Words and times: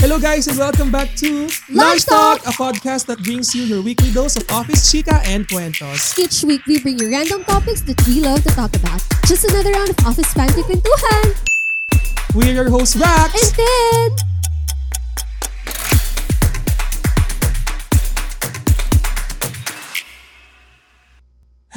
Hello 0.00 0.18
guys 0.20 0.46
and 0.46 0.56
welcome 0.56 0.92
back 0.92 1.12
to 1.16 1.48
Lunch 1.70 2.06
Talk! 2.06 2.38
a 2.46 2.50
podcast 2.54 3.06
that 3.06 3.18
brings 3.24 3.52
you 3.52 3.64
your 3.64 3.82
weekly 3.82 4.12
dose 4.12 4.36
of 4.36 4.48
office 4.50 4.92
chica 4.92 5.20
and 5.26 5.46
cuentos. 5.48 6.16
Each 6.16 6.44
week, 6.44 6.64
we 6.66 6.80
bring 6.80 7.00
you 7.00 7.10
random 7.10 7.42
topics 7.42 7.80
that 7.82 7.98
we 8.06 8.20
love 8.20 8.42
to 8.44 8.50
talk 8.50 8.74
about. 8.76 9.02
Just 9.26 9.44
another 9.50 9.72
round 9.72 9.90
of 9.90 9.98
Office 10.06 10.32
Panty 10.34 10.62
Pintuhan! 10.62 11.34
We're 12.32 12.54
your 12.54 12.70
hosts, 12.70 12.94
Rax! 12.96 13.34
And 13.34 13.56
then, 13.58 14.37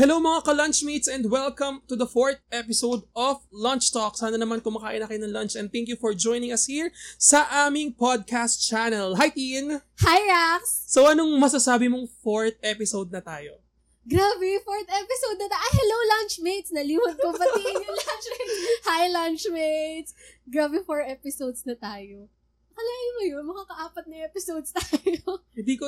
Hello 0.02 0.18
mga 0.18 0.42
ka-lunchmates 0.50 1.06
and 1.06 1.30
welcome 1.30 1.86
to 1.86 1.94
the 1.94 2.10
fourth 2.10 2.42
episode 2.50 3.06
of 3.14 3.46
Lunch 3.54 3.94
Talk. 3.94 4.18
Sana 4.18 4.34
naman 4.34 4.58
kumakain 4.66 4.98
na 4.98 5.06
kayo 5.06 5.22
ng 5.22 5.30
lunch 5.30 5.54
and 5.54 5.70
thank 5.70 5.86
you 5.86 5.94
for 5.94 6.18
joining 6.18 6.50
us 6.50 6.66
here 6.66 6.90
sa 7.22 7.46
aming 7.70 7.94
podcast 7.94 8.66
channel. 8.66 9.14
Hi, 9.22 9.30
Tin! 9.30 9.78
Hi, 10.02 10.20
Rax! 10.26 10.90
So 10.90 11.06
anong 11.06 11.38
masasabi 11.38 11.86
mong 11.86 12.10
fourth 12.26 12.58
episode 12.66 13.14
na 13.14 13.22
tayo? 13.22 13.62
Grabe, 14.02 14.58
fourth 14.66 14.90
episode 14.90 15.38
na 15.38 15.54
ta. 15.54 15.62
Ay, 15.62 15.72
hello, 15.78 15.98
lunchmates! 16.18 16.74
Nalimot 16.74 17.22
ko 17.22 17.38
pati 17.38 17.62
yung 17.86 17.94
lunchmates. 17.94 18.58
Hi, 18.90 19.06
lunchmates! 19.06 20.18
Grabe, 20.50 20.82
four 20.82 21.06
episodes 21.06 21.62
na 21.70 21.78
tayo. 21.78 22.26
Akalain 22.74 23.12
mo 23.14 23.24
yun, 23.38 23.46
makaka-apat 23.46 24.10
na 24.10 24.26
episodes 24.26 24.74
tayo. 24.82 25.46
Hindi 25.54 25.78
ko... 25.78 25.86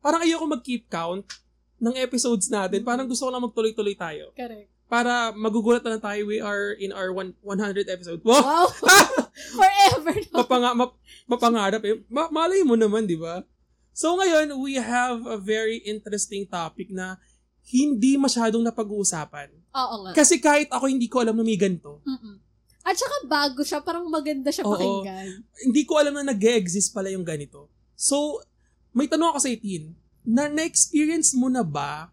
Parang 0.00 0.24
ayoko 0.24 0.48
mag-keep 0.48 0.88
count 0.88 1.28
ng 1.80 1.96
episodes 1.96 2.52
natin. 2.52 2.84
Parang 2.84 3.08
gusto 3.08 3.26
ko 3.26 3.30
lang 3.32 3.42
magtuloy-tuloy 3.42 3.96
tayo. 3.96 4.30
Correct. 4.36 4.68
Para 4.90 5.30
magugulat 5.32 5.86
na 5.86 6.02
tayo, 6.02 6.26
we 6.26 6.42
are 6.42 6.74
in 6.76 6.90
our 6.92 7.14
one, 7.14 7.32
100 7.42 7.88
episode. 7.88 8.20
Wow! 8.26 8.68
Wow! 8.68 9.30
Forever, 9.58 10.14
no? 10.30 10.44
Mapanga, 10.44 10.70
map, 10.76 10.92
mapangarap 11.30 11.82
eh. 11.86 12.02
Ma- 12.10 12.28
malay 12.28 12.60
mo 12.66 12.74
naman, 12.74 13.06
di 13.06 13.16
ba? 13.16 13.46
So 13.94 14.18
ngayon, 14.18 14.52
we 14.60 14.76
have 14.76 15.24
a 15.26 15.38
very 15.38 15.80
interesting 15.86 16.44
topic 16.44 16.90
na 16.90 17.16
hindi 17.70 18.18
masyadong 18.18 18.66
napag-uusapan. 18.66 19.54
Oo 19.70 19.96
nga. 20.04 20.12
Kasi 20.12 20.42
kahit 20.42 20.68
ako 20.74 20.90
hindi 20.90 21.06
ko 21.06 21.22
alam 21.22 21.38
na 21.38 21.46
may 21.46 21.58
ganito. 21.58 22.02
Mm-mm. 22.02 22.42
At 22.82 22.96
saka 22.96 23.28
bago 23.28 23.60
siya, 23.62 23.84
parang 23.84 24.08
maganda 24.08 24.50
siya 24.50 24.64
Oo. 24.66 24.74
pakinggan. 24.74 25.44
Hindi 25.68 25.82
ko 25.84 26.00
alam 26.00 26.16
na 26.16 26.32
nag-exist 26.34 26.90
pala 26.90 27.12
yung 27.12 27.22
ganito. 27.22 27.68
So, 27.94 28.40
may 28.90 29.06
tanong 29.06 29.36
ako 29.36 29.38
sa 29.38 29.52
itin, 29.52 29.94
na 30.24 30.46
na-experience 30.46 31.32
mo 31.34 31.48
na 31.48 31.64
ba 31.64 32.12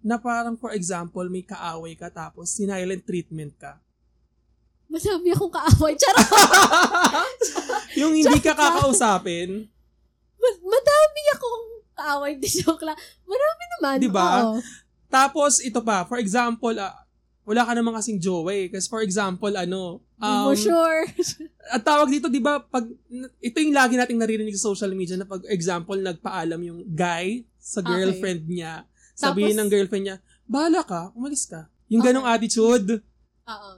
na 0.00 0.16
parang 0.16 0.56
for 0.56 0.72
example, 0.72 1.24
may 1.28 1.44
kaaway 1.44 1.92
ka 1.98 2.08
tapos 2.08 2.56
sinilent 2.56 3.04
treatment 3.04 3.52
ka? 3.60 3.76
Madami 4.90 5.30
akong 5.30 5.54
kaaway. 5.54 5.94
Charot! 5.94 7.40
yung 8.00 8.16
hindi 8.16 8.38
ka 8.42 8.58
kakausapin, 8.58 9.70
Ma- 10.40 10.62
madami 10.64 11.22
akong 11.36 11.66
kaaway. 11.94 12.32
Di 12.40 12.48
joke 12.48 12.82
lang. 12.82 12.96
Marami 13.28 13.64
naman. 13.76 13.96
Di 14.00 14.10
ba? 14.10 14.56
Tapos, 15.12 15.60
ito 15.60 15.84
pa, 15.84 16.08
for 16.08 16.16
example, 16.16 16.72
ah, 16.80 16.96
wala 17.44 17.66
ka 17.66 17.72
naman 17.76 17.92
kasing 17.94 18.18
jowa 18.18 18.50
eh. 18.56 18.66
Kasi 18.72 18.86
for 18.88 19.04
example, 19.04 19.52
ano, 19.52 20.00
Mo 20.20 20.52
um, 20.52 20.56
sure. 20.56 21.08
at 21.74 21.80
tawag 21.80 22.12
dito, 22.12 22.28
di 22.28 22.44
ba, 22.44 22.60
pag, 22.60 22.84
ito 23.40 23.56
yung 23.56 23.72
lagi 23.72 23.96
nating 23.96 24.20
naririnig 24.20 24.52
sa 24.52 24.68
social 24.68 24.92
media 24.92 25.16
na 25.16 25.24
pag 25.24 25.40
example, 25.48 25.96
nagpaalam 25.96 26.60
yung 26.60 26.84
guy 26.84 27.48
sa 27.56 27.80
Okay. 27.80 27.88
girlfriend 27.88 28.44
niya. 28.44 28.84
Sabihin 29.16 29.56
Tapos- 29.56 29.60
ng 29.64 29.70
girlfriend 29.72 30.04
niya, 30.04 30.16
bahala 30.44 30.84
ka, 30.84 31.08
umalis 31.16 31.48
ka. 31.48 31.72
Yung 31.88 32.04
Okay. 32.04 32.12
ganong 32.12 32.28
attitude. 32.28 33.00
Oo. 33.48 33.70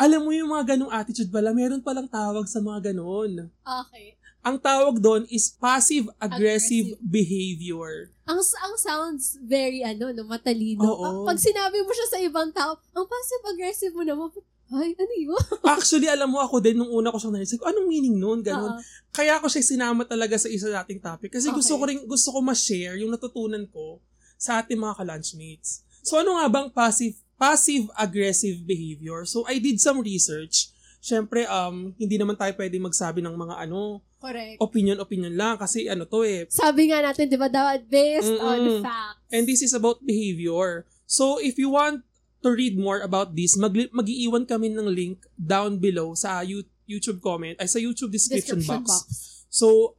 Alam 0.00 0.20
mo 0.24 0.30
yung 0.32 0.50
mga 0.50 0.74
ganong 0.74 0.90
attitude 0.90 1.28
pala, 1.28 1.52
meron 1.52 1.84
palang 1.84 2.08
tawag 2.08 2.48
sa 2.48 2.58
mga 2.58 2.90
ganon. 2.90 3.52
Okay. 3.60 4.16
Ang 4.42 4.58
tawag 4.58 4.98
doon 4.98 5.22
is 5.30 5.54
passive-aggressive 5.54 6.98
Aggressive. 6.98 6.98
behavior. 6.98 8.10
Ang, 8.26 8.42
ang 8.42 8.74
sounds 8.74 9.38
very, 9.38 9.86
ano, 9.86 10.10
no, 10.10 10.26
matalino. 10.26 10.82
Oo. 10.82 11.22
Pag, 11.22 11.36
pag 11.36 11.38
sinabi 11.38 11.78
mo 11.84 11.92
siya 11.94 12.08
sa 12.10 12.18
ibang 12.18 12.50
tao, 12.50 12.74
ang 12.90 13.06
passive-aggressive 13.06 13.94
mo 13.94 14.02
naman, 14.02 14.32
ay, 14.78 14.96
ano 14.96 15.14
yun? 15.18 15.44
Actually, 15.76 16.08
alam 16.08 16.30
mo 16.30 16.40
ako 16.40 16.62
din, 16.62 16.78
nung 16.78 16.88
una 16.88 17.12
ko 17.12 17.20
siyang 17.20 17.36
ko, 17.58 17.68
anong 17.68 17.88
meaning 17.88 18.16
nun? 18.16 18.40
Ganon. 18.40 18.76
Oo. 18.76 18.80
Kaya 19.12 19.36
ako 19.36 19.52
siya 19.52 19.60
sinama 19.60 20.08
talaga 20.08 20.40
sa 20.40 20.48
isa 20.48 20.72
nating 20.72 20.96
topic 20.98 21.36
kasi 21.36 21.52
gusto 21.52 21.76
Okay. 21.76 21.80
ko 21.80 21.84
rin 21.84 21.98
gusto 22.08 22.32
ko 22.32 22.40
ma-share 22.40 22.96
yung 22.96 23.12
natutunan 23.12 23.60
ko 23.68 24.00
sa 24.40 24.58
ating 24.58 24.80
mga 24.80 25.04
ka-lunchmates. 25.04 25.84
So 26.00 26.16
ano 26.16 26.40
nga 26.40 26.48
bang 26.48 26.68
passive 26.72 27.14
passive 27.36 27.86
aggressive 27.94 28.64
behavior? 28.64 29.28
So 29.28 29.44
I 29.44 29.60
did 29.60 29.78
some 29.78 30.00
research. 30.00 30.72
Syempre 30.98 31.44
um 31.46 31.92
hindi 31.94 32.16
naman 32.16 32.34
tayo 32.34 32.56
pwede 32.56 32.80
magsabi 32.80 33.20
ng 33.20 33.36
mga 33.36 33.68
ano 33.68 34.00
Correct. 34.16 34.58
opinion 34.58 34.98
opinion 34.98 35.34
lang 35.36 35.60
kasi 35.60 35.86
ano 35.86 36.08
to 36.08 36.24
eh. 36.24 36.48
Sabi 36.48 36.88
nga 36.88 37.02
natin, 37.02 37.28
di 37.28 37.36
ba, 37.36 37.52
dapat 37.52 37.84
based 37.86 38.32
Mm-mm. 38.32 38.42
on 38.42 38.60
facts. 38.80 39.20
And 39.28 39.44
this 39.44 39.60
is 39.60 39.76
about 39.76 40.00
behavior. 40.00 40.88
So 41.04 41.36
if 41.36 41.60
you 41.60 41.68
want 41.68 42.00
to 42.42 42.50
read 42.50 42.76
more 42.76 43.00
about 43.00 43.34
this, 43.34 43.56
mag 43.56 43.74
mag-iiwan 43.94 44.44
kami 44.44 44.74
ng 44.74 44.86
link 44.90 45.22
down 45.38 45.78
below 45.78 46.14
sa 46.14 46.42
You- 46.42 46.68
YouTube 46.84 47.22
comment 47.22 47.56
ay 47.62 47.70
sa 47.70 47.78
YouTube 47.78 48.10
description, 48.10 48.58
description 48.60 48.82
box. 48.84 48.90
box. 48.90 49.06
So, 49.48 49.96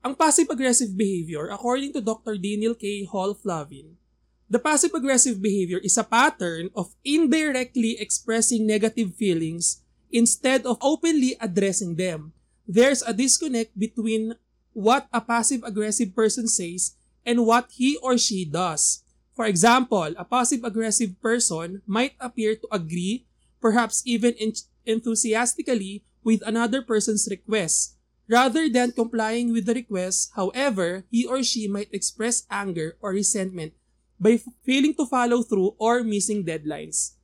ang 0.00 0.16
passive-aggressive 0.16 0.96
behavior, 0.96 1.52
according 1.52 1.92
to 1.92 2.00
Dr. 2.00 2.40
Daniel 2.40 2.72
K. 2.72 3.04
Hall 3.04 3.36
Flavin, 3.36 4.00
the 4.48 4.58
passive-aggressive 4.58 5.42
behavior 5.42 5.78
is 5.84 6.00
a 6.00 6.06
pattern 6.06 6.72
of 6.72 6.96
indirectly 7.04 8.00
expressing 8.00 8.64
negative 8.64 9.12
feelings 9.14 9.84
instead 10.08 10.64
of 10.64 10.80
openly 10.80 11.36
addressing 11.38 11.94
them. 12.00 12.32
There's 12.64 13.02
a 13.02 13.12
disconnect 13.12 13.76
between 13.76 14.34
what 14.72 15.06
a 15.12 15.20
passive-aggressive 15.20 16.14
person 16.14 16.48
says 16.48 16.96
and 17.26 17.44
what 17.44 17.68
he 17.74 17.98
or 18.00 18.16
she 18.16 18.44
does. 18.48 19.04
For 19.40 19.48
example, 19.48 20.12
a 20.20 20.24
passive-aggressive 20.28 21.16
person 21.24 21.80
might 21.88 22.12
appear 22.20 22.60
to 22.60 22.68
agree, 22.68 23.24
perhaps 23.56 24.04
even 24.04 24.36
en- 24.36 24.52
enthusiastically, 24.84 26.04
with 26.20 26.44
another 26.44 26.84
person's 26.84 27.24
request. 27.24 27.96
Rather 28.28 28.68
than 28.68 28.92
complying 28.92 29.48
with 29.48 29.64
the 29.64 29.72
request, 29.72 30.36
however, 30.36 31.08
he 31.08 31.24
or 31.24 31.40
she 31.40 31.64
might 31.72 31.88
express 31.88 32.44
anger 32.52 33.00
or 33.00 33.16
resentment 33.16 33.72
by 34.20 34.36
f- 34.36 34.44
failing 34.60 34.92
to 35.00 35.08
follow 35.08 35.40
through 35.40 35.72
or 35.80 36.04
missing 36.04 36.44
deadlines. 36.44 37.16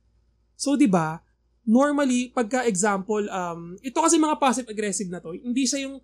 So, 0.57 0.73
di 0.73 0.89
ba, 0.89 1.21
normally, 1.69 2.33
pagka 2.33 2.65
example, 2.65 3.29
um, 3.29 3.77
ito 3.85 4.01
kasi 4.01 4.17
mga 4.17 4.41
passive-aggressive 4.41 5.13
na 5.13 5.21
to, 5.21 5.37
hindi 5.37 5.69
siya 5.69 5.85
yung 5.85 6.01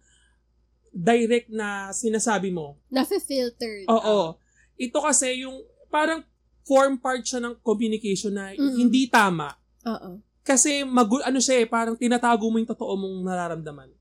direct 0.94 1.50
na 1.50 1.90
sinasabi 1.90 2.54
mo. 2.54 2.78
Nafe-filtered. 2.94 3.90
Oo. 3.90 4.38
Ito 4.78 5.02
kasi 5.02 5.42
yung 5.42 5.73
parang 5.94 6.26
form 6.66 6.98
part 6.98 7.22
siya 7.22 7.38
ng 7.38 7.62
communication 7.62 8.34
na 8.34 8.50
Mm. 8.52 8.74
hindi 8.80 9.06
tama. 9.06 9.54
Oo. 9.86 10.18
Kasi 10.42 10.82
magul 10.82 11.22
ano 11.22 11.38
siya 11.38 11.62
eh, 11.62 11.68
parang 11.70 11.94
tinatago 11.94 12.50
mo 12.50 12.58
yung 12.58 12.68
totoo 12.68 12.98
mong 12.98 13.16
nararamdaman. 13.22 13.94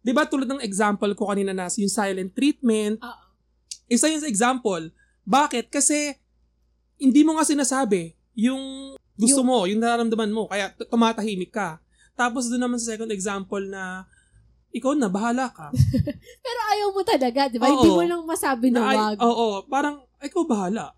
'Di 0.00 0.10
ba 0.10 0.24
tulad 0.24 0.48
ng 0.48 0.64
example 0.64 1.12
ko 1.12 1.28
kanina 1.28 1.52
na 1.52 1.68
yung 1.68 1.92
silent 1.92 2.32
treatment, 2.32 2.96
Oo. 2.98 3.24
isa 3.86 4.08
yung 4.08 4.24
example. 4.24 4.88
Bakit? 5.22 5.68
Kasi 5.68 6.14
hindi 6.96 7.20
mo 7.20 7.36
nga 7.36 7.44
sinasabi 7.44 8.16
yung 8.32 8.94
gusto 9.12 9.40
Yung- 9.42 9.48
mo, 9.48 9.58
yung 9.64 9.80
nararamdaman 9.80 10.30
mo, 10.30 10.46
kaya 10.46 10.70
tumatahimik 10.86 11.50
ka. 11.50 11.80
Tapos 12.14 12.48
doon 12.48 12.62
naman 12.62 12.78
sa 12.78 12.94
second 12.94 13.10
example 13.10 13.60
na 13.60 14.04
ikaw 14.70 14.92
na, 14.92 15.08
bahala 15.08 15.48
ka. 15.48 15.72
Pero 16.44 16.60
ayaw 16.70 16.88
mo 16.92 17.00
talaga, 17.00 17.48
di 17.48 17.56
ba? 17.56 17.64
Oo. 17.66 17.72
Hindi 17.74 17.90
mo 17.90 18.02
lang 18.04 18.22
masabi 18.24 18.68
na 18.68 18.80
Na 18.80 18.88
wag. 18.92 19.16
Oo, 19.18 19.64
parang 19.66 20.04
ikaw 20.20 20.44
bahala. 20.44 20.92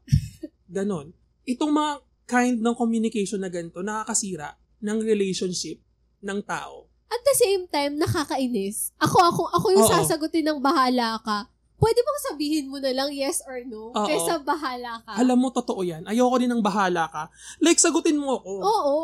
Ganon. 0.68 1.16
Itong 1.48 1.72
mga 1.72 1.92
kind 2.28 2.56
ng 2.60 2.76
communication 2.76 3.40
na 3.40 3.48
ganito, 3.48 3.80
nakakasira 3.80 4.54
ng 4.84 5.00
relationship 5.00 5.80
ng 6.20 6.44
tao. 6.44 6.86
At 7.08 7.24
the 7.24 7.34
same 7.40 7.64
time, 7.72 7.96
nakakainis. 7.96 8.92
Ako, 9.00 9.16
ako, 9.32 9.42
ako 9.48 9.66
yung 9.72 9.88
Oo. 9.88 9.94
sasagutin 9.96 10.44
ng 10.44 10.60
bahala 10.60 11.16
ka. 11.24 11.48
Pwede 11.80 12.04
bang 12.04 12.20
sabihin 12.28 12.68
mo 12.68 12.76
na 12.82 12.92
lang 12.92 13.08
yes 13.14 13.40
or 13.48 13.64
no? 13.64 13.96
Oo. 13.96 14.04
Kaysa 14.04 14.44
bahala 14.44 15.00
ka. 15.00 15.16
Alam 15.16 15.40
mo, 15.40 15.48
totoo 15.48 15.80
yan. 15.80 16.04
Ayoko 16.04 16.36
din 16.36 16.52
ng 16.52 16.60
bahala 16.60 17.08
ka. 17.08 17.32
Like, 17.64 17.80
sagutin 17.80 18.20
mo 18.20 18.36
ako. 18.36 18.52
Oo. 18.60 18.98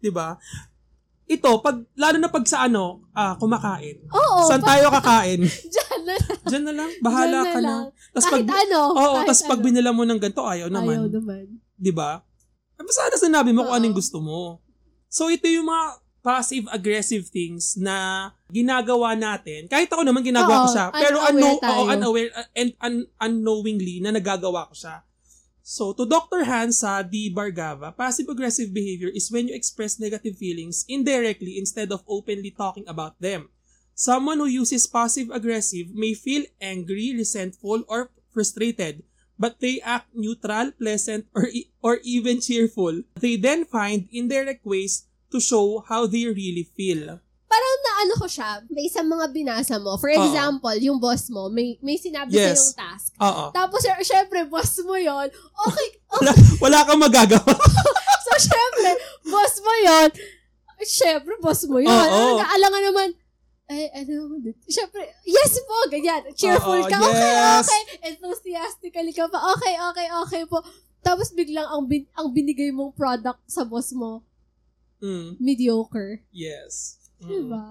'di 0.00 0.10
ba? 0.10 0.40
Ito, 1.30 1.62
pag, 1.62 1.86
lalo 1.94 2.16
na 2.18 2.26
pag 2.26 2.42
sa 2.42 2.66
ano, 2.66 3.06
ah, 3.14 3.38
kumakain. 3.38 4.02
Oo. 4.10 4.50
Saan 4.50 4.58
pa- 4.58 4.74
tayo 4.74 4.90
kakain? 4.90 5.46
Dyan 5.74 6.00
na 6.02 6.14
lang. 6.18 6.38
Diyan 6.42 6.64
na 6.66 6.72
lang, 6.74 6.90
bahala 6.98 7.38
na 7.38 7.46
ka 7.46 7.60
na. 7.60 7.66
lang. 7.70 7.82
Tapos 8.10 8.26
kahit 8.26 8.46
pag, 8.50 8.58
ano. 8.66 8.80
oo, 8.90 9.14
kahit 9.14 9.28
tapos 9.30 9.42
pag 9.46 9.60
ano. 9.62 9.66
binila 9.70 9.90
mo 9.94 10.02
ng 10.02 10.18
ganito, 10.18 10.42
ayaw 10.42 10.66
naman. 10.66 10.94
Ayaw 10.98 11.06
naman. 11.06 11.44
'di 11.78 11.92
ba? 11.94 12.20
Tapos 12.74 12.92
sana 12.92 13.14
sinabi 13.14 13.54
mo 13.54 13.62
kung 13.62 13.72
Oo. 13.72 13.78
anong 13.78 13.94
gusto 13.94 14.18
mo. 14.18 14.58
So 15.06 15.30
ito 15.30 15.46
yung 15.46 15.70
mga 15.70 15.86
passive-aggressive 16.20 17.24
things 17.32 17.80
na 17.80 18.28
ginagawa 18.52 19.16
natin. 19.16 19.64
Kahit 19.66 19.88
ako 19.88 20.04
naman 20.04 20.20
ginagawa 20.20 20.64
ko 20.64 20.68
Oo, 20.68 20.74
siya. 20.74 20.86
Pero 20.92 21.16
unaware 21.16 21.32
unno, 21.32 21.50
tayo. 21.56 21.72
oo, 21.72 21.82
unaware 21.88 22.30
uh, 22.36 22.48
and 22.52 22.70
un- 22.76 23.08
unknowingly 23.16 24.04
na 24.04 24.12
nagagawa 24.12 24.68
ko 24.68 24.74
siya. 24.76 25.00
So, 25.70 25.94
to 25.94 26.02
Dr. 26.02 26.42
Hansa 26.42 27.06
D. 27.06 27.30
Bargava, 27.30 27.94
passive-aggressive 27.94 28.74
behavior 28.74 29.06
is 29.06 29.30
when 29.30 29.46
you 29.46 29.54
express 29.54 30.02
negative 30.02 30.34
feelings 30.34 30.82
indirectly 30.90 31.62
instead 31.62 31.94
of 31.94 32.02
openly 32.10 32.50
talking 32.50 32.82
about 32.90 33.14
them. 33.22 33.54
Someone 33.94 34.42
who 34.42 34.50
uses 34.50 34.90
passive-aggressive 34.90 35.94
may 35.94 36.18
feel 36.18 36.42
angry, 36.58 37.14
resentful, 37.14 37.86
or 37.86 38.10
frustrated, 38.34 39.06
but 39.38 39.62
they 39.62 39.78
act 39.86 40.10
neutral, 40.10 40.74
pleasant, 40.74 41.30
or, 41.38 41.46
e- 41.46 41.70
or 41.86 42.02
even 42.02 42.42
cheerful. 42.42 43.06
They 43.14 43.36
then 43.36 43.62
find 43.62 44.10
indirect 44.10 44.66
ways 44.66 45.06
to 45.30 45.38
show 45.38 45.86
how 45.86 46.10
they 46.10 46.26
really 46.26 46.66
feel. 46.74 47.22
Naano 48.00 48.16
ko 48.16 48.24
siya, 48.24 48.64
based 48.64 48.96
sa 48.96 49.04
mga 49.04 49.28
binasa 49.28 49.76
mo. 49.76 49.92
For 49.94 50.08
example, 50.08 50.72
yung 50.80 50.96
boss 50.96 51.28
mo, 51.28 51.52
may, 51.52 51.76
may 51.80 52.00
sinabi 52.00 52.32
Yes. 52.32 52.48
sa 52.48 52.56
yung 52.56 52.72
task. 52.72 53.10
Oo. 53.20 53.44
Tapos, 53.52 53.84
sy- 53.84 54.08
syempre, 54.08 54.48
boss 54.48 54.80
mo 54.80 54.96
yon 54.96 55.28
Okay, 55.28 55.88
Wala, 56.08 56.32
wala 56.64 56.78
kang 56.88 56.96
magagawa. 56.98 57.44
so 58.24 58.32
syempre, 58.40 58.90
boss 59.22 59.54
mo 59.60 59.72
yon 59.84 60.08
Syempre, 60.80 61.36
boss 61.38 61.60
mo 61.68 61.76
yun. 61.76 61.92
Ano, 61.92 62.40
alangan 62.40 62.82
naman, 62.82 63.08
eh, 63.68 63.92
ano, 63.92 64.40
syempre, 64.64 65.04
yes 65.28 65.60
po, 65.60 65.76
ganyan. 65.92 66.24
Cheerful 66.32 66.80
Oo, 66.80 66.88
ka, 66.88 66.96
okay, 66.96 67.20
yes. 67.36 67.68
okay. 67.68 67.82
Enthusiastically 68.08 69.12
ka 69.12 69.28
pa, 69.28 69.44
okay, 69.52 69.76
okay, 69.92 70.08
okay 70.24 70.42
po. 70.48 70.64
Tapos 71.00 71.36
biglang 71.36 71.68
ang, 71.68 71.84
bin, 71.84 72.08
ang 72.16 72.32
binigay 72.32 72.72
mong 72.72 72.96
product 72.96 73.44
sa 73.44 73.60
boss 73.62 73.92
mo, 73.92 74.24
Mm, 75.00 75.36
mediocre. 75.36 76.24
yes. 76.28 76.99
Mm. 77.20 77.28
Diba? 77.28 77.62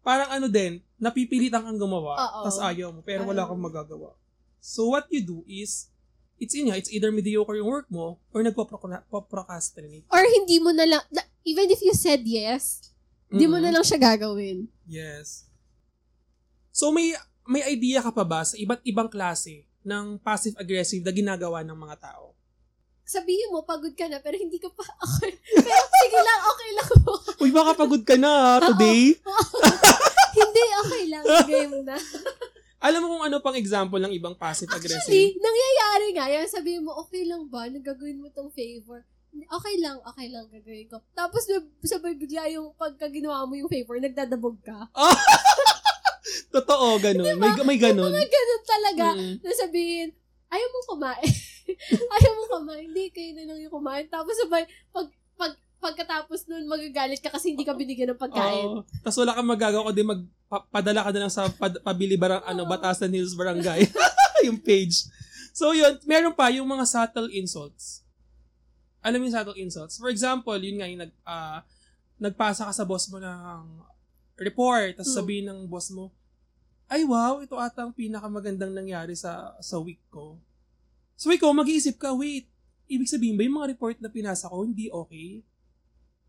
Parang 0.00 0.30
ano 0.30 0.46
din, 0.46 0.80
napipilitan 0.96 1.60
kang 1.60 1.76
gumawa, 1.76 2.16
Oo. 2.16 2.40
tas 2.44 2.56
ayaw 2.58 2.88
mo, 2.90 3.00
pero 3.02 3.24
wala 3.24 3.44
Ayaw. 3.44 3.50
kang 3.52 3.62
magagawa. 3.62 4.10
So 4.58 4.92
what 4.92 5.04
you 5.08 5.20
do 5.20 5.38
is, 5.44 5.92
it's 6.36 6.54
in 6.54 6.70
it's 6.70 6.88
either 6.88 7.10
mediocre 7.10 7.56
yung 7.56 7.68
work 7.68 7.88
mo, 7.88 8.16
or 8.30 8.40
nagpo-procrastinate. 8.40 10.06
Or 10.08 10.22
hindi 10.22 10.56
mo 10.58 10.70
na 10.70 10.86
lang, 10.86 11.02
na- 11.08 11.28
even 11.42 11.68
if 11.68 11.80
you 11.80 11.92
said 11.92 12.24
yes, 12.24 12.88
hindi 13.28 13.44
mo 13.44 13.60
Mm. 13.60 13.64
na 13.68 13.72
lang 13.74 13.84
siya 13.84 13.98
gagawin. 13.98 14.68
Yes. 14.84 15.44
So 16.70 16.88
may 16.88 17.12
may 17.44 17.64
idea 17.64 18.00
ka 18.00 18.12
pa 18.12 18.22
ba 18.22 18.44
sa 18.44 18.54
iba't 18.54 18.84
ibang 18.84 19.08
klase 19.08 19.64
ng 19.82 20.20
passive-aggressive 20.20 21.00
na 21.00 21.10
ginagawa 21.10 21.64
ng 21.64 21.74
mga 21.74 21.96
tao? 21.98 22.36
Sabihin 23.02 23.48
mo, 23.48 23.64
pagod 23.64 23.96
ka 23.96 24.04
na, 24.04 24.20
pero 24.20 24.36
hindi 24.36 24.60
ka 24.60 24.68
pa, 24.68 24.84
okay. 25.08 25.32
Pero 25.58 25.84
sige 25.96 26.18
lang, 26.20 26.40
okay 26.44 26.70
lang 26.70 26.88
po. 27.02 27.14
Uy, 27.38 27.50
baka 27.54 27.78
pagod 27.78 28.02
ka 28.02 28.18
na 28.18 28.58
ha, 28.58 28.74
today. 28.74 29.14
hindi, 30.38 30.64
okay 30.82 31.04
lang. 31.06 31.24
Game 31.46 31.74
na. 31.86 31.96
Alam 32.78 33.00
mo 33.02 33.06
kung 33.14 33.24
ano 33.26 33.36
pang 33.42 33.58
example 33.58 33.98
ng 33.98 34.14
ibang 34.14 34.38
passive-aggressive? 34.38 35.02
Actually, 35.02 35.34
nangyayari 35.38 36.06
nga 36.14 36.26
yan. 36.30 36.46
Sabihin 36.46 36.82
mo, 36.86 36.94
okay 37.02 37.26
lang 37.26 37.46
ba? 37.50 37.66
Nagagawin 37.66 38.22
mo 38.22 38.30
tong 38.30 38.50
favor. 38.54 39.02
Okay 39.34 39.74
lang, 39.78 40.02
okay 40.02 40.26
lang 40.32 40.50
gagawin 40.50 40.88
ko. 40.88 40.98
Tapos 41.12 41.46
sabay 41.84 42.16
bigla 42.16 42.48
yung 42.50 42.74
pagka 42.74 43.06
ginawa 43.12 43.44
mo 43.46 43.54
yung 43.54 43.70
favor, 43.70 44.00
nagdadabog 44.00 44.56
ka. 44.64 44.88
Totoo, 46.54 46.96
ganun. 46.98 47.36
May, 47.36 47.52
may 47.62 47.78
ganun. 47.78 48.08
Mga 48.08 48.24
ganun 48.24 48.62
talaga. 48.64 49.06
Mm. 49.14 49.36
Na 49.44 49.52
sabihin, 49.52 50.08
ayaw 50.48 50.68
mo 50.70 50.78
kumain. 50.96 51.32
ayaw 52.16 52.32
mo 52.34 52.44
kumain. 52.56 52.88
Hindi, 52.88 53.04
kayo 53.12 53.30
na 53.36 53.44
lang 53.52 53.58
yung 53.62 53.74
kumain. 53.74 54.06
Tapos 54.08 54.32
sabay, 54.38 54.64
pag, 54.90 55.06
pagkatapos 55.78 56.50
nun, 56.50 56.66
magagalit 56.66 57.22
ka 57.22 57.30
kasi 57.30 57.54
hindi 57.54 57.62
ka 57.62 57.74
binigyan 57.74 58.14
ng 58.14 58.20
pagkain. 58.20 58.66
Oo. 58.66 58.82
Tapos 59.02 59.18
wala 59.18 59.34
kang 59.34 59.48
magagawa 59.48 59.86
kundi 59.90 60.02
magpadala 60.02 61.00
ka 61.06 61.10
na 61.14 61.20
lang 61.26 61.32
sa 61.32 61.46
pad, 61.48 61.78
pabili 61.80 62.18
barang, 62.18 62.42
ano. 62.44 62.66
Batasan 62.66 63.14
Hills 63.14 63.38
Barangay. 63.38 63.86
yung 64.46 64.58
page. 64.58 65.06
So 65.54 65.74
yun, 65.74 65.98
meron 66.06 66.34
pa 66.34 66.50
yung 66.54 66.66
mga 66.66 66.86
subtle 66.86 67.30
insults. 67.34 68.06
Alam 69.02 69.26
yung 69.26 69.34
subtle 69.34 69.58
insults? 69.58 69.98
For 69.98 70.10
example, 70.10 70.58
yun 70.58 70.78
nga 70.78 70.86
yung 70.86 71.02
nag, 71.06 71.12
ah, 71.22 71.62
nagpasa 72.18 72.66
ka 72.66 72.72
sa 72.74 72.86
boss 72.86 73.06
mo 73.10 73.22
ng 73.22 73.82
report, 74.38 74.98
tapos 74.98 75.10
Hmm. 75.14 75.18
sabihin 75.22 75.46
ng 75.50 75.60
boss 75.66 75.90
mo, 75.90 76.10
ay 76.88 77.04
wow, 77.04 77.42
ito 77.42 77.54
ata 77.58 77.84
ang 77.84 77.92
pinakamagandang 77.92 78.72
nangyari 78.72 79.12
sa 79.12 79.54
sa 79.60 79.76
week 79.78 80.00
ko. 80.08 80.40
So 81.18 81.28
ikaw, 81.28 81.50
mag-iisip 81.52 81.98
ka, 82.00 82.14
wait, 82.14 82.48
ibig 82.88 83.10
sabihin 83.10 83.36
ba 83.36 83.44
yung 83.44 83.60
mga 83.60 83.70
report 83.76 83.96
na 84.00 84.08
pinasa 84.08 84.48
ko 84.48 84.64
hindi 84.64 84.88
okay? 84.88 85.44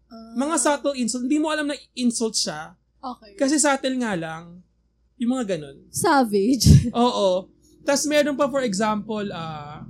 Ah, 0.09 0.33
Mga 0.35 0.55
subtle 0.57 0.97
insult, 0.97 1.23
hindi 1.23 1.37
mo 1.37 1.49
alam 1.49 1.69
na 1.69 1.77
insult 1.93 2.33
siya, 2.33 2.73
Okay. 2.99 3.37
kasi 3.37 3.55
subtle 3.55 3.95
nga 3.95 4.17
lang, 4.17 4.59
yung 5.15 5.31
mga 5.31 5.55
ganun. 5.55 5.77
Savage. 5.87 6.65
Oo. 6.95 7.47
Tapos 7.85 8.03
meron 8.05 8.35
pa 8.35 8.49
for 8.49 8.61
example, 8.61 9.23
ah 9.29 9.85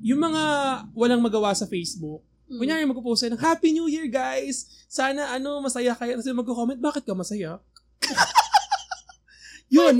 yung 0.00 0.16
mga 0.18 0.44
walang 0.92 1.20
magawa 1.20 1.52
sa 1.52 1.68
Facebook. 1.68 2.24
Mm. 2.48 2.58
Kunyari 2.58 2.82
magpo-post 2.82 3.28
ng 3.28 3.38
Happy 3.38 3.70
New 3.70 3.86
Year 3.86 4.08
guys! 4.08 4.64
Sana 4.88 5.30
ano, 5.30 5.60
masaya 5.60 5.92
kayo. 5.94 6.16
Kasi 6.16 6.32
magko-comment, 6.32 6.80
bakit 6.80 7.04
ka 7.04 7.12
masaya? 7.12 7.60
yun. 9.70 9.94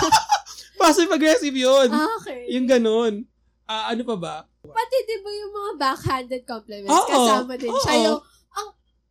Passive-aggressive 0.80 1.52
yun. 1.52 1.88
Ah, 1.90 2.06
okay. 2.16 2.46
Yung 2.54 2.64
ganun. 2.64 3.26
Ah, 3.66 3.90
ano 3.90 4.06
pa 4.06 4.16
ba? 4.16 4.36
Pati 4.62 4.96
di 5.04 5.16
ba 5.20 5.30
yung 5.32 5.52
mga 5.52 5.70
backhanded 5.76 6.42
compliments, 6.46 6.90
Oo, 6.92 7.08
kasama 7.08 7.52
din 7.58 7.70
siya. 7.72 7.92
oo. 7.92 8.02
Yung, 8.06 8.20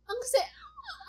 ang, 0.06 0.20
se- 0.22 0.52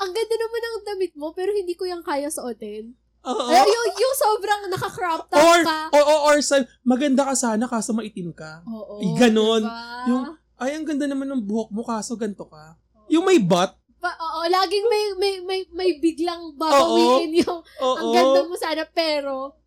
ang 0.02 0.12
ganda 0.12 0.36
naman 0.36 0.62
ng 0.62 0.78
damit 0.86 1.14
mo, 1.14 1.32
pero 1.32 1.54
hindi 1.54 1.74
ko 1.74 1.86
yung 1.86 2.02
kaya 2.02 2.30
suotin. 2.30 2.94
Oo. 3.28 3.50
Ay, 3.52 3.68
yung, 3.68 3.88
yung 3.98 4.16
sobrang 4.16 4.62
naka-crop 4.72 5.28
top 5.28 5.42
or, 5.42 5.60
ka. 5.66 5.78
or, 5.92 6.04
or, 6.06 6.20
or, 6.32 6.38
sa, 6.40 6.64
maganda 6.82 7.28
ka 7.28 7.36
sana 7.36 7.68
kaso 7.68 7.92
maitim 7.92 8.32
ka. 8.32 8.64
Oo. 8.64 9.04
Ay, 9.04 9.10
ganon. 9.20 9.64
diba? 9.68 10.08
Yung, 10.08 10.24
ay, 10.58 10.72
ang 10.74 10.86
ganda 10.88 11.06
naman 11.06 11.28
ng 11.28 11.44
buhok 11.44 11.70
mo 11.70 11.84
kaso 11.84 12.16
ganito 12.16 12.48
ka. 12.48 12.78
Yung 13.12 13.28
may 13.28 13.38
butt. 13.38 13.76
Pa, 13.98 14.14
oo, 14.14 14.40
laging 14.46 14.86
may, 14.86 15.04
may, 15.18 15.36
may, 15.42 15.62
may 15.74 15.92
biglang 15.98 16.54
babawiin 16.56 17.42
yung, 17.42 17.60
Oo. 17.82 17.96
ang 17.98 18.10
ganda 18.14 18.40
mo 18.46 18.56
sana, 18.56 18.86
pero, 18.88 19.58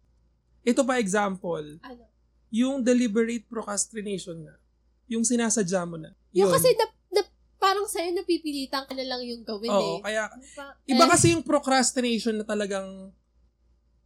Ito 0.63 0.87
pa 0.87 1.03
example. 1.03 1.83
ano, 1.83 2.03
Yung 2.51 2.81
deliberate 2.81 3.45
procrastination 3.45 4.41
na. 4.41 4.55
Yung 5.11 5.27
sinasadya 5.27 5.83
mo 5.85 5.99
na. 5.99 6.15
yung 6.31 6.49
Yun. 6.49 6.55
kasi 6.55 6.71
na, 6.79 6.87
na, 6.87 6.95
parang 7.61 7.85
sa'yo 7.85 8.11
napipilitan 8.11 8.83
ka 8.83 8.93
na 8.93 9.05
lang 9.05 9.21
yung 9.21 9.45
gawin 9.45 9.69
Oo, 9.69 10.01
eh. 10.01 10.03
kaya 10.03 10.33
Pa- 10.57 10.75
iba 10.83 11.05
kasi 11.07 11.31
yung 11.31 11.45
procrastination 11.45 12.35
na 12.35 12.43
talagang 12.43 13.13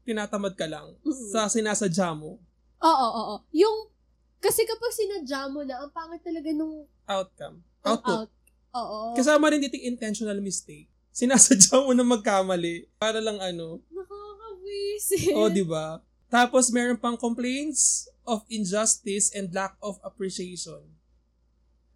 tinatamad 0.02 0.52
ka 0.52 0.66
lang 0.66 0.92
Mhm. 1.00 1.30
sa 1.30 1.46
sinasadya 1.46 2.12
mo. 2.12 2.42
Oo, 2.78 2.90
oo, 3.08 3.22
oo. 3.32 3.36
Yung, 3.50 3.88
kasi 4.36 4.62
kapag 4.62 4.92
sinadya 4.92 5.48
mo 5.48 5.62
na, 5.62 5.80
ang 5.80 5.88
pangit 5.88 6.20
talaga 6.20 6.50
nung 6.50 6.84
Outcome. 7.06 7.62
Output. 7.80 8.26
out. 8.26 8.30
Oo. 8.74 9.14
Kasama 9.14 9.48
rin 9.48 9.62
dito 9.62 9.76
yung 9.76 9.94
intentional 9.94 10.36
mistake. 10.38 10.90
Sinasadya 11.08 11.78
mo 11.78 11.94
na 11.94 12.02
magkamali 12.02 12.90
para 12.98 13.22
lang 13.22 13.38
ano. 13.38 13.78
Nakakawisit. 13.88 15.32
O, 15.32 15.46
di 15.46 15.62
ba? 15.62 16.02
Tapos 16.26 16.68
meron 16.68 16.98
pang 16.98 17.14
complaints 17.14 18.04
of 18.24 18.42
injustice 18.48 19.30
and 19.30 19.54
lack 19.54 19.78
of 19.78 19.96
appreciation. 20.02 20.82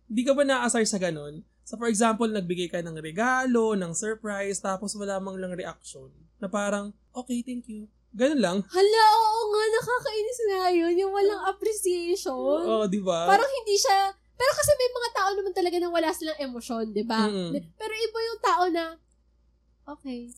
Hindi 0.09 0.23
ka 0.25 0.33
ba 0.33 0.43
naasar 0.43 0.83
sa 0.89 0.97
ganun? 0.97 1.45
So 1.69 1.77
for 1.77 1.93
example, 1.93 2.25
nagbigay 2.25 2.73
ka 2.73 2.81
ng 2.81 2.97
regalo, 2.97 3.77
ng 3.77 3.93
surprise, 3.93 4.59
tapos 4.59 4.97
wala 4.97 5.21
mang 5.21 5.37
lang 5.37 5.53
reaction. 5.53 6.09
Na 6.41 6.49
parang, 6.49 6.97
okay, 7.13 7.45
thank 7.45 7.69
you. 7.69 7.85
Ganun 8.17 8.41
lang. 8.41 8.59
Hala, 8.65 9.05
oo 9.21 9.43
nga, 9.53 9.63
nakakainis 9.77 10.41
nga 10.49 10.63
yun. 10.73 10.95
Yung 10.97 11.13
walang 11.13 11.45
appreciation. 11.45 12.33
Oo, 12.33 12.89
di 12.89 13.05
ba? 13.05 13.29
Parang 13.29 13.53
hindi 13.53 13.77
siya, 13.77 14.17
pero 14.39 14.51
kasi 14.57 14.71
may 14.81 14.91
mga 14.97 15.11
tao 15.13 15.31
naman 15.37 15.53
talaga 15.53 15.77
na 15.77 15.91
wala 15.93 16.09
silang 16.15 16.41
emosyon, 16.41 16.87
di 16.95 17.05
ba? 17.05 17.29
Mm. 17.29 17.53
Pero 17.77 17.93
iba 17.93 18.19
yung 18.23 18.41
tao 18.41 18.65
na, 18.73 18.85
okay. 19.93 20.33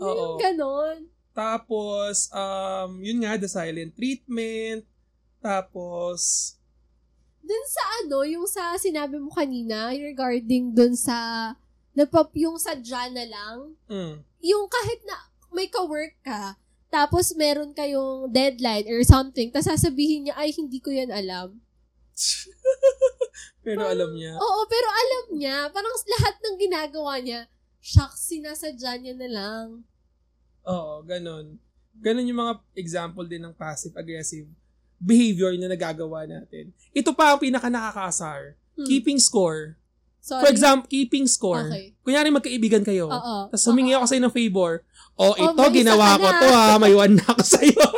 Oo. 0.00 0.16
Yung 0.16 0.34
ganon. 0.40 0.96
Tapos, 1.30 2.26
um, 2.34 2.98
yun 2.98 3.22
nga, 3.22 3.38
the 3.38 3.46
silent 3.46 3.94
treatment. 3.94 4.82
Tapos, 5.38 6.52
Dun 7.40 7.64
sa 7.66 7.82
ano, 8.04 8.22
yung 8.28 8.46
sa 8.46 8.76
sinabi 8.76 9.16
mo 9.16 9.32
kanina, 9.32 9.90
regarding 9.90 10.76
dun 10.76 10.94
sa, 10.94 11.52
nagpap 11.96 12.30
yung 12.36 12.60
sadya 12.60 13.10
na 13.10 13.24
lang, 13.26 13.56
mm, 13.88 14.14
yung 14.44 14.64
kahit 14.70 15.00
na 15.08 15.16
may 15.50 15.66
ka-work 15.66 16.14
ka, 16.22 16.54
tapos 16.90 17.34
meron 17.34 17.74
kayong 17.74 18.30
deadline 18.30 18.86
or 18.90 19.02
something, 19.06 19.50
tapos 19.50 19.70
sasabihin 19.72 20.28
niya, 20.28 20.34
ay, 20.38 20.54
hindi 20.54 20.78
ko 20.78 20.90
yan 20.90 21.10
alam. 21.10 21.58
pero 23.64 23.86
alam 23.88 24.12
niya. 24.12 24.36
Oo, 24.36 24.60
pero 24.68 24.88
alam 24.90 25.26
niya, 25.38 25.56
parang 25.72 25.94
lahat 25.94 26.34
ng 26.42 26.56
ginagawa 26.60 27.18
niya, 27.22 27.40
shucks, 27.80 28.30
sinasadya 28.30 29.00
niya 29.00 29.14
na 29.16 29.28
lang. 29.30 29.66
Oo, 30.68 31.00
ganun. 31.02 31.56
Ganun 31.96 32.28
yung 32.28 32.40
mga 32.42 32.54
example 32.76 33.26
din 33.26 33.42
ng 33.42 33.56
passive-aggressive 33.56 34.46
behavior 35.00 35.56
na 35.56 35.72
nagagawa 35.72 36.28
natin. 36.28 36.76
Ito 36.92 37.16
pa 37.16 37.34
ang 37.34 37.40
pinaka 37.40 37.72
nakakaasar. 37.72 38.60
Hmm. 38.76 38.86
Keeping 38.86 39.16
score. 39.16 39.80
Sorry. 40.20 40.44
For 40.44 40.50
example, 40.52 40.84
keeping 40.84 41.24
score. 41.24 41.72
Okay. 41.72 41.96
Kunyari 42.04 42.28
magkaibigan 42.28 42.84
kayo. 42.84 43.08
Oo. 43.08 43.48
Tapos 43.48 43.64
humingi 43.64 43.96
ako 43.96 44.04
sa'yo 44.04 44.22
ng 44.28 44.36
favor. 44.36 44.84
O, 45.16 45.32
ito, 45.32 45.56
may 45.56 45.72
isa 45.72 45.78
ginawa 45.80 46.20
ko 46.20 46.28
na." 46.28 46.36
to 46.36 46.48
ha. 46.52 46.64
May 46.76 46.92
one 46.92 47.16
na 47.16 47.24
ako 47.24 47.42
sa'yo. 47.42 47.80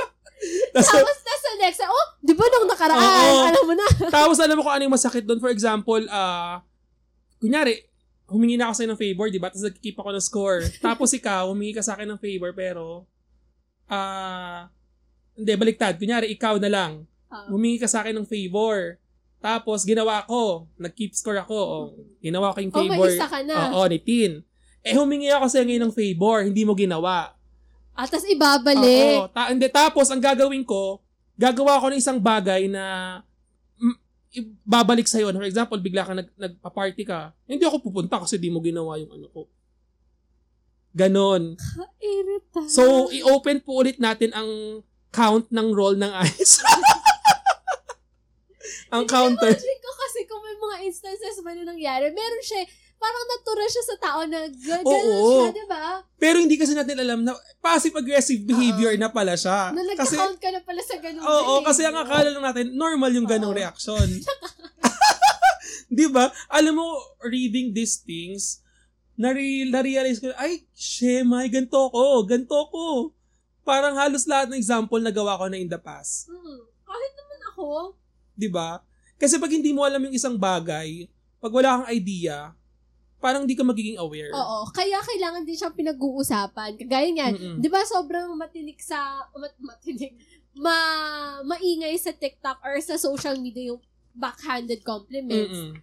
Tapos, 0.72 0.88
Tapos, 0.88 1.16
tas 1.20 1.40
sa 1.42 1.52
next, 1.60 1.84
oh, 1.84 2.06
di 2.24 2.32
ba 2.32 2.48
nung 2.48 2.66
nakaraan, 2.66 2.98
Oo. 2.98 3.44
alam 3.44 3.64
mo 3.68 3.74
na. 3.76 3.86
tapos 4.16 4.40
alam 4.40 4.56
mo 4.56 4.64
kung 4.64 4.72
ano 4.72 4.82
yung 4.88 4.96
masakit 4.96 5.22
doon. 5.22 5.38
For 5.38 5.52
example, 5.52 6.02
ah, 6.08 6.64
kunyari, 7.38 7.76
humingi 8.26 8.56
na 8.56 8.72
ako 8.72 8.74
sa'yo 8.80 8.88
ng 8.90 9.00
favor, 9.04 9.26
di 9.28 9.38
ba? 9.38 9.52
Tapos 9.52 9.68
nag-keep 9.68 9.94
ako 10.00 10.10
ng 10.16 10.24
score. 10.24 10.60
Tapos 10.86 11.12
ikaw, 11.12 11.52
humingi 11.52 11.76
ka 11.76 11.84
sa 11.84 11.94
akin 11.94 12.16
ng 12.16 12.20
favor, 12.24 12.56
pero 12.56 13.04
ah, 13.86 14.72
hindi, 15.34 15.52
baliktad. 15.52 15.96
Kunyari, 15.96 16.28
ikaw 16.30 16.56
na 16.56 16.68
lang. 16.68 16.92
Oo. 17.28 17.56
Humingi 17.56 17.76
ka 17.76 17.86
sa 17.86 18.00
akin 18.00 18.12
ng 18.14 18.26
favor. 18.26 19.00
Tapos, 19.38 19.82
ginawa 19.82 20.22
ko. 20.22 20.68
Nag-keep 20.76 21.12
score 21.12 21.38
ako. 21.38 21.56
O, 21.56 21.76
ginawa 22.18 22.52
ko 22.52 22.60
yung 22.60 22.70
Oh, 22.70 22.78
may 22.80 22.94
favor. 22.94 23.08
isa 23.10 23.26
ka 23.26 23.40
na. 23.40 23.72
Oo, 23.72 23.86
ni 23.86 23.98
Tin. 23.98 24.44
Eh, 24.80 24.92
humingi 24.92 25.26
ako 25.28 25.46
sa 25.46 25.60
ngayon 25.60 25.86
ng 25.86 25.94
favor. 25.94 26.42
Hindi 26.42 26.62
mo 26.62 26.74
ginawa. 26.74 27.34
At 27.92 28.08
tas 28.08 28.24
ibabalik. 28.24 29.18
Oo. 29.18 29.28
Ta- 29.28 29.50
hindi, 29.50 29.66
tapos, 29.66 30.06
ang 30.08 30.18
gagawin 30.18 30.62
ko, 30.62 31.00
gagawa 31.34 31.78
ko 31.78 31.90
ng 31.90 31.98
isang 31.98 32.18
bagay 32.18 32.68
na 32.68 33.18
mm, 33.76 33.96
i- 34.32 34.52
babalik 34.62 35.04
sa'yo. 35.04 35.28
For 35.28 35.42
example, 35.42 35.78
bigla 35.78 36.02
ka 36.02 36.12
nag, 36.12 36.28
nagpa-party 36.32 37.02
ka. 37.02 37.32
Hindi 37.44 37.64
ako 37.64 37.82
pupunta 37.82 38.16
kasi 38.16 38.36
di 38.36 38.46
mo 38.46 38.60
ginawa 38.60 38.94
yung 38.96 39.10
ano 39.10 39.26
ko. 39.28 39.42
Ganon. 40.92 41.56
Irita. 41.98 42.68
So, 42.68 43.08
i-open 43.08 43.58
po 43.58 43.80
ulit 43.80 43.96
natin 43.96 44.28
ang 44.30 44.80
count 45.12 45.46
ng 45.52 45.68
roll 45.76 45.94
ng 45.94 46.12
ice. 46.24 46.58
ang 48.94 49.04
counter. 49.08 49.52
Imagine 49.52 49.80
ko 49.80 49.90
kasi 49.96 50.18
kung 50.24 50.40
may 50.40 50.56
mga 50.56 50.76
instances 50.88 51.36
ba 51.40 51.52
na 51.52 51.64
nangyari, 51.64 52.12
meron 52.12 52.44
siya, 52.44 52.64
parang 52.96 53.24
natura 53.28 53.64
siya 53.66 53.84
sa 53.84 53.96
tao 53.98 54.20
na 54.28 54.46
gano'n 54.46 54.84
siya, 54.84 55.50
di 55.50 55.66
ba? 55.66 56.04
Pero 56.20 56.36
hindi 56.38 56.60
kasi 56.60 56.72
natin 56.72 56.96
alam 57.00 57.24
na 57.24 57.32
passive-aggressive 57.58 58.44
behavior 58.44 58.94
na 59.00 59.08
pala 59.08 59.34
siya. 59.34 59.72
Na 59.72 59.80
Kasi, 59.96 60.16
nag-count 60.16 60.38
ka 60.38 60.48
na 60.52 60.60
pala 60.60 60.82
sa 60.84 60.96
ganun. 61.00 61.24
oo, 61.24 61.54
kasi 61.64 61.82
ang 61.82 61.96
akala 61.98 62.28
lang 62.30 62.44
natin, 62.44 62.76
normal 62.76 63.10
yung 63.12 63.26
ganong 63.26 63.56
reaction. 63.56 64.06
Di 65.92 66.08
ba? 66.08 66.32
Alam 66.48 66.80
mo, 66.80 66.86
reading 67.26 67.72
these 67.76 68.00
things, 68.00 68.64
nare- 69.16 69.68
na-realize 69.68 70.20
ko, 70.20 70.32
ay, 70.40 70.64
shemay, 70.72 71.52
ganito 71.52 71.76
ko, 71.92 72.24
ganito 72.24 72.56
ko. 72.72 73.12
Parang 73.62 73.94
halos 73.94 74.26
lahat 74.26 74.50
ng 74.50 74.58
example 74.58 74.98
na 74.98 75.14
gawa 75.14 75.38
ko 75.38 75.46
na 75.46 75.58
in 75.58 75.70
the 75.70 75.78
past. 75.78 76.26
Hmm. 76.26 76.60
Kahit 76.82 77.12
naman 77.14 77.40
ako, 77.54 77.66
'di 78.34 78.48
ba? 78.50 78.82
Kasi 79.16 79.38
pag 79.38 79.54
hindi 79.54 79.70
mo 79.70 79.86
alam 79.86 80.02
yung 80.02 80.14
isang 80.18 80.34
bagay, 80.34 81.06
pag 81.38 81.52
wala 81.54 81.78
kang 81.78 81.88
idea, 81.94 82.50
parang 83.22 83.46
hindi 83.46 83.54
ka 83.54 83.62
magiging 83.62 84.02
aware. 84.02 84.34
oo, 84.34 84.66
kaya 84.74 84.98
kailangan 84.98 85.46
din 85.46 85.54
siyang 85.54 85.78
pinag-uusapan. 85.78 86.74
Kagaya 86.74 87.06
niyan, 87.06 87.34
Mm-mm. 87.38 87.56
di 87.62 87.70
ba 87.70 87.86
sobrang 87.86 88.34
matinik 88.34 88.82
sa, 88.82 89.30
mat, 89.38 89.54
matinik, 89.62 90.18
ma, 90.58 90.74
maingay 91.46 91.94
sa 92.02 92.10
TikTok 92.10 92.58
or 92.66 92.74
sa 92.82 92.98
social 92.98 93.38
media 93.38 93.70
yung 93.70 93.78
backhanded 94.10 94.82
compliments. 94.82 95.54
Mm-mm. 95.54 95.78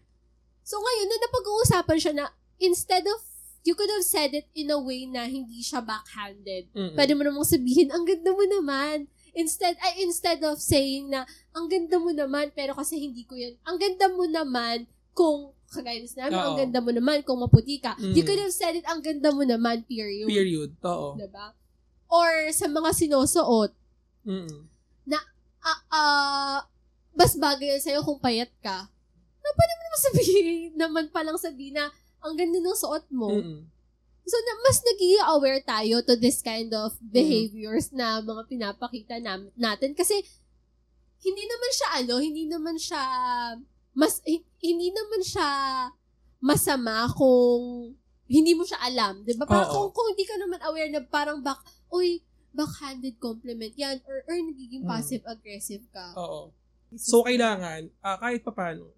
So 0.68 0.84
ngayon, 0.84 1.08
na 1.08 1.18
napag-uusapan 1.24 1.98
siya 1.98 2.14
na 2.14 2.26
instead 2.60 3.08
of, 3.08 3.24
you 3.64 3.76
could 3.76 3.90
have 3.92 4.06
said 4.06 4.32
it 4.32 4.48
in 4.56 4.72
a 4.72 4.80
way 4.80 5.06
na 5.06 5.28
hindi 5.28 5.60
siya 5.60 5.84
backhanded. 5.84 6.72
Mm-mm. 6.72 6.96
Pwede 6.96 7.14
mo 7.16 7.24
namang 7.28 7.48
sabihin, 7.48 7.92
ang 7.92 8.08
ganda 8.08 8.32
mo 8.32 8.44
naman. 8.48 9.08
Instead, 9.36 9.78
ay, 9.84 10.04
instead 10.04 10.42
of 10.42 10.58
saying 10.58 11.12
na, 11.12 11.28
ang 11.54 11.70
ganda 11.70 12.00
mo 12.00 12.10
naman, 12.10 12.50
pero 12.56 12.74
kasi 12.74 12.98
hindi 12.98 13.28
ko 13.28 13.36
yun. 13.38 13.56
Ang 13.68 13.78
ganda 13.78 14.08
mo 14.10 14.26
naman 14.26 14.88
kung, 15.14 15.54
kagaya 15.70 16.02
na 16.02 16.10
sinabi, 16.10 16.34
ang 16.34 16.58
ganda 16.58 16.80
mo 16.82 16.92
naman 16.96 17.22
kung 17.22 17.38
maputi 17.38 17.78
ka. 17.78 17.94
Mm. 18.00 18.16
You 18.16 18.24
could 18.26 18.42
have 18.42 18.56
said 18.56 18.80
it, 18.80 18.88
ang 18.90 19.04
ganda 19.06 19.30
mo 19.30 19.46
naman, 19.46 19.86
period. 19.86 20.26
Period. 20.26 20.74
Oo. 20.82 21.20
Diba? 21.20 21.54
Or 22.10 22.50
sa 22.56 22.66
mga 22.66 22.90
sinusuot, 22.96 23.72
Mm-mm. 24.26 24.66
ah, 25.62 25.80
ah, 25.94 26.60
mas 27.14 27.36
bagay 27.36 27.78
yan 27.78 27.84
sa'yo 27.84 28.02
kung 28.02 28.18
payat 28.18 28.50
ka. 28.64 28.88
Na 29.40 29.50
pwede 29.54 29.74
mo 29.76 29.82
naman 29.86 30.00
sabihin, 30.00 30.70
naman 30.74 31.06
palang 31.14 31.38
sabihin 31.38 31.78
na, 31.78 31.92
ang 32.20 32.34
ganda 32.36 32.60
ng 32.60 32.78
suot 32.78 33.06
mo. 33.10 33.30
Mm-mm. 33.32 33.60
So, 34.24 34.38
na, 34.38 34.54
mas 34.62 34.78
nagiging 34.86 35.26
aware 35.26 35.62
tayo 35.64 36.06
to 36.06 36.14
this 36.14 36.40
kind 36.40 36.70
of 36.70 36.94
behaviors 37.02 37.90
na 37.90 38.22
mga 38.22 38.46
pinapakita 38.46 39.18
nam- 39.18 39.50
natin. 39.56 39.98
Kasi, 39.98 40.22
hindi 41.20 41.44
naman 41.44 41.72
siya, 41.74 41.90
ano, 41.98 42.14
hindi 42.22 42.44
naman 42.46 42.78
siya, 42.78 43.02
mas, 43.92 44.22
hi- 44.24 44.46
hindi 44.62 44.94
naman 44.94 45.22
siya 45.26 45.50
masama 46.40 47.10
kung 47.12 47.92
hindi 48.30 48.54
mo 48.54 48.62
siya 48.62 48.78
alam. 48.80 49.26
Di 49.26 49.34
ba? 49.34 49.44
Parang 49.44 49.68
kung, 49.68 49.90
kung 49.90 50.08
hindi 50.14 50.24
ka 50.24 50.38
naman 50.38 50.62
aware 50.62 50.94
na 50.94 51.02
parang 51.02 51.42
back, 51.42 51.60
uy, 51.90 52.22
backhanded 52.54 53.18
compliment 53.18 53.74
yan 53.74 53.98
or, 54.06 54.22
or 54.30 54.38
nagiging 54.38 54.86
Mm. 54.86 54.90
passive-aggressive 54.90 55.82
ka. 55.90 56.14
Oo. 56.14 56.54
So, 56.94 57.22
kailangan, 57.22 57.90
ah, 58.00 58.18
kahit 58.18 58.46
papano, 58.46 58.94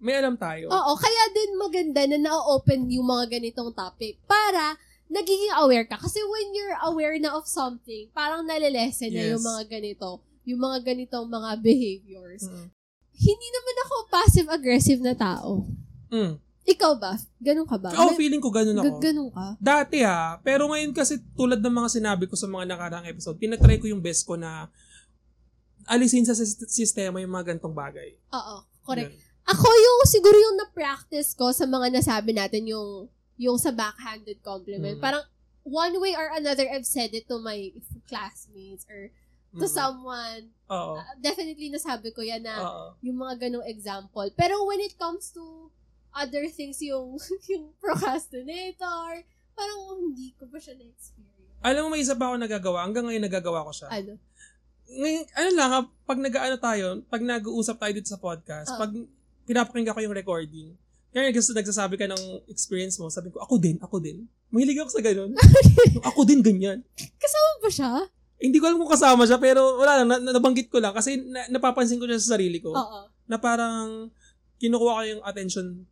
may 0.00 0.16
alam 0.16 0.34
tayo. 0.34 0.66
Oo, 0.66 0.92
kaya 0.96 1.24
din 1.30 1.50
maganda 1.54 2.02
na 2.06 2.18
na-open 2.18 2.88
yung 2.88 3.04
mga 3.04 3.36
ganitong 3.36 3.70
topic 3.70 4.16
para 4.24 4.74
nagiging 5.06 5.52
aware 5.56 5.84
ka. 5.84 5.96
Kasi 5.96 6.18
when 6.22 6.50
you're 6.50 6.78
aware 6.82 7.16
na 7.16 7.34
of 7.34 7.44
something, 7.44 8.08
parang 8.10 8.42
nalilesen 8.42 9.10
na 9.10 9.22
Yes. 9.22 9.30
yung 9.32 9.44
mga 9.44 9.62
ganito, 9.70 10.08
yung 10.42 10.58
mga 10.58 10.78
ganitong 10.82 11.26
mga 11.26 11.50
behaviors. 11.60 12.42
Mm. 12.42 12.66
Hindi 13.12 13.48
naman 13.50 13.76
ako 13.78 13.94
passive-aggressive 14.08 15.00
na 15.00 15.12
tao. 15.12 15.68
Mm. 16.08 16.40
Ikaw 16.62 16.92
ba? 16.96 17.12
Ganun 17.36 17.66
ka 17.66 17.76
ba? 17.76 17.90
Oo, 17.90 18.14
May- 18.14 18.18
feeling 18.18 18.38
ko 18.38 18.48
ganun 18.48 18.78
ako. 18.78 18.86
Ga- 18.86 19.02
ganun 19.02 19.30
ka? 19.30 19.46
Dati 19.58 20.00
ha, 20.00 20.38
pero 20.38 20.64
ngayon 20.66 20.92
kasi 20.92 21.18
tulad 21.34 21.58
ng 21.58 21.74
mga 21.74 21.90
sinabi 21.90 22.24
ko 22.24 22.34
sa 22.34 22.46
mga 22.46 22.64
nakaraang 22.68 23.04
episode, 23.04 23.36
tinatry 23.36 23.76
ko 23.76 23.86
yung 23.86 24.00
best 24.00 24.22
ko 24.22 24.38
na 24.38 24.70
alisin 25.84 26.22
sa 26.22 26.32
sis- 26.32 26.70
sistema 26.70 27.18
yung 27.18 27.32
mga 27.32 27.52
gantong 27.52 27.74
bagay. 27.74 28.14
Oo, 28.30 28.56
correct. 28.82 29.10
Yun. 29.10 29.28
Ako 29.50 29.66
yung, 29.66 29.98
siguro 30.06 30.36
yung 30.36 30.56
na-practice 30.56 31.34
ko 31.34 31.50
sa 31.50 31.66
mga 31.66 31.90
nasabi 31.92 32.30
natin 32.30 32.70
yung, 32.70 33.10
yung 33.34 33.58
sa 33.58 33.74
backhanded 33.74 34.38
compliment. 34.40 34.96
Mm. 34.96 35.02
Parang, 35.02 35.24
one 35.62 35.94
way 35.98 36.14
or 36.14 36.30
another, 36.32 36.64
I've 36.70 36.86
said 36.86 37.10
it 37.12 37.26
to 37.26 37.42
my 37.42 37.74
classmates 38.06 38.86
or 38.86 39.10
to 39.58 39.66
Mm. 39.66 39.74
someone. 39.74 40.42
Uh, 40.70 41.02
definitely 41.18 41.66
nasabi 41.68 42.14
ko 42.14 42.22
yan 42.22 42.46
na 42.46 42.54
Oo. 42.56 42.84
yung 43.02 43.18
mga 43.18 43.50
ganong 43.50 43.66
example. 43.66 44.30
Pero 44.38 44.62
when 44.62 44.78
it 44.78 44.94
comes 44.94 45.34
to 45.34 45.66
other 46.14 46.46
things, 46.46 46.78
yung, 46.80 47.18
yung 47.50 47.74
procrastinator, 47.82 49.26
parang 49.52 49.80
hindi 49.98 50.30
ko 50.38 50.46
pa 50.46 50.62
siya 50.62 50.78
na-experience. 50.78 51.58
Alam 51.60 51.80
mo, 51.84 51.88
may 51.92 52.00
isa 52.00 52.14
pa 52.14 52.30
ako 52.30 52.40
nagagawa. 52.40 52.86
Hanggang 52.86 53.04
ngayon 53.04 53.26
nagagawa 53.26 53.66
ko 53.66 53.72
siya. 53.74 53.88
Ano? 53.90 54.16
Ngayon, 54.90 55.24
ano 55.34 55.50
lang 55.52 55.68
ha, 55.68 55.80
pag 56.06 56.18
nag-ano 56.18 56.56
tayo, 56.56 56.86
pag 57.06 57.22
nag-uusap 57.22 57.76
tayo 57.76 57.92
dito 57.92 58.08
sa 58.08 58.16
podcast, 58.16 58.70
Ah. 58.70 58.80
pag 58.80 58.90
pinapakinggan 59.44 59.92
ko 59.92 60.00
yung 60.00 60.16
recording, 60.16 60.74
kaya 61.10 61.34
gusto 61.34 61.50
nagsasabi 61.50 61.98
ka 61.98 62.06
ng 62.06 62.22
experience 62.46 62.94
mo, 62.96 63.10
sabi 63.10 63.34
ko, 63.34 63.42
ako 63.42 63.58
din, 63.58 63.76
ako 63.82 63.98
din. 63.98 64.30
Mahilig 64.50 64.78
ako 64.78 64.90
sa 64.94 65.02
ganun. 65.02 65.30
Ako 66.10 66.26
din, 66.26 66.42
ganyan. 66.42 66.82
Kasama 66.96 67.50
ba 67.62 67.70
siya? 67.70 67.90
Eh, 68.38 68.46
hindi 68.46 68.58
ko 68.58 68.66
alam 68.66 68.82
kung 68.82 68.90
kasama 68.90 69.22
siya, 69.22 69.38
pero 69.38 69.78
wala 69.78 70.02
lang, 70.02 70.08
na, 70.10 70.16
na- 70.18 70.34
nabanggit 70.34 70.66
ko 70.66 70.82
lang 70.82 70.90
kasi 70.90 71.22
na, 71.22 71.46
napapansin 71.50 72.02
ko 72.02 72.06
siya 72.06 72.18
sa 72.18 72.34
sarili 72.34 72.58
ko. 72.58 72.74
Oo. 72.74 73.00
Na 73.30 73.38
parang 73.38 74.10
kinukuha 74.58 74.92
ko 74.92 75.02
yung 75.06 75.22
attention 75.22 75.86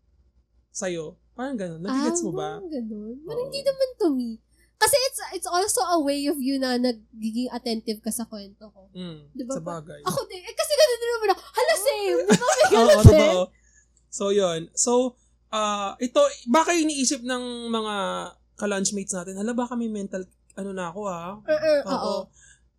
sa'yo. 0.70 1.14
Parang 1.34 1.54
ganun. 1.54 1.82
Nagigets 1.82 2.22
mo 2.22 2.34
ba? 2.34 2.58
Ah, 2.58 2.62
ganun. 2.62 3.14
Oo. 3.14 3.38
hindi 3.38 3.60
naman 3.62 3.88
to 3.94 4.08
me. 4.10 4.42
Kasi 4.78 4.94
it's 5.10 5.20
it's 5.34 5.50
also 5.50 5.82
a 5.82 5.98
way 5.98 6.30
of 6.30 6.38
you 6.38 6.54
na 6.54 6.78
nagiging 6.78 7.50
attentive 7.50 7.98
ka 7.98 8.14
sa 8.14 8.22
kwento 8.22 8.70
ko. 8.70 8.86
Mm, 8.94 9.26
Diba 9.34 9.50
sa 9.50 9.62
bagay. 9.62 10.06
Ako 10.06 10.22
din. 10.26 10.38
Eh, 10.38 10.54
kasi 10.54 10.72
ganun 10.72 10.98
din 10.98 11.10
naman 11.10 11.30
ako. 11.34 11.42
Same. 11.98 12.20
Di 12.30 12.38
ba 12.38 12.48
may 12.54 12.66
Oo, 12.78 13.00
totoo. 13.02 13.40
So, 14.08 14.30
yun. 14.30 14.70
So, 14.72 15.18
ah 15.50 15.96
ito, 15.98 16.20
baka 16.48 16.76
iniisip 16.76 17.24
ng 17.24 17.72
mga 17.72 17.94
ka-lunchmates 18.58 19.14
natin, 19.14 19.38
hala, 19.38 19.54
baka 19.54 19.78
may 19.78 19.88
mental, 19.88 20.26
ano 20.58 20.70
na 20.74 20.90
ako 20.90 21.00
ah. 21.06 21.38
Uh, 21.46 21.54
uh, 21.54 21.80
Oo. 21.86 22.14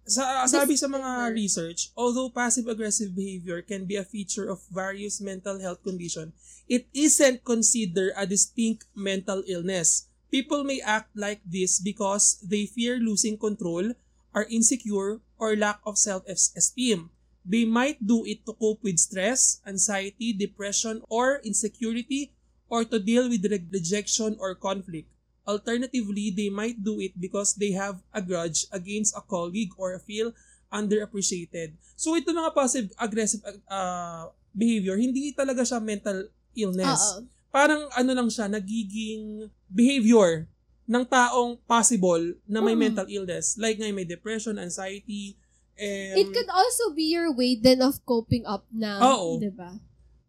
Sa, 0.10 0.26
sabi 0.50 0.74
sa 0.74 0.90
mga 0.90 1.30
research, 1.38 1.94
although 1.94 2.34
passive-aggressive 2.34 3.14
behavior 3.14 3.62
can 3.62 3.86
be 3.86 3.94
a 3.94 4.04
feature 4.04 4.50
of 4.50 4.58
various 4.74 5.22
mental 5.22 5.62
health 5.62 5.86
condition, 5.86 6.34
it 6.66 6.90
isn't 6.98 7.46
considered 7.46 8.18
a 8.18 8.26
distinct 8.26 8.90
mental 8.98 9.46
illness. 9.46 10.10
People 10.34 10.66
may 10.66 10.82
act 10.82 11.14
like 11.14 11.42
this 11.46 11.78
because 11.78 12.42
they 12.42 12.66
fear 12.66 12.98
losing 12.98 13.38
control, 13.38 13.94
are 14.34 14.50
insecure, 14.50 15.22
or 15.38 15.54
lack 15.54 15.78
of 15.86 15.98
self-esteem. 15.98 17.10
They 17.50 17.66
might 17.66 17.98
do 17.98 18.22
it 18.30 18.46
to 18.46 18.54
cope 18.54 18.86
with 18.86 19.02
stress, 19.02 19.58
anxiety, 19.66 20.38
depression, 20.38 21.02
or 21.10 21.42
insecurity, 21.42 22.30
or 22.70 22.86
to 22.86 23.02
deal 23.02 23.26
with 23.26 23.42
re- 23.42 23.66
rejection 23.74 24.38
or 24.38 24.54
conflict. 24.54 25.10
Alternatively, 25.50 26.30
they 26.30 26.54
might 26.54 26.78
do 26.78 27.02
it 27.02 27.18
because 27.18 27.58
they 27.58 27.74
have 27.74 28.06
a 28.14 28.22
grudge 28.22 28.70
against 28.70 29.18
a 29.18 29.26
colleague 29.26 29.74
or 29.82 29.98
feel 29.98 30.30
underappreciated. 30.70 31.74
So 31.98 32.14
ito 32.14 32.30
mga 32.30 32.54
passive 32.54 32.94
aggressive 33.02 33.42
uh, 33.66 34.30
behavior, 34.54 34.94
hindi 35.02 35.34
talaga 35.34 35.66
siya 35.66 35.82
mental 35.82 36.30
illness. 36.54 37.18
Oo. 37.18 37.26
Parang 37.50 37.90
ano 37.98 38.12
lang 38.14 38.30
siya, 38.30 38.46
nagiging 38.46 39.50
behavior 39.66 40.46
ng 40.86 41.02
taong 41.02 41.58
possible 41.66 42.38
na 42.46 42.62
may 42.62 42.78
Mm. 42.78 42.82
mental 42.86 43.08
illness. 43.10 43.58
Like 43.58 43.82
ngayon 43.82 43.98
may 43.98 44.06
depression, 44.06 44.62
anxiety, 44.62 45.34
and 45.80 46.20
It 46.20 46.28
could 46.36 46.52
also 46.52 46.92
be 46.92 47.08
your 47.08 47.32
way 47.32 47.56
then 47.56 47.80
of 47.80 48.04
coping 48.04 48.44
up 48.44 48.68
na. 48.70 49.00
Oo. 49.00 49.40
Di 49.40 49.50
ba? 49.50 49.80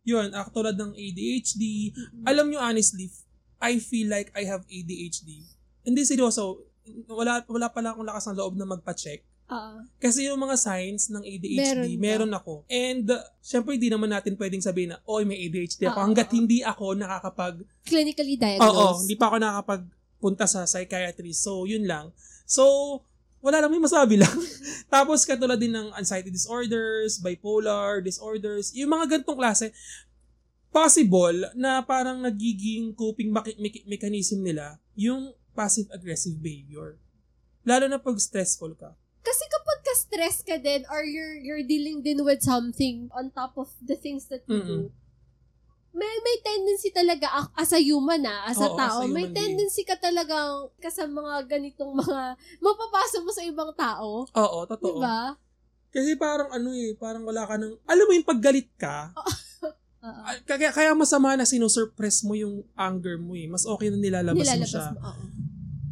yun, 0.05 0.29
ah, 0.33 0.49
tulad 0.49 0.77
ng 0.77 0.93
ADHD. 0.97 1.93
Alam 2.25 2.51
nyo 2.51 2.59
honestly, 2.61 3.13
I 3.61 3.79
feel 3.79 4.09
like 4.09 4.33
I 4.33 4.49
have 4.49 4.65
ADHD. 4.67 5.45
Hindi 5.85 6.03
seryoso, 6.09 6.65
wala, 7.07 7.45
wala 7.47 7.69
pala 7.69 7.93
akong 7.93 8.09
lakas 8.09 8.25
ng 8.33 8.37
loob 8.37 8.55
na 8.57 8.67
magpa-check. 8.69 9.23
Ah, 9.51 9.83
Kasi 9.99 10.31
yung 10.31 10.39
mga 10.39 10.55
signs 10.55 11.11
ng 11.11 11.27
ADHD, 11.27 11.99
Meron 11.99 12.31
meron, 12.31 12.33
ako. 12.33 12.63
And, 12.71 13.03
uh, 13.11 13.19
syempre, 13.43 13.75
hindi 13.75 13.91
naman 13.91 14.15
natin 14.15 14.39
pwedeng 14.39 14.63
sabihin 14.63 14.95
na, 14.95 15.03
oy, 15.05 15.27
may 15.27 15.43
ADHD 15.51 15.91
ako. 15.91 15.99
Oo, 15.99 16.05
hanggat 16.07 16.29
oo. 16.31 16.37
hindi 16.39 16.59
ako 16.63 16.85
nakakapag, 16.95 17.55
clinically 17.83 18.39
oo, 18.39 18.43
diagnosed. 18.47 19.03
hindi 19.05 19.17
pa 19.19 19.27
ako 19.27 19.37
nakakapagpunta 19.43 20.45
sa 20.47 20.61
psychiatrist. 20.71 21.43
So, 21.43 21.67
yun 21.67 21.83
lang. 21.83 22.15
So, 22.47 22.63
wala 23.41 23.65
lang, 23.65 23.73
may 23.73 23.81
masabi 23.81 24.21
lang. 24.21 24.37
Tapos, 24.95 25.25
katulad 25.25 25.57
din 25.57 25.73
ng 25.73 25.93
anxiety 25.97 26.29
disorders, 26.29 27.17
bipolar 27.21 28.05
disorders, 28.05 28.73
yung 28.77 28.93
mga 28.93 29.19
gantong 29.19 29.41
klase, 29.41 29.73
possible 30.71 31.51
na 31.59 31.83
parang 31.83 32.23
nagiging 32.23 32.95
coping 32.95 33.35
mechanism 33.85 34.45
nila 34.45 34.79
yung 34.95 35.35
passive-aggressive 35.57 36.39
behavior. 36.39 36.95
Lalo 37.67 37.91
na 37.91 37.99
pag 37.99 38.17
stressful 38.17 38.79
ka. 38.79 38.95
Kasi 39.21 39.45
kapag 39.51 39.79
ka-stress 39.85 40.37
ka 40.41 40.57
din 40.57 40.87
or 40.89 41.05
you're, 41.05 41.37
you're 41.37 41.67
dealing 41.67 42.01
din 42.01 42.25
with 42.25 42.41
something 42.41 43.13
on 43.13 43.29
top 43.35 43.53
of 43.61 43.69
the 43.85 43.99
things 43.99 44.31
that 44.33 44.41
you 44.49 44.63
do, 44.65 44.79
Mm-mm. 44.89 45.00
May 45.91 46.15
may 46.23 46.37
tendency 46.41 46.91
talaga 46.91 47.27
as 47.53 47.75
a 47.75 47.81
human 47.83 48.23
ah, 48.23 48.47
as 48.47 48.59
a 48.59 48.71
Oo, 48.71 48.79
tao, 48.79 49.03
as 49.03 49.11
a 49.11 49.11
may 49.11 49.27
tendency 49.27 49.83
ka 49.83 49.99
talagang 49.99 50.71
ka 50.79 50.87
sa 50.87 51.05
mga 51.05 51.51
ganitong 51.51 51.91
mga 51.93 52.39
mapapasa 52.65 53.19
mo 53.21 53.31
sa 53.35 53.43
ibang 53.43 53.75
tao. 53.75 54.23
Oo, 54.27 54.59
totoo. 54.67 55.03
ba? 55.03 55.35
Kasi 55.91 56.15
parang 56.15 56.55
ano 56.55 56.71
eh, 56.71 56.95
parang 56.95 57.27
wala 57.27 57.43
ka 57.43 57.59
ng, 57.59 57.75
alam 57.83 58.05
mo 58.07 58.13
yung 58.15 58.29
paggalit 58.29 58.71
ka, 58.79 59.11
ah, 60.07 60.39
kaya, 60.47 60.71
kaya 60.71 60.95
masama 60.95 61.35
na 61.35 61.43
sinusurpress 61.43 62.23
mo 62.23 62.39
yung 62.39 62.63
anger 62.73 63.19
mo 63.19 63.35
eh. 63.35 63.51
Mas 63.51 63.67
okay 63.67 63.91
na 63.91 63.99
nilalabas, 63.99 64.39
mo 64.39 64.47
Nilalabas 64.47 64.71
siya. 64.71 64.95
mo. 64.95 65.11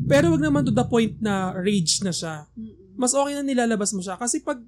Pero 0.08 0.32
wag 0.32 0.40
naman 0.40 0.62
to 0.62 0.72
the 0.72 0.86
point 0.86 1.18
na 1.18 1.50
rage 1.52 2.00
na 2.00 2.14
siya. 2.14 2.46
Mm-mm. 2.54 2.94
Mas 2.94 3.12
okay 3.12 3.34
na 3.34 3.42
nilalabas 3.42 3.90
mo 3.92 4.00
siya. 4.00 4.14
Kasi 4.14 4.40
pag 4.40 4.62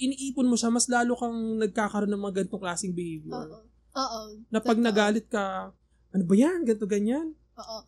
iniipon 0.00 0.48
mo 0.48 0.56
siya, 0.56 0.72
mas 0.72 0.88
lalo 0.88 1.12
kang 1.14 1.36
nagkakaroon 1.60 2.08
ng 2.08 2.22
mga 2.24 2.34
ganitong 2.42 2.62
klaseng 2.64 2.96
behavior. 2.96 3.44
Oo. 3.44 3.67
Oo. 3.94 4.20
Na 4.48 4.60
pag 4.60 4.76
nagalit 4.76 5.26
ka, 5.26 5.72
ano 6.10 6.24
ba 6.24 6.34
yan? 6.34 6.64
Ganto 6.64 6.84
ganyan? 6.84 7.32
Oo. 7.56 7.78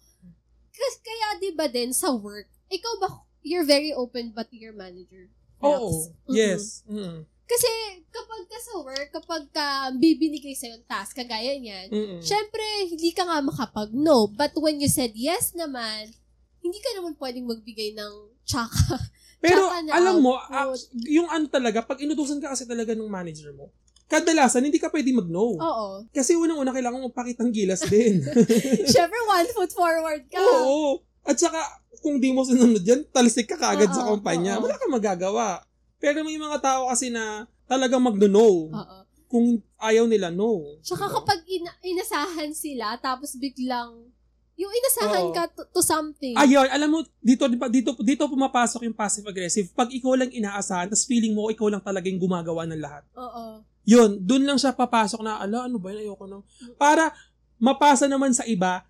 Kasi 0.70 0.96
kaya 1.02 1.28
'di 1.36 1.50
ba 1.52 1.66
din 1.68 1.92
sa 1.92 2.12
work, 2.12 2.48
ikaw 2.68 2.92
ba 3.00 3.08
you're 3.44 3.66
very 3.68 3.92
open 3.92 4.32
ba 4.32 4.44
to 4.44 4.56
your 4.56 4.72
manager? 4.72 5.28
Oo. 5.60 5.88
Rex? 5.88 5.92
Mm-mm. 6.24 6.36
Yes. 6.36 6.62
Mm. 6.88 7.24
Kasi 7.50 7.70
kapag 8.14 8.42
ka 8.46 8.58
sa 8.62 8.74
work, 8.78 9.08
kapag 9.10 9.44
ka 9.50 9.66
bibinigay 9.98 10.54
sa 10.54 10.70
yung 10.70 10.86
task, 10.86 11.18
kagaya 11.18 11.58
niyan, 11.58 11.90
Mm-mm. 11.90 12.20
syempre, 12.22 12.62
hindi 12.86 13.10
ka 13.10 13.26
nga 13.26 13.42
makapag-no. 13.42 14.30
But 14.30 14.54
when 14.54 14.78
you 14.78 14.86
said 14.86 15.10
yes 15.18 15.50
naman, 15.58 16.14
hindi 16.62 16.78
ka 16.78 16.94
naman 16.94 17.18
pwedeng 17.18 17.50
magbigay 17.50 17.98
ng 17.98 18.14
tsaka. 18.46 18.70
Pero 19.42 19.66
Tsaka 19.66 19.82
na 19.82 19.90
alam 19.98 20.22
mo, 20.22 20.36
output. 20.38 20.52
ah, 20.54 20.68
yung 21.10 21.26
ano 21.26 21.48
talaga, 21.50 21.82
pag 21.82 21.98
inutusan 21.98 22.38
ka 22.38 22.54
kasi 22.54 22.68
talaga 22.70 22.94
ng 22.94 23.08
manager 23.10 23.50
mo, 23.50 23.72
kadalasan 24.10 24.66
hindi 24.66 24.82
ka 24.82 24.90
pwede 24.90 25.14
mag-no. 25.14 25.54
Oo. 25.54 25.86
Kasi 26.10 26.34
unang-una 26.34 26.74
kailangan 26.74 26.98
mo 26.98 27.14
pakitang 27.14 27.54
gilas 27.54 27.86
din. 27.86 28.18
syempre, 28.92 29.18
one 29.24 29.48
foot 29.54 29.70
forward 29.70 30.26
ka. 30.26 30.42
Oo. 30.42 30.98
At 31.22 31.38
saka, 31.38 31.62
kung 32.02 32.18
di 32.18 32.34
mo 32.34 32.42
sunod 32.42 32.82
dyan, 32.82 33.06
talsik 33.08 33.46
ka 33.46 33.56
kaagad 33.56 33.94
sa 33.94 34.10
kumpanya. 34.10 34.58
oo. 34.58 34.66
Wala 34.66 34.74
kang 34.74 34.90
magagawa. 34.90 35.62
Pero 36.02 36.26
may 36.26 36.34
mga 36.34 36.58
tao 36.58 36.90
kasi 36.90 37.14
na 37.14 37.46
talagang 37.70 38.02
magno-no. 38.02 38.74
Oo. 38.74 38.98
Kung 39.30 39.62
ayaw 39.78 40.10
nila, 40.10 40.34
no. 40.34 40.58
Tsaka 40.82 41.06
Diba? 41.06 41.14
kapag 41.22 41.40
ina- 41.46 41.78
inasahan 41.86 42.50
sila, 42.50 42.98
tapos 42.98 43.38
biglang, 43.38 44.10
yung 44.58 44.72
inasahan 44.74 45.30
Oo. 45.30 45.32
ka 45.32 45.46
to, 45.48 45.62
to 45.70 45.80
something. 45.80 46.34
Ayun, 46.34 46.66
alam 46.66 46.90
mo, 46.90 47.00
dito, 47.22 47.46
dito, 47.46 47.94
dito 48.02 48.26
pumapasok 48.26 48.90
yung 48.90 48.96
passive-aggressive. 48.98 49.70
Pag 49.70 49.94
ikaw 49.94 50.18
lang 50.18 50.34
inaasahan, 50.34 50.90
tapos 50.90 51.06
feeling 51.06 51.32
mo, 51.32 51.46
ikaw 51.46 51.70
lang 51.70 51.80
talaga 51.80 52.10
yung 52.10 52.18
gumagawa 52.18 52.66
ng 52.66 52.80
lahat. 52.82 53.06
Oo. 53.14 53.62
Yun, 53.82 54.20
dun 54.20 54.44
lang 54.44 54.56
siya 54.56 54.70
papasok 54.70 55.20
na, 55.20 55.38
ala, 55.38 55.64
ano 55.64 55.76
ba 55.76 55.90
yun, 55.90 56.04
ayoko 56.04 56.24
nang. 56.24 56.44
Para 56.76 57.10
mapasa 57.56 58.06
naman 58.06 58.30
sa 58.30 58.44
iba, 58.44 58.84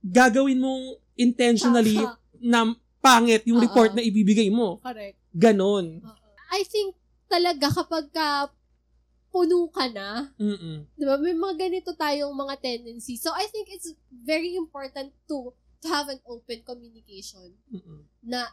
gagawin 0.00 0.58
mong 0.58 0.84
intentionally 1.14 1.96
na 2.38 2.72
pangit 2.98 3.44
yung 3.44 3.58
Oo. 3.58 3.64
report 3.64 3.92
na 3.92 4.00
ibibigay 4.00 4.48
mo. 4.48 4.80
correct. 4.80 5.16
Ganon. 5.30 5.98
I 6.50 6.62
think 6.62 6.94
talaga 7.26 7.66
kapag 7.72 8.08
ka 8.08 8.48
puno 9.28 9.66
ka 9.66 9.90
na, 9.90 10.30
Mm-mm. 10.38 10.86
di 10.94 11.02
ba, 11.02 11.18
may 11.18 11.34
mga 11.34 11.58
ganito 11.58 11.90
tayong 11.92 12.30
mga 12.30 12.54
tendency. 12.56 13.18
So, 13.18 13.34
I 13.34 13.50
think 13.50 13.66
it's 13.68 13.90
very 14.08 14.54
important 14.54 15.10
to 15.26 15.50
to 15.82 15.86
have 15.90 16.06
an 16.06 16.22
open 16.24 16.62
communication 16.62 17.50
Mm-mm. 17.66 18.06
na 18.22 18.46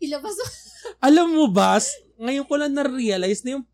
ilabas 0.00 0.32
mo. 0.32 0.46
Alam 0.98 1.28
mo 1.30 1.46
ba, 1.46 1.76
s- 1.76 1.92
ngayon 2.16 2.48
ko 2.48 2.54
lang 2.56 2.72
na-realize 2.72 3.44
na 3.44 3.60
yung 3.60 3.66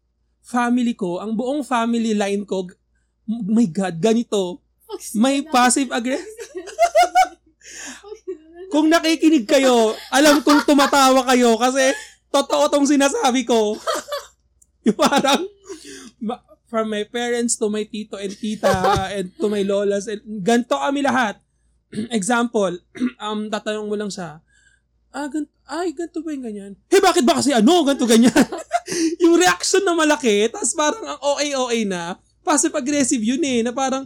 family 0.42 0.96
ko, 0.96 1.20
ang 1.20 1.37
buong 1.37 1.62
family 1.62 2.16
line 2.16 2.44
ko, 2.44 2.66
my 3.29 3.66
God, 3.70 4.03
ganito. 4.03 4.59
May 5.14 5.46
sila- 5.46 5.53
passive-aggressive. 5.55 6.50
Kung 8.74 8.87
nakikinig 8.87 9.50
kayo, 9.50 9.98
alam 10.14 10.46
kong 10.46 10.62
tumatawa 10.62 11.26
kayo 11.26 11.59
kasi 11.59 11.90
totoo 12.31 12.70
tong 12.70 12.87
sinasabi 12.87 13.42
ko. 13.42 13.74
yung 14.87 14.94
parang, 14.94 15.42
from 16.70 16.87
my 16.87 17.03
parents 17.03 17.59
to 17.59 17.66
my 17.66 17.83
tito 17.83 18.14
and 18.14 18.31
tita 18.31 18.70
and 19.11 19.35
to 19.35 19.50
my 19.50 19.66
lolas, 19.66 20.07
and 20.07 20.22
ganito 20.42 20.79
kami 20.79 21.03
lahat. 21.03 21.42
Example, 22.14 22.79
um, 23.24 23.50
tatanong 23.50 23.90
mo 23.90 23.98
lang 23.98 24.11
siya, 24.11 24.38
ah, 25.11 25.26
gan- 25.26 25.50
ay, 25.66 25.90
ganito 25.90 26.22
ba 26.22 26.31
yung 26.31 26.46
ganyan? 26.46 26.72
Hey, 26.87 27.03
bakit 27.03 27.26
ba 27.26 27.42
kasi 27.42 27.50
ano, 27.50 27.83
ganito 27.83 28.07
ganyan? 28.07 28.31
yung 29.22 29.35
reaction 29.37 29.83
na 29.83 29.94
malaki, 29.94 30.48
tapos 30.48 30.72
parang 30.72 31.05
ang 31.05 31.20
OA-OA 31.20 31.79
na, 31.85 32.03
passive-aggressive 32.40 33.20
yun 33.20 33.42
eh, 33.42 33.61
na 33.61 33.70
parang, 33.70 34.05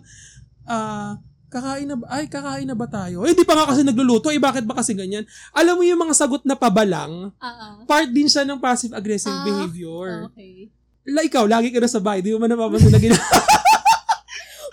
ah, 0.64 1.16
kakain 1.48 1.86
na 1.86 1.94
ba? 1.94 2.10
Ay, 2.10 2.26
kakain 2.26 2.66
na 2.66 2.74
ba 2.74 2.90
tayo? 2.90 3.22
Eh, 3.22 3.30
di 3.30 3.46
pa 3.46 3.54
nga 3.54 3.70
kasi 3.70 3.86
nagluluto. 3.86 4.28
Eh, 4.28 4.42
bakit 4.42 4.66
ba 4.66 4.74
kasi 4.74 4.90
ganyan? 4.90 5.22
Alam 5.54 5.78
mo 5.78 5.82
yung 5.86 6.02
mga 6.02 6.14
sagot 6.18 6.42
na 6.42 6.58
pabalang, 6.58 7.30
ah. 7.38 7.78
part 7.86 8.10
din 8.10 8.26
siya 8.26 8.42
ng 8.42 8.58
passive-aggressive 8.58 9.30
Ah, 9.32 9.44
behavior. 9.46 10.28
Okay. 10.34 10.68
La, 11.04 11.22
ikaw, 11.22 11.44
lagi 11.44 11.68
ka 11.70 11.78
na 11.78 11.86
sa 11.86 12.00
bahay. 12.00 12.24
Di 12.24 12.32
mo 12.32 12.40
man 12.40 12.48
napapansin 12.48 12.90
na 12.90 12.98
gina- 12.98 13.20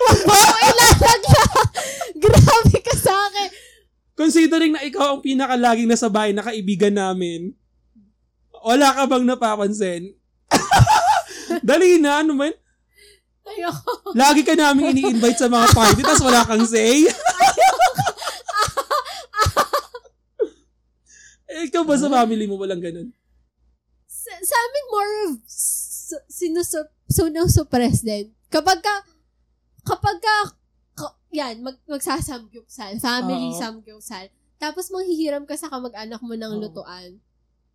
Oh, 0.01 0.57
ilalagla! 0.57 1.43
Grabe 2.23 2.77
ka 2.81 2.93
sa 2.97 3.13
akin! 3.29 3.49
Considering 4.17 4.73
na 4.73 4.81
ikaw 4.81 5.13
ang 5.13 5.21
pinakalaging 5.21 5.89
nasa 5.89 6.09
bahay 6.09 6.33
na 6.33 6.41
kaibigan 6.41 6.93
namin, 6.93 7.53
wala 8.63 8.87
ka 8.93 9.03
bang 9.05 9.25
napapansin? 9.25 10.03
Dali 11.67 11.99
na, 11.99 12.21
ano 12.21 12.33
man? 12.33 12.53
Ayoko. 13.41 14.13
Lagi 14.13 14.45
ka 14.45 14.53
namin 14.53 14.93
ini-invite 14.95 15.39
sa 15.41 15.49
mga 15.49 15.67
party, 15.73 16.01
tapos 16.05 16.23
wala 16.23 16.45
kang 16.45 16.63
say. 16.63 17.05
eh, 21.51 21.67
ikaw 21.67 21.83
ba 21.83 21.97
sa 21.97 22.07
family 22.07 22.45
mo 22.47 22.55
walang 22.55 22.79
ganun? 22.79 23.09
Sa, 24.07 24.31
sa 24.31 24.55
amin 24.55 24.85
more 24.87 25.13
of 25.27 25.33
s- 25.49 26.23
sinusup, 26.29 26.87
sinusupress 27.09 28.05
din. 28.05 28.31
Kapag 28.47 28.79
ka, 28.79 28.95
kapag 29.83 30.17
ka, 30.21 30.35
ka- 30.95 31.17
yan, 31.33 31.59
mag, 31.65 31.75
magsasamgyupsal, 31.89 33.01
family 33.01 33.51
Oo. 33.51 33.59
samgyupsal, 33.59 34.29
tapos 34.61 34.93
manghihiram 34.93 35.43
ka 35.49 35.57
sa 35.57 35.67
kamag-anak 35.67 36.21
mo 36.21 36.37
ng 36.37 36.53
Oo. 36.55 36.61
lutuan. 36.61 37.17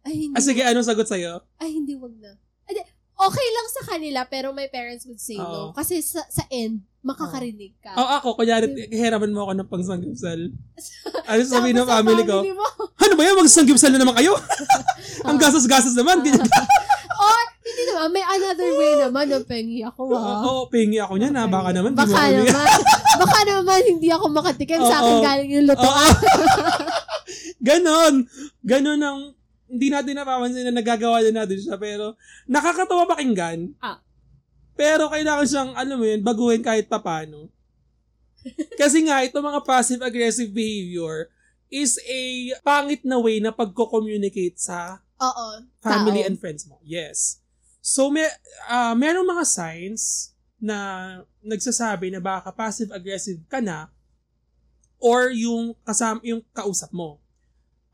Ay, 0.07 0.14
hindi. 0.23 0.35
Ah, 0.35 0.42
sige, 0.42 0.62
anong 0.62 0.87
sagot 0.87 1.05
sa'yo? 1.05 1.42
Ay, 1.59 1.75
hindi, 1.75 1.99
wag 1.99 2.14
na. 2.16 2.38
Ay, 2.64 2.79
okay 3.16 3.47
lang 3.51 3.66
sa 3.69 3.83
kanila, 3.88 4.21
pero 4.23 4.55
my 4.55 4.71
parents 4.71 5.03
would 5.05 5.19
say 5.19 5.35
no. 5.35 5.42
Oo. 5.42 5.75
Kasi 5.75 5.99
sa, 5.99 6.23
sa 6.31 6.47
end, 6.47 6.79
makakarinig 7.03 7.75
ka. 7.81 7.90
Oh, 7.95 8.07
ako, 8.14 8.37
kunyari, 8.37 8.71
hiraman 8.88 9.35
mo 9.35 9.42
ako 9.42 9.53
ng 9.57 9.69
pangsanggipsal. 9.69 10.40
Ano 11.27 11.42
sabihin 11.42 11.75
ng 11.75 11.83
Tapos 11.83 11.90
sa 11.90 11.99
family 11.99 12.23
ko? 12.23 12.38
mo, 12.55 12.66
Ano 13.03 13.12
ba 13.19 13.23
yan? 13.27 13.35
Magsanggipsal 13.35 13.90
na 13.90 13.99
naman 13.99 14.14
kayo? 14.14 14.38
Ang 15.29 15.42
gasas-gasas 15.42 15.99
naman. 15.99 16.23
Ganyan. 16.23 16.47
or, 17.19 17.42
hindi 17.66 17.83
naman, 17.83 18.09
may 18.14 18.23
another 18.23 18.71
way 18.73 18.92
naman, 18.95 19.25
no, 19.27 19.42
pengi 19.42 19.83
ako, 19.83 20.07
Oo, 20.07 20.14
ha? 20.14 20.47
oh, 20.47 20.64
pingi 20.71 21.03
ako 21.03 21.19
niyan 21.19 21.35
ha. 21.35 21.51
Baka 21.51 21.75
naman. 21.75 21.90
di 21.90 21.99
mo 21.99 22.03
Baka 22.05 22.14
ako 22.14 22.31
bigyan. 22.31 22.47
naman, 22.47 22.69
baka 23.16 23.38
naman 23.42 23.81
hindi 23.83 24.09
ako 24.14 24.25
makatikim 24.31 24.83
sa 24.83 24.97
akin 25.03 25.14
Oo. 25.19 25.25
galing 25.25 25.51
yung 25.51 25.66
lutuan. 25.66 26.14
Oo. 26.14 26.14
Ganon. 27.59 28.14
Ganon 28.62 29.01
ang 29.03 29.21
hindi 29.67 29.91
natin 29.91 30.15
napapansin 30.15 30.67
na 30.71 30.75
nagagawa 30.75 31.23
na 31.27 31.43
natin 31.43 31.59
siya 31.59 31.77
pero 31.77 32.15
nakakatawa 32.47 33.07
pakinggan. 33.11 33.75
Ah. 33.83 33.99
Pero 34.77 35.09
kailangan 35.09 35.47
siyang, 35.49 35.71
alam 35.73 35.97
mo 35.97 36.05
yun, 36.05 36.21
baguhin 36.21 36.61
kahit 36.61 36.87
papano. 36.87 37.49
Kasi 38.81 39.03
nga, 39.09 39.25
ito 39.25 39.41
mga 39.41 39.65
passive-aggressive 39.65 40.53
behavior 40.53 41.33
is 41.73 41.99
a 42.07 42.53
pangit 42.63 43.03
na 43.03 43.19
way 43.19 43.43
na 43.43 43.51
pagko-communicate 43.51 44.61
sa 44.61 45.03
Oo. 45.19 45.67
family 45.83 46.23
tao. 46.23 46.29
and 46.31 46.37
friends 46.39 46.69
mo. 46.69 46.79
Yes. 46.85 47.43
So, 47.81 48.13
may, 48.13 48.29
ah 48.69 48.95
merong 48.95 49.27
mga 49.27 49.45
signs 49.49 50.35
na 50.61 50.77
nagsasabi 51.43 52.13
na 52.13 52.21
baka 52.23 52.53
passive-aggressive 52.53 53.43
ka 53.49 53.59
na 53.65 53.91
or 55.01 55.33
yung 55.33 55.77
kasam 55.85 56.21
yung 56.25 56.45
kausap 56.53 56.93
mo. 56.93 57.21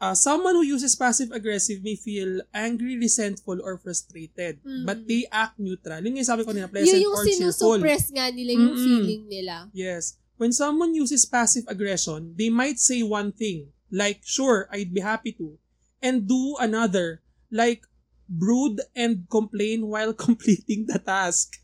Uh, 0.02 0.18
someone 0.18 0.58
who 0.58 0.66
uses 0.66 0.98
passive-aggressive 0.98 1.78
may 1.78 1.94
feel 1.94 2.42
angry, 2.50 2.98
resentful, 2.98 3.62
or 3.62 3.78
frustrated. 3.78 4.58
Mm. 4.66 4.82
But 4.82 5.06
they 5.06 5.30
act 5.30 5.62
neutral. 5.62 6.02
Yun 6.02 6.18
yung 6.18 6.26
sabi 6.26 6.42
ko 6.42 6.50
nila, 6.50 6.66
pleasant 6.66 6.90
Yun 6.90 7.06
yung 7.06 7.14
or 7.14 7.22
cheerful. 7.22 7.78
sinusuppress 7.78 8.10
nga 8.10 8.26
nila 8.34 8.50
yung 8.58 8.74
Mm-mm. 8.74 8.82
feeling 8.82 9.22
nila. 9.30 9.54
Yes. 9.70 10.18
When 10.42 10.50
someone 10.50 10.90
uses 10.90 11.22
passive 11.22 11.70
aggression, 11.70 12.34
they 12.34 12.50
might 12.50 12.82
say 12.82 13.06
one 13.06 13.30
thing, 13.30 13.70
like, 13.94 14.26
sure, 14.26 14.66
I'd 14.74 14.90
be 14.90 14.98
happy 14.98 15.38
to, 15.38 15.54
and 16.02 16.26
do 16.26 16.58
another, 16.58 17.22
like, 17.54 17.86
brood 18.26 18.82
and 18.98 19.22
complain 19.30 19.86
while 19.86 20.10
completing 20.26 20.90
the 20.90 20.98
task. 20.98 21.62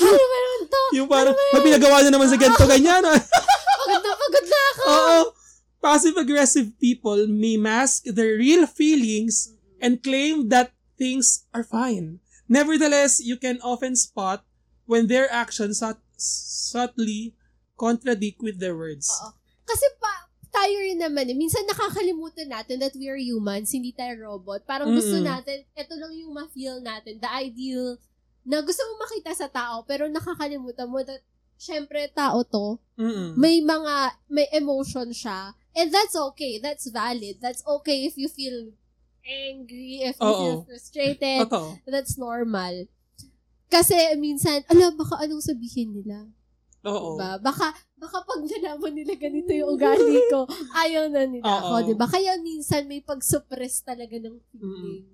Ano 0.00 0.08
ba 0.08 0.38
naman 0.40 0.60
to? 0.72 0.80
yung 0.96 1.08
parang, 1.10 1.36
may 1.52 1.60
pinagawa 1.60 2.00
na 2.00 2.08
naman 2.08 2.32
sa 2.32 2.40
ganito, 2.40 2.64
ganyan. 2.72 3.04
ah." 3.04 3.20
Pagod 3.20 4.00
na 4.00 4.12
pagod 4.16 4.46
na 4.48 4.60
ako. 4.72 4.82
Oo. 4.88 5.20
Passive-aggressive 5.82 6.78
people 6.78 7.26
may 7.26 7.58
mask 7.58 8.06
their 8.06 8.38
real 8.38 8.70
feelings 8.70 9.50
and 9.82 9.98
claim 9.98 10.46
that 10.48 10.70
things 10.94 11.50
are 11.50 11.66
fine. 11.66 12.22
Nevertheless, 12.46 13.18
you 13.18 13.34
can 13.34 13.58
often 13.66 13.98
spot 13.98 14.46
when 14.86 15.10
their 15.10 15.26
actions 15.26 15.82
sut- 15.82 15.98
subtly 16.14 17.34
contradict 17.74 18.38
with 18.38 18.62
their 18.62 18.78
words. 18.78 19.10
Oo. 19.10 19.34
Kasi 19.66 19.86
pa, 19.98 20.30
tayo 20.54 20.76
rin 20.78 21.02
naman 21.02 21.26
eh. 21.26 21.34
Minsan 21.34 21.66
nakakalimutan 21.66 22.46
natin 22.46 22.78
that 22.78 22.94
we 22.94 23.10
are 23.10 23.18
humans, 23.18 23.74
hindi 23.74 23.90
tayo 23.90 24.14
robot. 24.22 24.62
Parang 24.62 24.94
gusto 24.94 25.18
Mm-mm. 25.18 25.26
natin, 25.26 25.66
ito 25.74 25.94
lang 25.98 26.14
yung 26.14 26.30
ma-feel 26.30 26.78
natin, 26.78 27.18
the 27.18 27.30
ideal 27.30 27.98
na 28.46 28.62
gusto 28.62 28.82
mo 28.86 29.02
makita 29.02 29.34
sa 29.34 29.48
tao, 29.50 29.86
pero 29.86 30.06
nakakalimutan 30.10 30.90
mo 30.90 31.02
that, 31.02 31.22
syempre, 31.58 32.10
tao 32.10 32.42
to, 32.42 32.78
Mm-mm. 32.98 33.38
may 33.38 33.62
mga, 33.62 33.94
may 34.30 34.46
emotion 34.54 35.10
siya. 35.14 35.54
And 35.72 35.88
that's 35.88 36.14
okay. 36.14 36.60
That's 36.60 36.88
valid. 36.92 37.40
That's 37.40 37.64
okay 37.64 38.04
if 38.04 38.16
you 38.20 38.28
feel 38.28 38.72
angry, 39.22 40.04
if 40.04 40.18
you 40.20 40.26
Oo. 40.26 40.38
feel 40.38 40.58
frustrated. 40.68 41.48
Totoo. 41.48 41.78
That's 41.88 42.18
normal. 42.18 42.90
Kasi 43.72 43.96
minsan, 44.20 44.66
ala, 44.68 44.92
baka 44.92 45.24
anong 45.24 45.40
sabihin 45.40 45.96
nila? 45.96 46.28
Oo. 46.84 47.16
Diba? 47.16 47.40
Baka, 47.40 47.72
baka 47.96 48.18
pag 48.26 48.40
nalaman 48.42 48.92
nila 48.92 49.14
ganito 49.16 49.48
yung 49.54 49.78
ugali 49.78 50.18
ko, 50.28 50.44
ayaw 50.84 51.08
na 51.08 51.24
nila 51.24 51.46
Oo. 51.46 51.56
ako, 51.56 51.74
diba? 51.88 52.06
Kaya 52.10 52.36
minsan 52.42 52.84
may 52.84 53.00
pag-suppress 53.00 53.86
talaga 53.86 54.18
ng 54.18 54.36
feeling. 54.52 55.06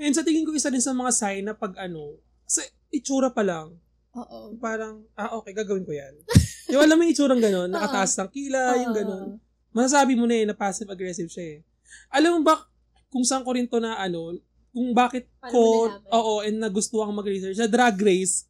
And 0.00 0.14
sa 0.14 0.24
tingin 0.24 0.46
ko, 0.46 0.54
isa 0.54 0.72
din 0.72 0.80
sa 0.80 0.96
mga 0.96 1.12
sign 1.12 1.44
na 1.44 1.52
pag 1.52 1.76
ano, 1.76 2.16
sa 2.46 2.62
itsura 2.88 3.34
pa 3.34 3.42
lang, 3.42 3.74
Oo. 4.16 4.56
parang, 4.56 5.04
ah, 5.18 5.36
okay, 5.36 5.52
gagawin 5.52 5.84
ko 5.84 5.92
yan. 5.92 6.14
yung 6.72 6.80
alam 6.80 6.96
mo 6.96 7.04
yung 7.04 7.12
itsurang 7.12 7.42
gano'n, 7.42 7.68
nakataas 7.74 8.16
ng 8.16 8.30
kila, 8.32 8.60
yung 8.80 8.94
Oo. 8.94 8.98
gano'n. 9.02 9.28
Masasabi 9.76 10.16
mo 10.16 10.24
na 10.24 10.40
eh, 10.40 10.48
na 10.48 10.56
passive-aggressive 10.56 11.28
siya 11.28 11.44
eh. 11.44 11.58
Alam 12.08 12.40
mo 12.40 12.48
ba, 12.48 12.64
kung 13.12 13.20
saan 13.28 13.44
ko 13.44 13.52
rin 13.52 13.68
to 13.68 13.76
na 13.76 14.00
ano, 14.00 14.32
kung 14.72 14.96
bakit 14.96 15.28
Paano 15.36 15.52
ko, 15.52 15.62
oo, 16.16 16.32
and 16.40 16.56
nagustuhan 16.56 17.12
mag-research, 17.12 17.60
sa 17.60 17.68
Drag 17.68 17.92
Race, 18.00 18.48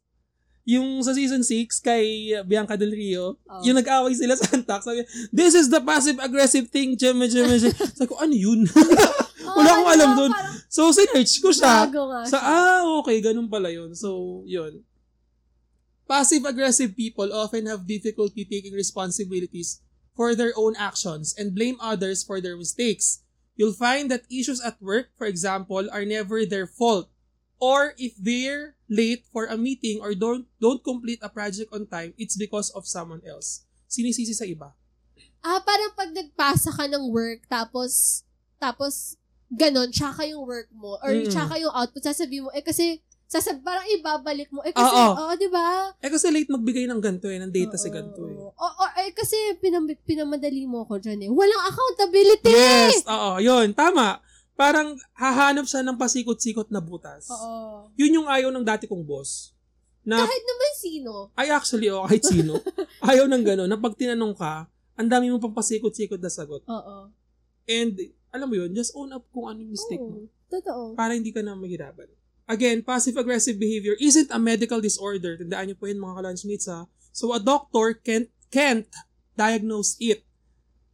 yung 0.63 1.03
sa 1.03 1.11
season 1.11 1.43
6 1.43 1.83
kay 1.83 2.31
Bianca 2.47 2.79
Del 2.79 2.95
Rio, 2.95 3.35
Oo. 3.43 3.61
yung 3.63 3.75
nag-away 3.75 4.15
sila 4.15 4.39
sa 4.39 4.55
antak, 4.55 4.83
sabi, 4.87 5.03
this 5.35 5.51
is 5.51 5.67
the 5.67 5.83
passive-aggressive 5.83 6.71
thing, 6.71 6.95
jeme, 6.95 7.27
jeme, 7.27 7.59
jeme. 7.59 7.75
Sabi 7.75 8.07
ko, 8.07 8.15
ano 8.23 8.31
yun? 8.31 8.63
Oo, 9.47 9.55
Wala 9.59 9.69
akong 9.71 9.87
ano, 9.87 9.95
alam 9.95 10.11
dun. 10.15 10.31
parang 10.31 10.55
so, 10.71 10.91
sinerch 10.95 11.39
ko 11.43 11.51
siya. 11.51 11.87
Nga 11.91 12.27
Sa, 12.27 12.39
siya. 12.39 12.39
ah, 12.39 12.81
okay, 13.03 13.19
ganun 13.19 13.51
pala 13.51 13.67
yun. 13.67 13.91
So, 13.95 14.43
yun. 14.47 14.79
Passive-aggressive 16.07 16.95
people 16.95 17.31
often 17.35 17.67
have 17.67 17.83
difficulty 17.83 18.47
taking 18.47 18.71
responsibilities 18.71 19.83
for 20.17 20.33
their 20.33 20.51
own 20.57 20.73
actions 20.75 21.37
and 21.37 21.53
blame 21.53 21.77
others 21.77 22.25
for 22.25 22.41
their 22.41 22.57
mistakes. 22.57 23.21
You'll 23.53 23.77
find 23.77 24.09
that 24.09 24.25
issues 24.29 24.57
at 24.59 24.81
work, 24.81 25.13
for 25.13 25.29
example, 25.29 25.85
are 25.93 26.05
never 26.05 26.45
their 26.45 26.65
fault. 26.65 27.13
Or 27.61 27.93
if 27.97 28.17
they're 28.17 28.77
late 28.89 29.25
for 29.33 29.45
a 29.45 29.57
meeting 29.57 30.01
or 30.01 30.13
don't 30.13 30.45
don't 30.61 30.81
complete 30.81 31.21
a 31.21 31.29
project 31.29 31.69
on 31.73 31.85
time, 31.89 32.13
it's 32.17 32.37
because 32.37 32.69
of 32.73 32.85
someone 32.89 33.21
else. 33.25 33.65
Sinisisi 33.89 34.33
sa 34.33 34.45
iba. 34.45 34.73
Ah, 35.41 35.61
parang 35.61 35.93
pag 35.97 36.13
nagpasa 36.13 36.69
ka 36.73 36.85
ng 36.85 37.09
work, 37.09 37.49
tapos, 37.49 38.21
tapos, 38.61 39.17
ganon, 39.49 39.89
tsaka 39.89 40.27
yung 40.29 40.43
work 40.45 40.69
mo, 40.69 41.01
or 41.01 41.13
Mm. 41.13 41.29
tsaka 41.29 41.57
yung 41.57 41.73
output, 41.73 42.03
sasabihin 42.03 42.45
mo, 42.45 42.51
eh 42.53 42.61
kasi, 42.61 43.01
sasab 43.27 43.59
parang 43.59 43.83
ibabalik 43.91 44.47
mo, 44.49 44.63
eh 44.63 44.71
kasi, 44.71 44.87
Oo. 44.87 45.11
oo, 45.19 45.33
di 45.35 45.51
ba? 45.51 45.91
Eh 45.99 46.07
kasi 46.07 46.31
late 46.31 46.47
magbigay 46.47 46.87
ng 46.87 47.03
ganito 47.03 47.27
eh, 47.27 47.35
ng 47.43 47.51
data 47.51 47.75
sa 47.75 47.91
Oo. 47.91 47.95
ganito 47.99 48.21
eh. 48.23 48.37
O, 48.39 48.65
o, 48.65 48.83
eh, 49.03 49.11
kasi 49.11 49.35
pinam, 49.59 49.83
pinamadali 50.07 50.63
mo 50.63 50.87
ako 50.87 51.03
dyan 51.03 51.27
eh. 51.27 51.29
Walang 51.29 51.63
accountability! 51.67 52.55
Yes, 52.55 53.03
oo, 53.03 53.43
yun, 53.43 53.75
tama. 53.75 54.23
Parang 54.55 54.95
hahanap 55.13 55.67
siya 55.67 55.83
ng 55.83 55.99
pasikot-sikot 55.99 56.71
na 56.71 56.79
butas. 56.79 57.27
Oo. 57.29 57.91
Yun 57.99 58.23
yung 58.23 58.27
ayaw 58.31 58.49
ng 58.49 58.63
dati 58.63 58.87
kong 58.87 59.03
boss. 59.05 59.51
Na, 60.07 60.23
Kahit 60.23 60.43
naman 60.47 60.71
sino. 60.79 61.11
ay 61.35 61.51
actually, 61.51 61.91
oh, 61.91 62.07
kahit 62.07 62.23
sino, 62.23 62.63
ayaw 63.11 63.27
ng 63.27 63.43
gano'n, 63.43 63.67
na 63.67 63.75
pag 63.75 63.91
tinanong 63.93 64.33
ka, 64.39 64.71
ang 64.95 65.09
dami 65.11 65.27
mo 65.27 65.37
pang 65.37 65.51
pasikot-sikot 65.51 66.17
na 66.17 66.31
sagot. 66.31 66.63
Oo. 66.63 67.11
And, 67.67 67.91
alam 68.31 68.47
mo 68.47 68.55
yun, 68.55 68.71
just 68.71 68.95
own 68.95 69.11
up 69.11 69.27
kung 69.35 69.51
ano 69.51 69.59
yung 69.59 69.75
mistake 69.75 69.99
Oo. 69.99 70.09
mo. 70.09 70.31
Totoo. 70.47 70.95
Para 70.95 71.11
hindi 71.11 71.35
ka 71.35 71.43
na 71.43 71.59
mahirapan. 71.59 72.07
Again, 72.47 72.79
passive-aggressive 72.81 73.59
behavior 73.59 73.99
isn't 73.99 74.31
a 74.31 74.39
medical 74.39 74.79
disorder. 74.79 75.35
Tandaan 75.35 75.67
niyo 75.67 75.75
po 75.75 75.91
yun 75.91 75.99
mga 75.99 76.23
ka-lunchmates 76.23 76.71
ha. 76.71 76.87
So, 77.11 77.35
a 77.35 77.43
doctor 77.43 77.91
can't, 77.91 78.31
can't 78.47 78.87
diagnose 79.35 79.99
it. 79.99 80.23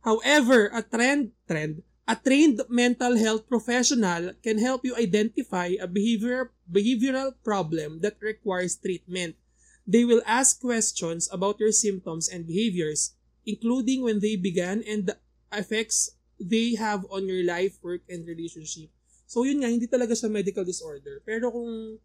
However, 0.02 0.74
a 0.74 0.82
trend, 0.82 1.38
trend, 1.46 1.86
a 2.10 2.18
trained 2.18 2.60
mental 2.68 3.16
health 3.16 3.48
professional 3.48 4.34
can 4.42 4.58
help 4.60 4.84
you 4.84 4.98
identify 4.98 5.78
a 5.78 5.88
behavior, 5.88 6.52
behavioral 6.68 7.38
problem 7.46 8.02
that 8.02 8.18
requires 8.20 8.76
treatment. 8.76 9.38
They 9.86 10.04
will 10.04 10.26
ask 10.26 10.60
questions 10.60 11.30
about 11.32 11.60
your 11.60 11.72
symptoms 11.72 12.28
and 12.28 12.48
behaviors, 12.48 13.14
including 13.46 14.04
when 14.04 14.20
they 14.20 14.36
began 14.36 14.84
and 14.84 15.06
the 15.06 15.18
effects 15.54 16.18
they 16.40 16.76
have 16.76 17.06
on 17.14 17.30
your 17.30 17.46
life, 17.46 17.78
work, 17.84 18.02
and 18.10 18.26
relationship. 18.28 18.90
So 19.34 19.50
yun 19.50 19.66
nga, 19.66 19.74
hindi 19.74 19.90
talaga 19.90 20.14
siya 20.14 20.30
medical 20.30 20.62
disorder. 20.62 21.18
Pero 21.26 21.50
kung, 21.50 21.98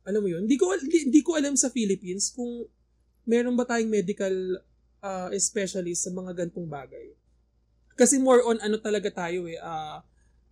alam 0.00 0.20
mo 0.24 0.28
yun, 0.32 0.48
hindi 0.48 0.56
ko, 0.56 0.72
hindi, 0.72 1.12
hindi 1.12 1.20
ko 1.20 1.36
alam 1.36 1.60
sa 1.60 1.68
Philippines 1.68 2.32
kung 2.32 2.64
meron 3.28 3.52
ba 3.52 3.68
tayong 3.68 3.92
medical 3.92 4.32
uh, 5.04 5.28
specialist 5.36 6.08
sa 6.08 6.10
mga 6.16 6.32
gantong 6.32 6.64
bagay. 6.64 7.12
Kasi 7.92 8.16
more 8.16 8.40
on 8.48 8.56
ano 8.64 8.80
talaga 8.80 9.12
tayo 9.12 9.44
eh, 9.44 9.60
ah, 9.60 10.00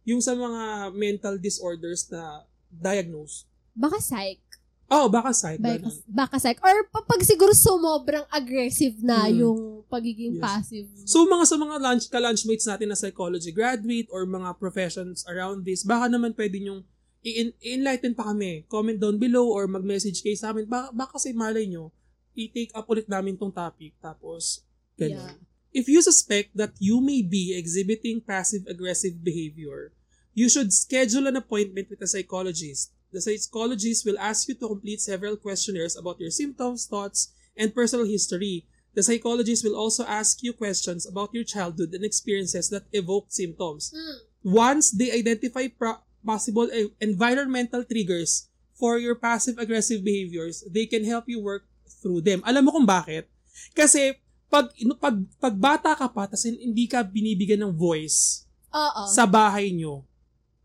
yung 0.04 0.20
sa 0.20 0.36
mga 0.36 0.92
mental 0.92 1.40
disorders 1.40 2.04
na 2.12 2.44
diagnose. 2.68 3.48
Baka 3.72 3.96
psych. 3.96 4.44
Oh, 4.92 5.08
baka 5.08 5.32
psych. 5.32 5.56
Baka, 5.56 5.80
ganun. 5.80 5.96
baka 6.04 6.36
psych. 6.36 6.60
Or 6.60 6.76
pa- 6.92 7.08
pag 7.08 7.24
siguro 7.24 7.56
sumobrang 7.56 8.28
aggressive 8.28 9.00
na 9.00 9.32
Mm. 9.32 9.34
yung 9.40 9.60
pagiging 9.92 10.40
Yes. 10.40 10.42
passive. 10.42 10.88
So 11.04 11.28
mga 11.28 11.44
sa 11.44 11.56
mga 11.60 11.76
lunch, 11.76 12.08
ka-lunchmates 12.08 12.64
natin 12.64 12.88
na 12.88 12.96
psychology 12.96 13.52
graduate 13.52 14.08
or 14.08 14.24
mga 14.24 14.56
professions 14.56 15.20
around 15.28 15.68
this, 15.68 15.84
baka 15.84 16.08
naman 16.08 16.32
pwede 16.32 16.56
nyong 16.56 16.80
i- 17.20 17.52
i-enlighten 17.60 18.16
pa 18.16 18.32
kami. 18.32 18.64
Comment 18.66 18.96
down 18.96 19.20
below 19.20 19.46
or 19.46 19.68
mag-message 19.68 20.24
kayo 20.24 20.34
sa 20.34 20.50
amin. 20.50 20.64
Baka, 20.64 20.90
baka 20.90 21.20
kasi 21.20 21.36
malay 21.36 21.68
nyo, 21.68 21.92
i-take 22.32 22.72
up 22.72 22.88
ulit 22.88 23.06
namin 23.06 23.36
tong 23.36 23.52
topic. 23.52 23.92
Tapos, 24.00 24.64
ganun. 24.96 25.20
Yeah. 25.20 25.36
If 25.72 25.88
you 25.88 26.00
suspect 26.00 26.52
that 26.52 26.76
you 26.76 27.00
may 27.00 27.24
be 27.24 27.56
exhibiting 27.56 28.20
passive-aggressive 28.20 29.24
behavior, 29.24 29.92
you 30.32 30.48
should 30.48 30.72
schedule 30.72 31.28
an 31.28 31.36
appointment 31.36 31.88
with 31.88 32.00
a 32.00 32.08
psychologist. 32.08 32.92
The 33.12 33.20
psychologist 33.20 34.04
will 34.04 34.16
ask 34.16 34.48
you 34.48 34.56
to 34.56 34.68
complete 34.68 35.00
several 35.00 35.36
questionnaires 35.36 35.96
about 35.96 36.20
your 36.20 36.32
symptoms, 36.32 36.88
thoughts, 36.88 37.32
and 37.52 37.72
personal 37.72 38.08
history. 38.08 38.64
The 38.92 39.02
psychologist 39.02 39.64
will 39.64 39.76
also 39.76 40.04
ask 40.04 40.44
you 40.44 40.52
questions 40.52 41.08
about 41.08 41.32
your 41.32 41.44
childhood 41.44 41.96
and 41.96 42.04
experiences 42.04 42.68
that 42.68 42.84
evoke 42.92 43.32
symptoms. 43.32 43.88
Mm. 43.88 44.16
Once 44.44 44.92
they 44.92 45.08
identify 45.08 45.68
pro- 45.72 46.04
possible 46.20 46.68
e- 46.68 46.92
environmental 47.00 47.84
triggers 47.84 48.52
for 48.76 49.00
your 49.00 49.16
passive-aggressive 49.16 50.04
behaviors, 50.04 50.60
they 50.68 50.84
can 50.84 51.08
help 51.08 51.24
you 51.24 51.40
work 51.40 51.64
through 52.04 52.20
them. 52.20 52.44
Alam 52.44 52.68
mo 52.68 52.70
kung 52.76 52.84
bakit? 52.84 53.32
Kasi 53.72 54.18
pag 54.52 54.68
pag 55.00 55.16
pag 55.40 55.54
bata 55.56 55.96
ka 55.96 56.12
pa 56.12 56.28
tas 56.28 56.44
hindi 56.44 56.84
ka 56.84 57.00
binibigyan 57.00 57.64
ng 57.64 57.72
voice 57.72 58.44
Oo. 58.68 59.08
sa 59.08 59.24
bahay 59.24 59.72
nyo, 59.72 60.04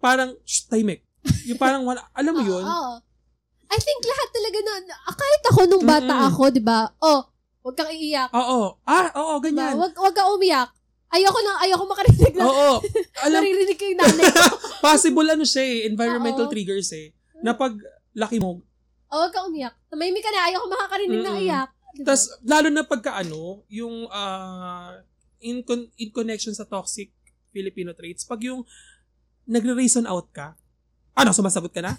parang 0.03 0.35
shh, 0.43 0.67
tahimik. 0.67 1.07
Yung 1.47 1.55
parang 1.55 1.87
wala, 1.87 2.03
alam 2.11 2.35
mo 2.35 2.43
yun? 2.51 2.63
Oo. 2.63 2.93
I 3.67 3.77
think 3.83 3.99
lahat 4.03 4.29
talaga 4.31 4.57
na, 4.63 4.73
ah, 5.03 5.15
kahit 5.15 5.41
ako 5.51 5.59
nung 5.67 5.83
bata 5.83 6.13
Mm-mm. 6.15 6.29
ako, 6.31 6.41
di 6.51 6.63
ba? 6.63 6.87
Oh, 7.03 7.27
wag 7.67 7.75
kang 7.75 7.91
iiyak. 7.91 8.31
Oo. 8.31 8.79
Ah, 8.87 9.11
oo, 9.11 9.33
Diba? 9.37 9.51
ganyan. 9.51 9.75
Wag, 9.75 9.91
wag 9.91 10.15
kang 10.15 10.31
umiyak. 10.31 10.71
Ayoko 11.07 11.39
na, 11.39 11.51
ayoko 11.63 11.83
makarinig 11.83 12.35
na. 12.35 12.43
Oo. 12.47 12.71
Alam, 13.27 13.43
Naririnig 13.43 13.75
ko 13.75 13.85
yung 13.85 13.99
nanay 13.99 14.23
ko. 14.27 14.43
possible 14.87 15.27
ano 15.27 15.43
siya 15.43 15.63
eh, 15.63 15.79
environmental 15.87 16.47
Oo. 16.47 16.51
triggers 16.51 16.91
eh. 16.95 17.11
Na 17.43 17.51
pag 17.51 17.75
laki 18.15 18.39
mo, 18.39 18.63
Oh, 19.07 19.23
wag 19.23 19.31
kang 19.31 19.47
umiyak. 19.47 19.71
Tumahimik 19.87 20.19
ka 20.19 20.31
na, 20.31 20.51
ayoko 20.51 20.67
makakarinig 20.67 21.23
na 21.23 21.31
Mm-mm. 21.31 21.45
iyak. 21.47 21.69
Diba? 21.95 22.13
tas 22.13 22.29
lalo 22.43 22.67
na 22.69 22.83
pagka 22.83 23.15
ano, 23.15 23.63
yung 23.71 24.05
ah, 24.11 24.99
in, 25.39 25.63
con- 25.63 25.89
in 25.95 26.11
connection 26.11 26.51
sa 26.51 26.67
toxic 26.67 27.09
Filipino 27.49 27.95
traits. 27.95 28.27
Pag 28.27 28.43
yung 28.43 28.67
nagre-reason 29.47 30.03
out 30.05 30.27
ka, 30.29 30.59
ano, 31.15 31.31
sumasagot 31.31 31.71
ka 31.71 31.79
na? 31.79 31.95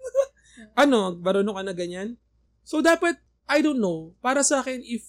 ano, 0.82 1.12
marunong 1.14 1.56
ka 1.56 1.62
na 1.62 1.74
ganyan? 1.76 2.16
So, 2.64 2.80
dapat, 2.80 3.20
I 3.50 3.58
don't 3.60 3.78
know, 3.78 4.14
para 4.18 4.40
sa 4.40 4.62
akin, 4.62 4.78
if, 4.80 5.02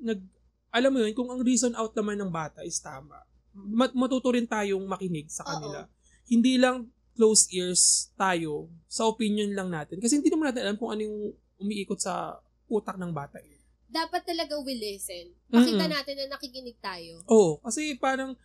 nag, 0.00 0.24
alam 0.70 0.90
mo 0.90 0.98
yun, 0.98 1.12
kung 1.12 1.28
ang 1.28 1.40
reason 1.40 1.76
out 1.76 1.92
naman 1.92 2.16
ng 2.16 2.32
bata 2.32 2.64
is 2.64 2.80
tama, 2.80 3.20
mat- 3.52 3.92
matuto 3.92 4.32
rin 4.32 4.46
tayong 4.46 4.82
makinig 4.82 5.28
sa 5.28 5.44
kanila. 5.44 5.84
Hindi 6.24 6.56
lang 6.56 6.88
close 7.12 7.52
ears 7.52 8.08
tayo 8.14 8.70
sa 8.86 9.04
opinion 9.04 9.52
lang 9.52 9.68
natin. 9.68 10.00
Kasi 10.00 10.16
hindi 10.16 10.32
naman 10.32 10.48
natin 10.48 10.62
alam 10.64 10.78
kung 10.78 10.88
ano 10.88 11.02
yung 11.02 11.18
umiikot 11.58 12.00
sa 12.00 12.38
utak 12.64 12.96
ng 12.96 13.12
bata. 13.12 13.36
eh. 13.36 13.60
Dapat 13.84 14.22
talaga 14.24 14.54
we 14.62 14.72
listen. 14.72 15.34
Makita 15.50 15.84
Mm-mm. 15.84 15.92
natin 15.92 16.14
na 16.16 16.38
nakikinig 16.38 16.78
tayo. 16.78 17.20
Oo, 17.26 17.58
kasi 17.58 17.98
parang 17.98 18.38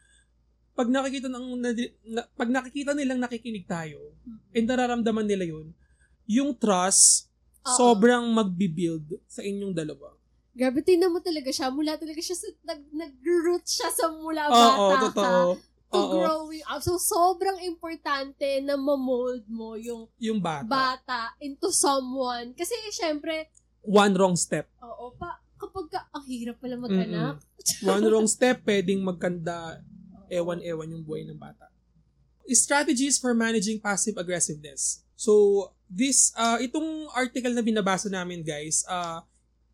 pag 0.73 0.89
nakikita 0.89 1.29
ng 1.29 1.45
na, 1.55 1.69
na- 2.03 2.27
pag 2.35 2.49
nakikita 2.49 2.91
nilang 2.91 3.21
nakikinig 3.21 3.63
tayo 3.63 4.11
and 4.51 4.65
nararamdaman 4.65 5.23
nila 5.23 5.45
yun, 5.47 5.71
yung 6.25 6.51
trust 6.51 7.29
Oo. 7.65 7.73
sobrang 7.73 8.23
magbi-build 8.29 9.17
sa 9.25 9.41
inyong 9.41 9.73
dalawa. 9.73 10.13
Grabe, 10.55 10.79
tingnan 10.79 11.11
mo 11.11 11.19
talaga 11.19 11.51
siya. 11.51 11.67
Mula 11.67 11.99
talaga 11.99 12.21
siya 12.21 12.37
sa, 12.37 12.47
nag, 12.63 12.81
nag-root 12.93 13.65
siya 13.67 13.89
sa 13.91 14.07
mula 14.07 14.47
Oo, 14.47 14.87
bata 14.87 15.03
totoo. 15.11 15.41
ka 15.57 15.73
to 15.85 15.99
Oo, 16.01 16.13
growing 16.17 16.63
up. 16.65 16.81
So, 16.81 16.95
sobrang 16.97 17.61
importante 17.61 18.63
na 18.63 18.73
ma-mold 18.73 19.45
mo 19.45 19.75
yung 19.77 20.09
yung 20.17 20.39
bata. 20.41 20.65
bata 20.65 21.21
into 21.37 21.69
someone. 21.69 22.55
Kasi, 22.55 22.73
syempre, 22.89 23.51
One 23.85 24.17
wrong 24.17 24.33
step. 24.33 24.65
oo, 24.81 25.13
pa, 25.13 25.37
kapag 25.61 25.93
ka, 25.93 26.09
ang 26.09 26.25
hirap 26.25 26.57
pala 26.57 26.73
mag-anak. 26.73 27.37
One 27.85 28.05
wrong 28.05 28.25
step, 28.25 28.65
pwedeng 28.65 29.05
magkanda 29.05 29.77
ewan-ewan 30.25 30.89
yung 30.89 31.03
buhay 31.05 31.21
ng 31.21 31.37
bata. 31.37 31.69
Strategies 32.49 33.17
for 33.17 33.33
managing 33.37 33.77
passive 33.77 34.17
aggressiveness. 34.17 35.04
So, 35.15 35.71
this, 35.89 36.35
uh, 36.35 36.59
itong 36.59 37.07
article 37.15 37.55
na 37.55 37.63
binabasa 37.63 38.11
namin 38.11 38.43
guys, 38.43 38.83
uh, 38.87 39.23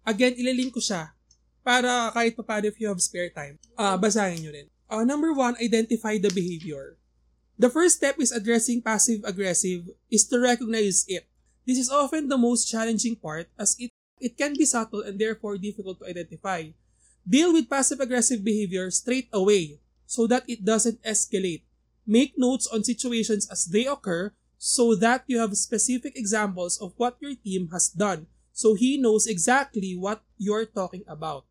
again, 0.05 0.37
ilalink 0.37 0.73
ko 0.73 0.81
siya 0.81 1.11
para 1.61 2.09
kahit 2.13 2.33
pa 2.37 2.43
paano 2.45 2.69
if 2.69 2.77
you 2.81 2.89
have 2.89 3.01
spare 3.01 3.29
time, 3.29 3.57
uh, 3.77 3.97
basahin 3.97 4.41
nyo 4.41 4.51
rin. 4.53 4.67
Uh, 4.89 5.05
number 5.05 5.31
one, 5.31 5.55
identify 5.61 6.17
the 6.17 6.29
behavior. 6.33 6.97
The 7.61 7.69
first 7.69 8.01
step 8.01 8.17
is 8.17 8.33
addressing 8.33 8.81
passive-aggressive 8.81 9.85
is 10.09 10.25
to 10.33 10.41
recognize 10.41 11.05
it. 11.07 11.29
This 11.63 11.77
is 11.77 11.93
often 11.93 12.27
the 12.27 12.37
most 12.37 12.65
challenging 12.65 13.15
part 13.15 13.47
as 13.53 13.77
it, 13.77 13.93
it 14.19 14.33
can 14.35 14.57
be 14.57 14.65
subtle 14.65 15.05
and 15.05 15.21
therefore 15.21 15.61
difficult 15.61 16.01
to 16.01 16.09
identify. 16.09 16.73
Deal 17.21 17.53
with 17.53 17.69
passive-aggressive 17.69 18.43
behavior 18.43 18.89
straight 18.89 19.29
away 19.31 19.77
so 20.09 20.25
that 20.25 20.43
it 20.49 20.65
doesn't 20.65 21.01
escalate. 21.05 21.61
Make 22.03 22.33
notes 22.35 22.65
on 22.65 22.83
situations 22.83 23.47
as 23.47 23.69
they 23.69 23.85
occur 23.85 24.33
so 24.61 24.93
that 24.93 25.25
you 25.25 25.41
have 25.41 25.57
specific 25.57 26.13
examples 26.13 26.77
of 26.77 26.93
what 27.01 27.17
your 27.17 27.33
team 27.33 27.73
has 27.73 27.89
done 27.89 28.29
so 28.51 28.75
he 28.75 28.99
knows 28.99 29.25
exactly 29.25 29.95
what 29.95 30.21
you're 30.37 30.67
talking 30.67 31.01
about. 31.07 31.47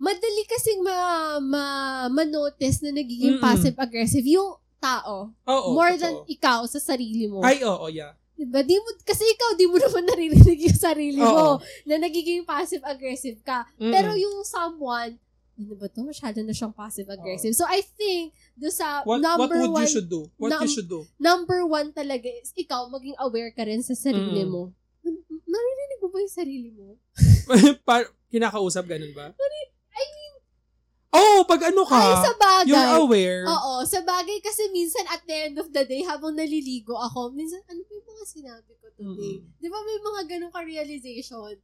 Madali 0.00 0.48
kasing 0.48 0.80
ma, 0.80 1.36
ma, 1.36 1.64
ma-notice 2.08 2.80
na 2.80 2.96
nagiging 2.96 3.36
Mm-mm. 3.36 3.44
passive-aggressive 3.44 4.24
yung 4.24 4.56
tao. 4.80 5.28
Oo, 5.44 5.68
more 5.76 5.92
totoo. 5.92 6.00
than 6.00 6.14
ikaw 6.24 6.64
sa 6.64 6.80
sarili 6.80 7.28
mo. 7.28 7.44
Ay, 7.44 7.60
oo, 7.60 7.84
yeah. 7.92 8.16
Diba? 8.32 8.64
Di 8.64 8.80
mo, 8.80 8.88
kasi 9.04 9.28
ikaw, 9.28 9.52
di 9.60 9.68
mo 9.68 9.76
naman 9.76 10.00
naririnig 10.08 10.72
yung 10.72 10.80
sarili 10.80 11.20
Oo. 11.20 11.60
mo 11.60 11.60
na 11.84 12.00
nagiging 12.00 12.48
passive-aggressive 12.48 13.44
ka. 13.44 13.68
Mm-mm. 13.76 13.92
Pero 13.92 14.16
yung 14.16 14.40
someone, 14.48 15.20
ano 15.60 15.76
ba 15.76 15.86
to? 15.86 16.00
Masyado 16.02 16.40
na 16.40 16.50
siyang 16.50 16.72
passive-aggressive. 16.72 17.52
So, 17.52 17.68
I 17.68 17.84
think, 17.84 18.32
do 18.56 18.72
sa 18.72 19.04
what, 19.04 19.20
number 19.20 19.44
what 19.44 19.60
would 19.60 19.76
one, 19.76 19.84
you 19.84 19.92
should 19.92 20.08
do? 20.08 20.32
What 20.34 20.50
num- 20.50 20.64
you 20.64 20.72
should 20.72 20.88
do? 20.88 21.04
number 21.20 21.62
one 21.62 21.92
talaga 21.92 22.26
is, 22.26 22.56
ikaw, 22.56 22.88
maging 22.88 23.14
aware 23.20 23.52
ka 23.52 23.62
rin 23.62 23.80
sa 23.80 23.92
sarili 23.92 24.40
Mm. 24.40 24.48
mo. 24.48 24.62
Naririnig 25.44 25.98
mo 26.00 26.08
ba 26.08 26.18
yung 26.18 26.32
sarili 26.32 26.70
mo? 26.72 26.96
Par- 27.84 28.08
kinakausap, 28.28 28.88
ganun 28.88 29.12
ba? 29.12 29.30
I 29.30 30.04
mean, 30.08 30.34
Oh, 31.10 31.42
pag 31.42 31.58
ano 31.66 31.82
ka, 31.82 31.98
ay, 31.98 32.22
sa 32.22 32.32
bagay. 32.32 32.70
you're 32.70 32.92
aware. 32.96 33.42
Oo, 33.42 33.82
sa 33.82 33.98
bagay 33.98 34.38
kasi 34.38 34.70
minsan 34.70 35.02
at 35.10 35.18
the 35.26 35.36
end 35.42 35.58
of 35.58 35.66
the 35.68 35.82
day, 35.82 36.06
habang 36.06 36.38
naliligo 36.38 36.94
ako, 36.94 37.34
minsan, 37.34 37.58
ano 37.66 37.82
pa 37.82 37.92
yung 37.92 38.08
mga 38.08 38.24
sinabi 38.24 38.70
ko 38.78 38.86
today? 38.94 39.42
Di 39.58 39.66
ba 39.66 39.78
may 39.82 39.98
mga 39.98 40.20
ganun 40.30 40.54
ka-realization? 40.54 41.58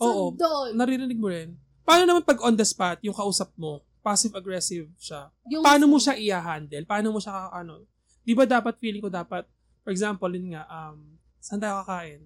So, 0.00 0.08
Oo. 0.08 0.24
doon. 0.32 0.80
Naririnig 0.80 1.20
mo 1.20 1.28
rin. 1.28 1.60
Paano 1.82 2.02
naman 2.04 2.22
pag 2.22 2.38
on 2.40 2.54
the 2.54 2.64
spot, 2.64 3.00
yung 3.02 3.14
kausap 3.14 3.50
mo, 3.54 3.80
passive-aggressive 4.00 4.88
siya, 4.96 5.28
Yung, 5.48 5.60
paano 5.60 5.84
mo 5.84 6.00
siya 6.00 6.16
i-handle? 6.16 6.84
Paano 6.84 7.12
mo 7.12 7.18
siya, 7.20 7.50
ano, 7.50 7.84
di 8.22 8.32
ba 8.32 8.44
dapat, 8.44 8.76
feeling 8.78 9.00
ko 9.00 9.08
dapat, 9.08 9.44
for 9.80 9.90
example, 9.90 10.28
yun 10.28 10.54
nga, 10.54 10.64
um, 10.66 11.16
saan 11.38 11.60
tayo 11.60 11.80
kakain? 11.84 12.24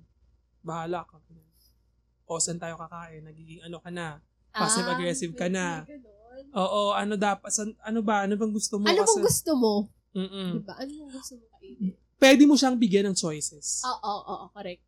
Bahala 0.61 1.03
ka. 1.05 1.19
O, 2.25 2.41
saan 2.41 2.57
tayo 2.57 2.79
kakain? 2.79 3.21
Nagiging 3.21 3.61
ano 3.63 3.79
ka 3.79 3.91
na? 3.91 4.19
passive-aggressive 4.55 5.35
ka 5.35 5.51
na. 5.51 5.83
may 5.83 5.99
ganun. 5.99 6.47
Oo, 6.55 6.95
ano 6.95 7.19
dapat, 7.19 7.51
san, 7.51 7.75
ano 7.83 8.01
ba, 8.07 8.23
ano 8.23 8.39
bang 8.39 8.55
gusto 8.55 8.79
mo? 8.79 8.87
Ano 8.87 9.03
Kasi- 9.03 9.11
bang 9.11 9.27
gusto 9.27 9.51
mo? 9.59 9.73
Mm-mm. 10.15 10.51
Diba? 10.63 10.75
Ano 10.79 10.91
bang 10.95 11.11
gusto 11.11 11.35
mo 11.35 11.45
kainin? 11.51 11.91
Pwede 12.15 12.43
mo 12.47 12.55
siyang 12.55 12.79
bigyan 12.79 13.11
ng 13.11 13.17
choices. 13.19 13.83
Oo, 13.83 13.99
oo, 13.99 14.23
oo, 14.23 14.47
correct. 14.55 14.79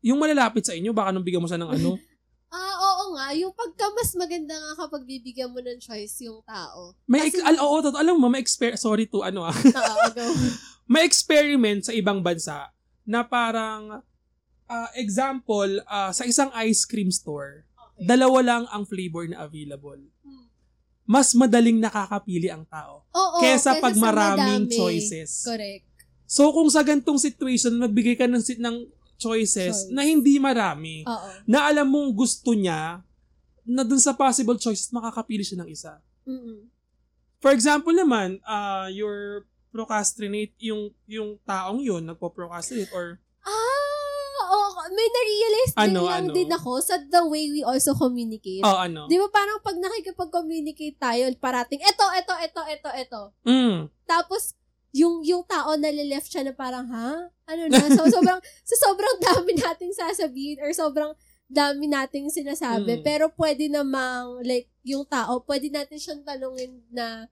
Yung 0.00 0.16
malalapit 0.16 0.64
sa 0.64 0.72
inyo, 0.72 0.96
baka 0.96 1.12
nung 1.12 1.20
bigyan 1.20 1.44
mo 1.44 1.48
siya 1.50 1.60
ng 1.60 1.68
ano, 1.68 1.90
Ah, 2.48 2.74
oo 2.80 2.87
nga. 3.10 3.32
Yung 3.32 3.50
pagka 3.50 3.86
mas 3.90 4.10
maganda 4.12 4.52
nga 4.52 4.72
kapag 4.78 5.04
bibigyan 5.04 5.48
mo 5.48 5.58
ng 5.58 5.78
choice 5.78 6.20
yung 6.20 6.42
tao. 6.42 6.92
may, 7.04 7.24
Kasi- 7.24 7.38
ex- 7.38 7.46
al- 7.46 7.60
oo, 7.60 7.76
totoo, 7.78 7.96
alam 7.96 8.16
mo, 8.16 8.26
may 8.26 8.38
exper- 8.38 8.76
sorry 8.76 9.04
to, 9.04 9.20
ano 9.20 9.44
ah, 9.44 9.54
may 10.86 11.02
experiment 11.02 11.84
sa 11.84 11.92
ibang 11.92 12.20
bansa 12.20 12.72
na 13.04 13.22
parang, 13.22 14.00
ah, 14.66 14.90
example, 14.94 15.80
ah, 15.84 16.10
sa 16.10 16.24
isang 16.24 16.48
ice 16.60 16.84
cream 16.84 17.08
store, 17.08 17.64
Okay. 17.90 18.06
dalawa 18.06 18.38
lang 18.40 18.64
ang 18.68 18.84
flavor 18.84 19.26
na 19.26 19.42
available. 19.42 19.98
Hmm. 20.22 20.46
Mas 21.02 21.34
madaling 21.34 21.82
nakakapili 21.82 22.46
ang 22.46 22.62
tao. 22.64 23.02
Oo, 23.08 23.40
kesa 23.40 23.74
pag 23.76 23.90
sa 23.90 23.98
maraming 23.98 24.64
madami. 24.64 24.76
choices. 24.76 25.42
Correct. 25.42 25.82
So 26.22 26.52
kung 26.52 26.68
sa 26.68 26.84
gantong 26.84 27.18
situation, 27.18 27.74
magbigay 27.74 28.14
ka 28.14 28.28
ng, 28.28 28.38
ng 28.38 28.76
choices 29.18 29.84
Choice. 29.84 29.90
na 29.90 30.02
hindi 30.02 30.38
marami, 30.38 31.02
Oo. 31.02 31.28
na 31.44 31.66
alam 31.66 31.84
mong 31.84 32.14
gusto 32.14 32.54
niya, 32.54 33.02
na 33.62 33.82
dun 33.82 33.98
sa 33.98 34.14
possible 34.14 34.56
choices, 34.56 34.88
makakapili 34.88 35.42
siya 35.42 35.60
ng 35.60 35.68
isa. 35.68 36.00
Mm-mm. 36.24 36.70
For 37.38 37.52
example 37.52 37.92
naman, 37.92 38.40
uh, 38.42 38.88
your 38.88 39.44
procrastinate, 39.68 40.56
yung, 40.58 40.90
yung 41.04 41.36
taong 41.42 41.78
yun, 41.78 42.02
nagpo-procrastinate 42.02 42.88
or, 42.90 43.20
Ah, 43.40 44.34
oo. 44.48 44.58
May 44.88 45.06
na-realize 45.06 45.72
din 45.72 45.84
Ano, 45.92 46.00
lang 46.04 46.26
ano? 46.26 46.34
din 46.34 46.50
ako 46.50 46.80
sa 46.80 46.98
the 46.98 47.22
way 47.22 47.48
we 47.48 47.60
also 47.62 47.92
communicate. 47.92 48.60
oh 48.60 48.76
ano, 48.76 49.06
Di 49.06 49.16
ba 49.16 49.28
parang 49.28 49.60
pag 49.60 49.76
nakikipag-communicate 49.76 50.96
tayo, 50.96 51.22
parating, 51.36 51.78
eto, 51.78 52.02
eto, 52.12 52.34
eto, 52.34 52.62
eto, 52.66 52.90
eto. 52.90 53.20
mm, 53.44 53.86
Tapos, 54.04 54.57
yung 54.92 55.20
yung 55.22 55.44
tao 55.44 55.76
na 55.76 55.92
left 55.92 56.32
siya 56.32 56.44
na 56.44 56.54
parang, 56.56 56.88
ha? 56.88 57.28
Ano 57.44 57.62
na? 57.68 57.80
So, 57.92 58.08
sobrang, 58.14 58.40
sa 58.64 58.76
sobrang 58.88 59.16
dami 59.20 59.56
nating 59.56 59.92
sasabihin 59.92 60.60
or 60.60 60.72
sobrang 60.72 61.12
dami 61.48 61.88
nating 61.88 62.28
sinasabi. 62.28 63.00
Mm. 63.00 63.04
Pero 63.04 63.32
pwede 63.36 63.68
namang, 63.68 64.44
like, 64.44 64.68
yung 64.84 65.04
tao, 65.04 65.40
pwede 65.44 65.68
natin 65.68 65.96
siyang 65.96 66.22
tanungin 66.24 66.80
na, 66.92 67.28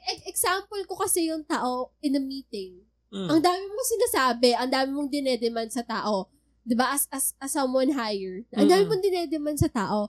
E- 0.00 0.24
example 0.26 0.80
ko 0.88 0.96
kasi 0.96 1.28
yung 1.28 1.44
tao 1.44 1.92
in 2.00 2.16
a 2.16 2.22
meeting. 2.22 2.80
mm, 3.12 3.28
Ang 3.28 3.40
dami 3.44 3.62
mong 3.68 3.90
sinasabi, 3.90 4.56
ang 4.56 4.70
dami 4.72 4.90
mong 4.96 5.10
dinedemand 5.12 5.68
sa 5.68 5.84
tao. 5.84 6.32
'Di 6.64 6.72
ba 6.72 6.92
As, 6.96 7.04
as, 7.12 7.36
as 7.36 7.52
someone 7.52 7.92
higher. 7.92 8.44
Ang 8.56 8.68
dami 8.68 8.84
Mm-mm. 8.84 8.90
mong 8.90 9.04
dinedemand 9.04 9.58
sa 9.60 9.68
tao. 9.68 10.08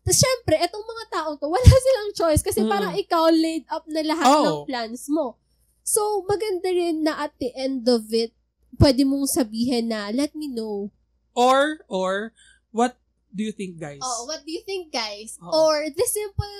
At, 0.00 0.16
syempre, 0.16 0.56
etong 0.56 0.82
mga 0.82 1.04
tao 1.12 1.30
to, 1.36 1.46
wala 1.46 1.62
silang 1.84 2.12
choice 2.12 2.40
kasi 2.40 2.60
Mm. 2.60 2.70
parang 2.70 2.92
ikaw 2.94 3.28
laid 3.28 3.64
up 3.68 3.84
na 3.86 4.00
lahat 4.02 4.26
Oo. 4.26 4.44
ng 4.44 4.58
plans 4.64 5.06
mo. 5.08 5.36
So, 5.82 6.22
maganda 6.24 6.70
rin 6.70 7.02
na 7.02 7.20
at 7.20 7.34
the 7.36 7.50
end 7.52 7.84
of 7.84 8.08
it, 8.10 8.32
pwede 8.76 9.02
mong 9.02 9.26
sabihin 9.26 9.90
na, 9.90 10.08
let 10.10 10.32
me 10.32 10.48
know. 10.48 10.90
or, 11.30 11.86
or, 11.86 12.34
what 12.70 12.98
do 13.30 13.46
you 13.46 13.54
think 13.54 13.78
guys? 13.78 14.02
Oh, 14.02 14.26
what 14.26 14.42
do 14.42 14.50
you 14.50 14.60
think, 14.66 14.90
guys? 14.90 15.38
Oo. 15.38 15.52
Or 15.54 15.86
the 15.86 16.02
simple, 16.04 16.54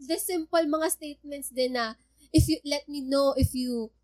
the 0.00 0.18
simple 0.18 0.58
mga 0.60 0.88
statements 0.90 1.48
din 1.48 1.74
na, 1.74 1.94
if 2.30 2.44
you, 2.46 2.58
let 2.66 2.88
me 2.88 3.00
know 3.00 3.32
if 3.38 3.54
you 3.54 3.94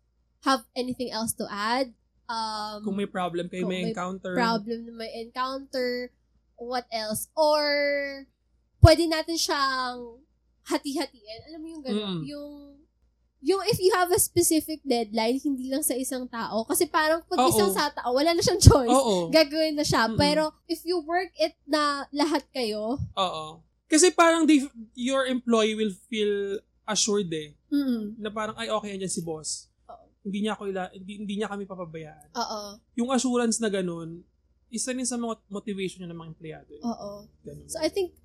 have 0.41 0.63
anything 0.73 1.11
else 1.11 1.35
to 1.35 1.43
add. 1.51 1.91
Um, 2.25 2.81
Kung 2.81 2.95
may 2.95 3.05
problem 3.05 3.51
kayo 3.51 3.67
kung 3.67 3.75
may 3.75 3.83
may 3.83 3.91
encounter. 3.91 4.33
problem 4.33 4.87
na 4.87 4.93
may 4.95 5.11
encounter, 5.19 6.09
what 6.55 6.87
else? 6.89 7.27
Or, 7.35 8.25
pwede 8.85 9.03
natin 9.09 9.33
siyang 9.33 10.21
hati-hatiin. 10.69 11.41
Alam 11.49 11.59
mo 11.61 11.67
yung 11.73 11.83
gano'n? 11.83 12.09
Mm. 12.21 12.23
Yung, 12.29 12.51
yung 13.45 13.61
if 13.69 13.77
you 13.81 13.89
have 13.93 14.09
a 14.13 14.21
specific 14.21 14.81
deadline, 14.85 15.41
hindi 15.41 15.69
lang 15.69 15.81
sa 15.81 15.97
isang 15.97 16.29
tao. 16.29 16.65
Kasi 16.69 16.85
parang 16.85 17.25
pag 17.25 17.41
Oo. 17.41 17.49
isang 17.49 17.73
sa 17.73 17.89
tao, 17.89 18.13
wala 18.13 18.33
na 18.33 18.41
siyang 18.41 18.61
choice. 18.61 18.93
Oo. 18.93 19.33
Gagawin 19.33 19.73
na 19.73 19.85
siya. 19.85 20.05
Mm-mm. 20.09 20.17
Pero, 20.21 20.53
if 20.69 20.85
you 20.85 21.01
work 21.01 21.33
it 21.41 21.57
na 21.65 22.05
lahat 22.13 22.45
kayo, 22.53 23.01
Oo. 23.17 23.65
Kasi 23.85 24.09
parang 24.09 24.49
they, 24.49 24.65
your 24.97 25.29
employee 25.29 25.77
will 25.77 25.93
feel 26.09 26.57
assured 26.89 27.29
eh. 27.29 27.53
Mm-mm. 27.69 28.17
Na 28.17 28.33
parang, 28.33 28.57
ay, 28.57 28.69
okay, 28.69 28.97
andyan 28.97 29.13
si 29.13 29.21
boss. 29.21 29.69
Oo. 29.85 30.09
Hindi 30.25 30.45
niya 30.45 30.57
ako 30.57 30.63
ila, 30.73 30.89
hindi, 30.89 31.13
hindi 31.21 31.33
niya 31.37 31.49
kami 31.49 31.69
papabayaan. 31.69 32.33
Oo. 32.33 32.61
Yung 32.97 33.09
assurance 33.13 33.61
na 33.61 33.69
ganun, 33.69 34.25
isa 34.73 34.89
rin 34.89 35.05
sa 35.05 35.21
mga 35.21 35.37
motivation 35.53 36.01
niya 36.01 36.09
ng 36.09 36.17
mga 36.17 36.31
empleyado. 36.33 36.71
Eh. 36.73 36.81
Oo. 36.81 37.29
Ganun. 37.45 37.69
So 37.69 37.77
I 37.77 37.93
think, 37.93 38.17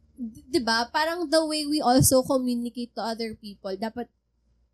'di 0.50 0.60
ba, 0.66 0.90
parang 0.90 1.30
the 1.30 1.42
way 1.46 1.62
we 1.64 1.78
also 1.78 2.26
communicate 2.26 2.90
to 2.98 3.00
other 3.00 3.38
people, 3.38 3.70
dapat 3.78 4.10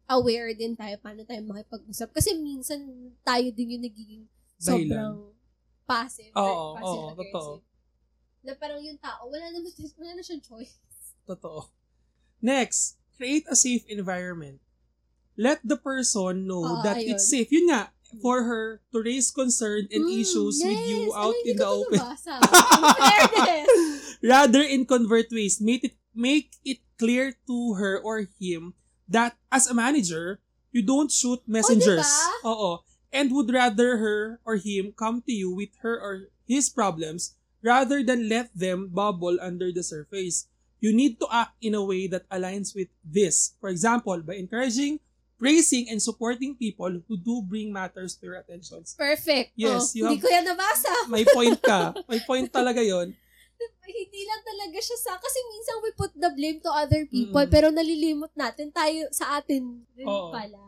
aware 0.09 0.57
din 0.57 0.73
tayo 0.73 0.97
paano 0.97 1.23
tayo 1.29 1.45
makipag-usap. 1.45 2.09
Kasi 2.17 2.33
minsan 2.41 3.13
tayo 3.21 3.47
din 3.53 3.77
yung 3.77 3.85
nagiging 3.85 4.25
sobrang 4.57 5.37
passive. 5.85 6.33
Oo, 6.33 6.73
or 6.73 6.81
passive 6.81 7.05
oo, 7.05 7.13
aggressive. 7.13 7.61
totoo. 7.61 8.45
Na 8.47 8.53
parang 8.57 8.81
yung 8.81 8.97
tao, 8.97 9.29
wala 9.29 9.47
naman, 9.53 9.71
wala 10.01 10.13
na 10.17 10.23
siyang 10.25 10.43
choice. 10.43 10.81
Totoo. 11.29 11.69
Next, 12.41 12.97
create 13.19 13.45
a 13.51 13.59
safe 13.59 13.83
environment. 13.91 14.63
Let 15.37 15.61
the 15.61 15.77
person 15.77 16.49
know 16.49 16.65
Oo, 16.65 16.83
that 16.87 16.97
ayun. 16.97 17.19
it's 17.19 17.29
safe. 17.29 17.53
Yun 17.53 17.69
nga, 17.69 17.93
for 18.23 18.47
her 18.47 18.81
to 18.95 19.03
raise 19.03 19.29
concern 19.35 19.91
and 19.91 20.07
Mm, 20.07 20.21
issues 20.23 20.63
with 20.63 20.81
you 20.89 21.11
yes. 21.11 21.19
out 21.19 21.35
Alam, 21.37 21.49
in 21.51 21.57
the 21.59 21.69
open. 21.69 22.01
fairness. 22.01 22.23
Rather 24.27 24.63
in 24.63 24.85
convert 24.85 25.31
ways. 25.31 25.61
Make 25.61 25.85
it, 25.85 25.95
make 26.15 26.51
it 26.65 26.83
clear 26.99 27.39
to 27.47 27.75
her 27.79 27.99
or 28.03 28.27
him 28.41 28.75
that 29.07 29.37
as 29.53 29.71
a 29.71 29.75
manager, 29.75 30.41
you 30.73 30.83
don't 30.83 31.11
shoot 31.13 31.39
messengers. 31.47 32.03
diba? 32.03 32.51
Oo. 32.51 32.73
And 33.15 33.31
would 33.33 33.49
rather 33.55 33.97
her 34.03 34.41
or 34.45 34.57
him 34.59 34.93
come 34.93 35.23
to 35.23 35.33
you 35.33 35.55
with 35.55 35.71
her 35.81 35.95
or 35.95 36.29
his 36.45 36.69
problems 36.69 37.37
rather 37.63 38.03
than 38.03 38.29
let 38.29 38.51
them 38.53 38.89
bubble 38.91 39.39
under 39.41 39.71
the 39.73 39.83
surface. 39.83 40.49
You 40.81 40.93
need 40.93 41.19
to 41.21 41.27
act 41.33 41.57
in 41.63 41.73
a 41.75 41.83
way 41.85 42.07
that 42.09 42.29
aligns 42.29 42.75
with 42.77 42.89
this. 43.01 43.55
For 43.63 43.71
example, 43.71 44.21
by 44.21 44.35
encouraging, 44.37 45.01
praising, 45.39 45.89
and 45.89 46.03
supporting 46.03 46.55
people 46.57 47.01
who 47.09 47.17
do 47.17 47.41
bring 47.41 47.73
matters 47.73 48.15
to 48.21 48.27
your 48.27 48.37
attentions. 48.37 48.93
Perfect. 48.99 49.53
Yes, 49.57 49.97
Oh, 49.97 49.97
you 49.97 50.03
hindi 50.05 50.21
have- 50.21 50.25
ko 50.25 50.29
yan 50.29 50.45
nabasa. 50.53 50.93
May 51.09 51.25
point 51.25 51.59
ka. 51.63 51.95
May 52.11 52.21
point 52.21 52.53
talaga 52.53 52.85
yon. 52.85 53.17
Hindi 53.87 54.23
lang 54.27 54.43
talaga 54.43 54.79
siya 54.79 54.99
sa, 54.99 55.13
kasi 55.17 55.39
minsan 55.49 55.77
we 55.81 55.91
put 55.95 56.13
the 56.13 56.31
blame 56.33 56.59
to 56.61 56.71
other 56.71 57.07
people, 57.07 57.43
Mm-mm. 57.43 57.53
pero 57.53 57.71
nalilimot 57.71 58.31
natin 58.35 58.71
tayo 58.71 59.09
sa 59.11 59.39
atin 59.39 59.87
rin 59.95 60.07
Oo. 60.07 60.31
pala. 60.31 60.63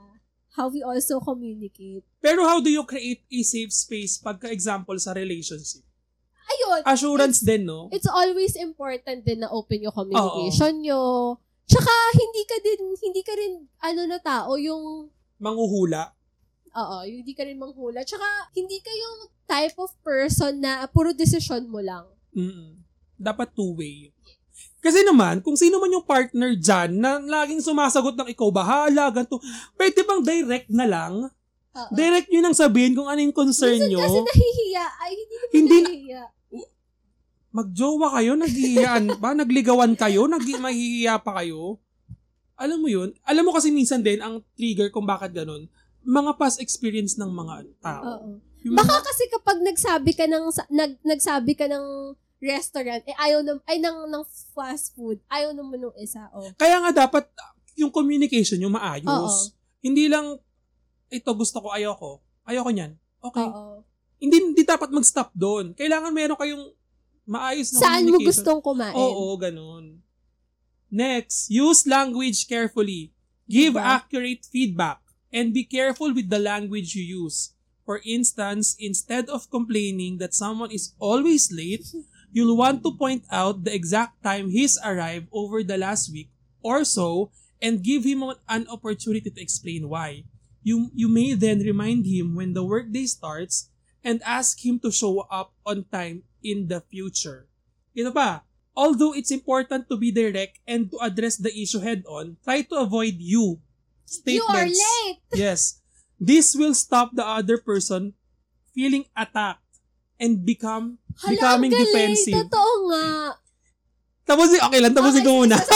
How 0.54 0.66
we 0.66 0.82
also 0.82 1.22
communicate. 1.22 2.02
Pero 2.18 2.42
how 2.42 2.58
do 2.58 2.66
you 2.66 2.82
create 2.82 3.22
a 3.30 3.40
safe 3.46 3.70
space 3.70 4.18
pagka 4.18 4.50
example 4.50 4.98
sa 4.98 5.14
relationship? 5.14 5.86
Ayun, 6.48 6.80
Assurance 6.82 7.44
din, 7.44 7.68
no? 7.68 7.92
it's 7.92 8.08
always 8.08 8.56
important 8.56 9.20
din 9.22 9.44
na 9.44 9.52
open 9.52 9.84
yung 9.84 9.92
communication 9.92 10.80
nyo. 10.80 11.36
Tsaka, 11.68 11.92
hindi 12.16 12.42
ka 12.48 12.56
din, 12.64 12.80
hindi 12.96 13.22
ka 13.22 13.34
rin, 13.36 13.52
ano 13.84 14.02
na 14.08 14.16
tao, 14.16 14.56
yung, 14.56 15.12
Manguhula. 15.36 16.16
oo, 16.72 16.96
yung 17.04 17.20
hindi 17.20 17.36
ka 17.36 17.44
rin 17.44 17.60
manghula. 17.60 18.00
Tsaka, 18.02 18.24
hindi 18.56 18.80
ka 18.80 18.88
yung 18.88 19.16
type 19.44 19.76
of 19.76 19.92
person 20.00 20.64
na 20.64 20.88
puro 20.88 21.12
decision 21.12 21.68
mo 21.68 21.84
lang. 21.84 22.08
Mm-mm. 22.32 22.77
Dapat 23.18 23.50
two-way. 23.52 24.14
Kasi 24.78 25.02
naman, 25.02 25.42
kung 25.42 25.54
sino 25.54 25.76
man 25.76 25.90
yung 25.90 26.06
partner 26.06 26.54
dyan 26.54 26.94
na 26.94 27.18
laging 27.18 27.58
sumasagot 27.58 28.14
ng 28.14 28.30
ikaw 28.30 28.46
bahala, 28.48 29.10
ganito, 29.10 29.42
pwede 29.74 30.00
bang 30.00 30.22
direct 30.22 30.68
na 30.70 30.86
lang? 30.86 31.12
Oo. 31.74 31.90
Direct 31.92 32.26
nyo 32.28 32.40
nang 32.40 32.54
sabihin 32.54 32.94
kung 32.94 33.06
ano 33.06 33.18
yung 33.18 33.34
concern 33.34 33.74
Minsan 33.74 33.90
nyo. 33.90 34.00
kasi 34.00 34.18
nahihiya. 34.24 34.84
Ay, 34.96 35.10
hindi 35.12 35.34
naman 35.34 35.50
Hindi 35.52 35.76
na- 35.76 35.84
nahihiya. 35.84 36.22
Magjowa 37.48 38.08
kayo, 38.12 38.32
naghihiyaan 38.36 39.04
ba? 39.18 39.32
Nagligawan 39.32 39.96
kayo? 39.96 40.28
Nag 40.28 40.44
mahihiya 40.44 41.16
pa 41.18 41.42
kayo? 41.42 41.80
Alam 42.54 42.78
mo 42.78 42.88
yun? 42.88 43.14
Alam 43.24 43.46
mo 43.46 43.52
kasi 43.52 43.70
minsan 43.70 43.98
din, 43.98 44.20
ang 44.20 44.44
trigger 44.52 44.90
kung 44.90 45.06
bakit 45.06 45.32
ganun, 45.32 45.66
mga 46.02 46.36
past 46.36 46.58
experience 46.58 47.16
ng 47.16 47.28
mga 47.28 47.54
tao. 47.80 48.04
Oo. 48.04 48.28
Baka 48.74 49.00
kasi 49.00 49.26
kapag 49.28 49.58
nagsabi 49.58 50.12
ka 50.12 50.26
ng 50.26 50.44
nag 50.68 50.98
nagsabi 51.00 51.54
ka 51.54 51.70
ng 51.70 51.84
restaurant 52.38 53.02
eh 53.02 53.14
ayaw 53.18 53.42
ng 53.42 53.58
ay 53.66 53.82
ng 53.82 54.06
ng 54.06 54.24
fast 54.54 54.94
food 54.94 55.18
ayaw 55.26 55.50
naman 55.50 55.82
ng 55.82 55.94
isa 55.98 56.30
oh 56.30 56.46
Kaya 56.54 56.78
nga 56.82 57.06
dapat 57.06 57.26
yung 57.78 57.94
communication 57.94 58.58
yung 58.58 58.74
maayos. 58.74 59.06
Oo. 59.06 59.54
Hindi 59.78 60.10
lang 60.10 60.34
ito 61.08 61.30
gusto 61.32 61.62
ko 61.62 61.70
ayoko. 61.70 62.18
Ayoko 62.42 62.70
niyan. 62.74 62.92
Okay. 63.22 63.46
oo 63.46 63.86
Hindi 64.18 64.36
hindi 64.50 64.62
dapat 64.66 64.90
mag-stop 64.90 65.30
doon. 65.30 65.78
Kailangan 65.78 66.10
meron 66.10 66.34
kayong 66.34 66.74
maayos 67.22 67.70
na 67.70 67.78
saan 67.78 68.02
mo 68.10 68.18
communication. 68.18 68.28
gustong 68.34 68.60
kumain 68.60 68.94
Oo, 68.98 69.38
ganun. 69.38 70.02
Next, 70.90 71.46
use 71.52 71.86
language 71.86 72.48
carefully. 72.50 73.14
Give 73.46 73.78
Diba? 73.78 74.02
accurate 74.02 74.42
feedback 74.48 74.98
and 75.30 75.52
be 75.54 75.62
careful 75.62 76.10
with 76.10 76.32
the 76.32 76.40
language 76.40 76.98
you 76.98 77.04
use. 77.04 77.54
For 77.86 78.00
instance, 78.04 78.76
instead 78.76 79.32
of 79.32 79.48
complaining 79.48 80.18
that 80.20 80.36
someone 80.36 80.68
is 80.74 80.92
always 81.00 81.48
late, 81.52 81.86
you'll 82.32 82.56
want 82.56 82.82
to 82.82 82.92
point 82.96 83.24
out 83.30 83.64
the 83.64 83.74
exact 83.74 84.22
time 84.22 84.50
he's 84.50 84.78
arrived 84.84 85.28
over 85.32 85.62
the 85.62 85.78
last 85.78 86.12
week 86.12 86.30
or 86.62 86.84
so 86.84 87.30
and 87.60 87.82
give 87.82 88.04
him 88.04 88.22
an 88.48 88.66
opportunity 88.68 89.30
to 89.30 89.40
explain 89.40 89.88
why. 89.88 90.24
You, 90.62 90.90
you 90.94 91.08
may 91.08 91.34
then 91.34 91.60
remind 91.60 92.06
him 92.06 92.34
when 92.34 92.52
the 92.52 92.64
workday 92.64 93.06
starts 93.06 93.70
and 94.04 94.22
ask 94.24 94.64
him 94.64 94.78
to 94.80 94.90
show 94.90 95.26
up 95.30 95.54
on 95.64 95.84
time 95.90 96.22
in 96.42 96.68
the 96.68 96.80
future. 96.80 97.48
Ito 97.96 98.12
pa, 98.12 98.42
although 98.76 99.14
it's 99.14 99.30
important 99.30 99.88
to 99.88 99.96
be 99.96 100.12
direct 100.12 100.60
and 100.66 100.90
to 100.90 100.98
address 101.02 101.36
the 101.36 101.50
issue 101.50 101.80
head 101.80 102.04
on, 102.06 102.36
try 102.44 102.62
to 102.62 102.76
avoid 102.76 103.18
you 103.18 103.58
you 104.24 104.42
are 104.48 104.64
statements. 104.64 104.78
late 104.78 105.18
Yes. 105.34 105.80
This 106.18 106.56
will 106.56 106.74
stop 106.74 107.14
the 107.14 107.26
other 107.26 107.58
person 107.58 108.14
feeling 108.74 109.04
attacked 109.16 109.62
and 110.20 110.44
become 110.44 110.98
Hala, 111.22 111.30
becoming 111.34 111.70
galing. 111.70 111.86
defensive. 111.86 112.34
totoo 112.46 112.72
nga 112.92 113.04
Tapos 114.28 114.52
okay 114.52 114.80
lang, 114.84 114.92
tapusin 114.92 115.24
Okay, 115.24 115.24
ko 115.24 115.32
muna. 115.40 115.56
Ako. 115.56 115.72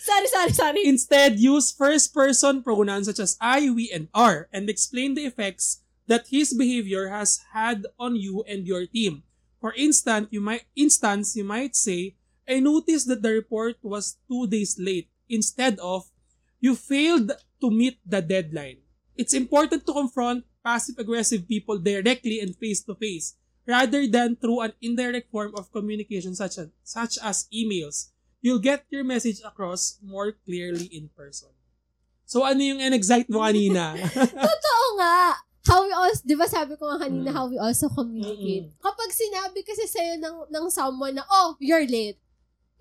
Sorry, 0.00 0.26
sorry, 0.28 0.52
sorry. 0.52 0.82
Instead, 0.88 1.38
use 1.38 1.70
first-person 1.70 2.62
pronouns 2.62 3.06
such 3.06 3.20
as 3.20 3.36
I, 3.40 3.70
we, 3.70 3.90
and 3.92 4.08
are 4.12 4.48
and 4.52 4.68
explain 4.68 5.14
the 5.14 5.24
effects 5.24 5.80
that 6.08 6.28
his 6.28 6.52
behavior 6.52 7.08
has 7.08 7.40
had 7.52 7.86
on 7.98 8.16
you 8.16 8.44
and 8.48 8.66
your 8.66 8.86
team. 8.86 9.22
For 9.60 9.72
instance, 9.74 10.28
you 10.30 10.40
might 10.40 10.66
instance 10.74 11.36
you 11.36 11.44
might 11.44 11.76
say, 11.76 12.16
I 12.48 12.58
noticed 12.58 13.06
that 13.08 13.22
the 13.22 13.30
report 13.30 13.76
was 13.82 14.18
two 14.26 14.46
days 14.50 14.74
late 14.78 15.08
instead 15.28 15.78
of 15.78 16.10
you 16.60 16.74
failed 16.74 17.30
to 17.60 17.70
meet 17.70 17.98
the 18.04 18.20
deadline. 18.20 18.81
It's 19.16 19.34
important 19.34 19.84
to 19.86 19.92
confront 19.92 20.44
passive-aggressive 20.64 21.46
people 21.46 21.78
directly 21.78 22.40
and 22.40 22.56
face-to-face 22.56 23.34
rather 23.66 24.06
than 24.06 24.36
through 24.36 24.60
an 24.60 24.72
indirect 24.80 25.30
form 25.30 25.54
of 25.54 25.70
communication 25.70 26.34
such 26.34 26.58
as, 26.58 26.68
such 26.82 27.18
as 27.22 27.46
emails. 27.54 28.10
You'll 28.40 28.62
get 28.62 28.84
your 28.90 29.04
message 29.04 29.38
across 29.44 29.98
more 30.02 30.32
clearly 30.44 30.86
in 30.90 31.10
person. 31.14 31.50
So 32.26 32.42
ano 32.42 32.58
yung 32.58 32.80
in-excite 32.80 33.28
mo 33.30 33.44
kanina? 33.44 33.94
Totoo 34.48 34.86
nga. 34.98 35.36
How 35.62 35.86
we 35.86 35.92
also, 35.94 36.22
di 36.26 36.34
ba 36.34 36.50
sabi 36.50 36.74
ko 36.74 36.90
nga 36.90 37.06
kanina, 37.06 37.30
Mm. 37.30 37.36
how 37.38 37.46
we 37.46 37.54
also 37.54 37.86
communicate. 37.86 38.66
Kapag 38.82 39.10
sinabi 39.14 39.62
kasi 39.62 39.86
sa'yo 39.86 40.18
ng, 40.18 40.36
ng 40.50 40.66
someone 40.72 41.14
na, 41.14 41.22
oh, 41.30 41.54
you're 41.62 41.86
late, 41.86 42.18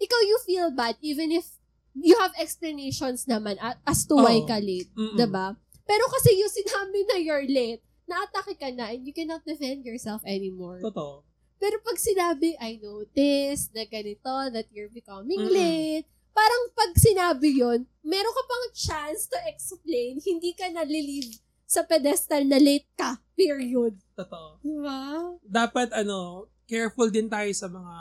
ikaw 0.02 0.17
you 0.26 0.41
feel 0.41 0.74
bad 0.74 0.98
even 1.06 1.30
if 1.30 1.46
you 1.94 2.17
have 2.17 2.34
explanations 2.41 3.30
naman 3.30 3.54
as 3.86 4.02
to 4.10 4.17
why 4.17 4.41
Oo. 4.41 4.48
ka 4.50 4.58
late. 4.58 4.89
Mm-mm. 4.98 5.13
di 5.13 5.28
ba? 5.30 5.54
Pero 5.86 6.04
kasi 6.12 6.38
yung 6.38 6.52
sinabi 6.52 7.00
na 7.10 7.15
you're 7.22 7.48
late, 7.48 7.84
naatake 8.10 8.60
ka 8.60 8.70
na 8.74 8.91
and 8.91 9.08
you 9.08 9.13
cannot 9.15 9.44
defend 9.48 9.86
yourself 9.88 10.22
anymore. 10.28 10.84
Totoo. 10.84 11.24
Pero 11.62 11.78
pag 11.86 12.02
sinabi, 12.02 12.58
I 12.58 12.82
noticed 12.82 13.72
na 13.78 13.86
ganito, 13.86 14.49
that 14.49 14.66
you're 14.74 14.89
becoming 14.89 15.45
Mm-mm. 15.45 15.53
late, 15.53 16.10
parang 16.34 16.64
pag 16.74 16.91
sinabi 16.97 17.62
yon 17.62 17.86
meron 18.01 18.34
ka 18.34 18.43
pang 18.49 18.68
chance 18.74 19.30
to 19.30 19.38
explain, 19.45 20.18
hindi 20.18 20.58
ka 20.58 20.74
nalilive 20.74 21.38
sa 21.70 21.86
pedestal 21.86 22.43
na 22.49 22.58
late 22.58 22.89
ka, 22.97 23.22
period. 23.38 23.95
Totoo. 24.18 24.60
Diba? 24.60 24.99
Dapat 25.45 25.95
ano, 25.95 26.49
careful 26.66 27.08
din 27.14 27.30
tayo 27.30 27.47
sa 27.53 27.70
mga 27.70 27.95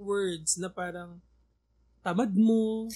words 0.00 0.58
na 0.58 0.72
parang 0.72 1.20
tamad 2.02 2.32
mo. 2.34 2.90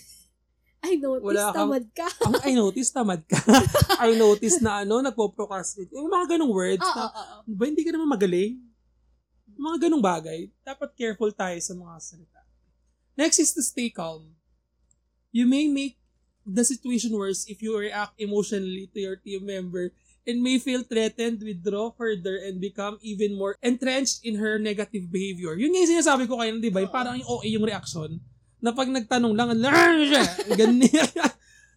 I 0.79 0.95
noticed, 0.95 1.26
Wala 1.26 1.45
kang- 1.51 1.57
tamad 1.59 1.85
ka. 1.91 2.07
Ang 2.22 2.35
I 2.47 2.53
notice 2.55 2.89
tamad 2.95 3.22
ka. 3.26 3.39
I 4.07 4.14
notice 4.14 4.62
na 4.62 4.87
ano, 4.87 5.03
nagpo-procrastinate. 5.03 5.91
Yung 5.91 6.07
mga 6.07 6.39
ganong 6.39 6.55
words 6.55 6.87
Oo, 6.87 6.95
na, 6.95 7.05
oo, 7.05 7.22
oo. 7.35 7.39
ba 7.51 7.62
hindi 7.66 7.83
ka 7.83 7.91
naman 7.91 8.07
magaling? 8.07 8.62
Mga 9.59 9.76
ganong 9.89 10.05
bagay. 10.05 10.41
Dapat 10.62 10.95
careful 10.95 11.35
tayo 11.35 11.59
sa 11.59 11.74
mga 11.74 11.95
salita. 11.99 12.41
Next 13.18 13.43
is 13.43 13.51
to 13.59 13.62
stay 13.66 13.91
calm. 13.91 14.31
You 15.35 15.51
may 15.51 15.66
make 15.66 15.99
the 16.47 16.62
situation 16.62 17.11
worse 17.12 17.45
if 17.51 17.59
you 17.61 17.74
react 17.74 18.14
emotionally 18.16 18.87
to 18.95 18.99
your 19.03 19.18
team 19.18 19.45
member 19.45 19.91
and 20.24 20.39
may 20.39 20.62
feel 20.62 20.87
threatened, 20.87 21.43
withdraw 21.43 21.91
further, 21.91 22.39
and 22.39 22.62
become 22.62 23.01
even 23.03 23.35
more 23.35 23.59
entrenched 23.61 24.22
in 24.22 24.37
her 24.37 24.61
negative 24.61 25.11
behavior. 25.11 25.59
Yun 25.59 25.74
nga 25.74 25.81
yung 25.83 25.93
sinasabi 25.99 26.29
ko 26.31 26.39
kayo, 26.39 26.55
di 26.61 26.70
ba? 26.70 26.85
Parang 26.87 27.16
yung 27.16 27.26
OA 27.26 27.49
yung 27.51 27.66
reaction. 27.66 28.20
Na 28.59 28.74
pag 28.74 28.90
nagtanong 28.90 29.34
lang, 29.34 29.54
ganyan. 30.59 31.09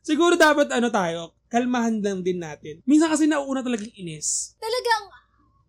Siguro 0.01 0.33
dapat 0.33 0.73
ano 0.73 0.89
tayo, 0.89 1.37
kalmahan 1.45 2.01
lang 2.01 2.25
din 2.25 2.41
natin. 2.41 2.81
Minsan 2.89 3.13
kasi 3.13 3.29
nauuna 3.29 3.61
talagang 3.61 3.93
inis. 3.93 4.57
Talagang, 4.57 5.03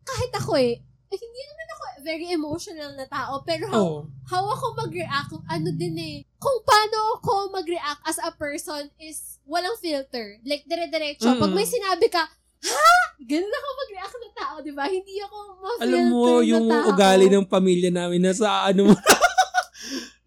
kahit 0.03 0.33
ako 0.33 0.57
eh, 0.57 0.81
eh, 1.13 1.19
hindi 1.21 1.43
naman 1.45 1.67
ako 1.69 1.83
very 2.01 2.27
emotional 2.33 2.97
na 2.97 3.05
tao, 3.05 3.45
pero 3.45 3.69
how, 3.69 3.77
Oo. 3.77 4.01
how 4.25 4.45
ako 4.49 4.73
mag-react, 4.81 5.37
ano 5.45 5.69
din 5.77 5.95
eh, 6.01 6.17
kung 6.41 6.65
paano 6.65 7.21
ako 7.21 7.53
mag-react 7.53 8.01
as 8.09 8.17
a 8.25 8.33
person 8.33 8.89
is 8.97 9.37
walang 9.45 9.77
filter. 9.77 10.41
Like, 10.49 10.65
dire-diretso. 10.65 11.29
Mm-mm. 11.29 11.43
Pag 11.45 11.53
may 11.53 11.69
sinabi 11.69 12.09
ka, 12.09 12.25
ha? 12.63 12.91
Ganun 13.21 13.53
ako 13.53 13.69
mag-react 13.77 14.17
na 14.17 14.31
tao, 14.33 14.55
di 14.65 14.73
ba? 14.73 14.89
Hindi 14.89 15.21
ako 15.21 15.37
ma-filter 15.61 15.85
Alam 15.85 16.03
mo, 16.09 16.25
yung 16.41 16.65
na 16.65 16.81
tao. 16.81 16.89
ugali 16.89 17.27
ng 17.29 17.45
pamilya 17.45 17.91
namin, 17.93 18.21
nasa 18.25 18.65
ano 18.65 18.89
mo 18.89 18.95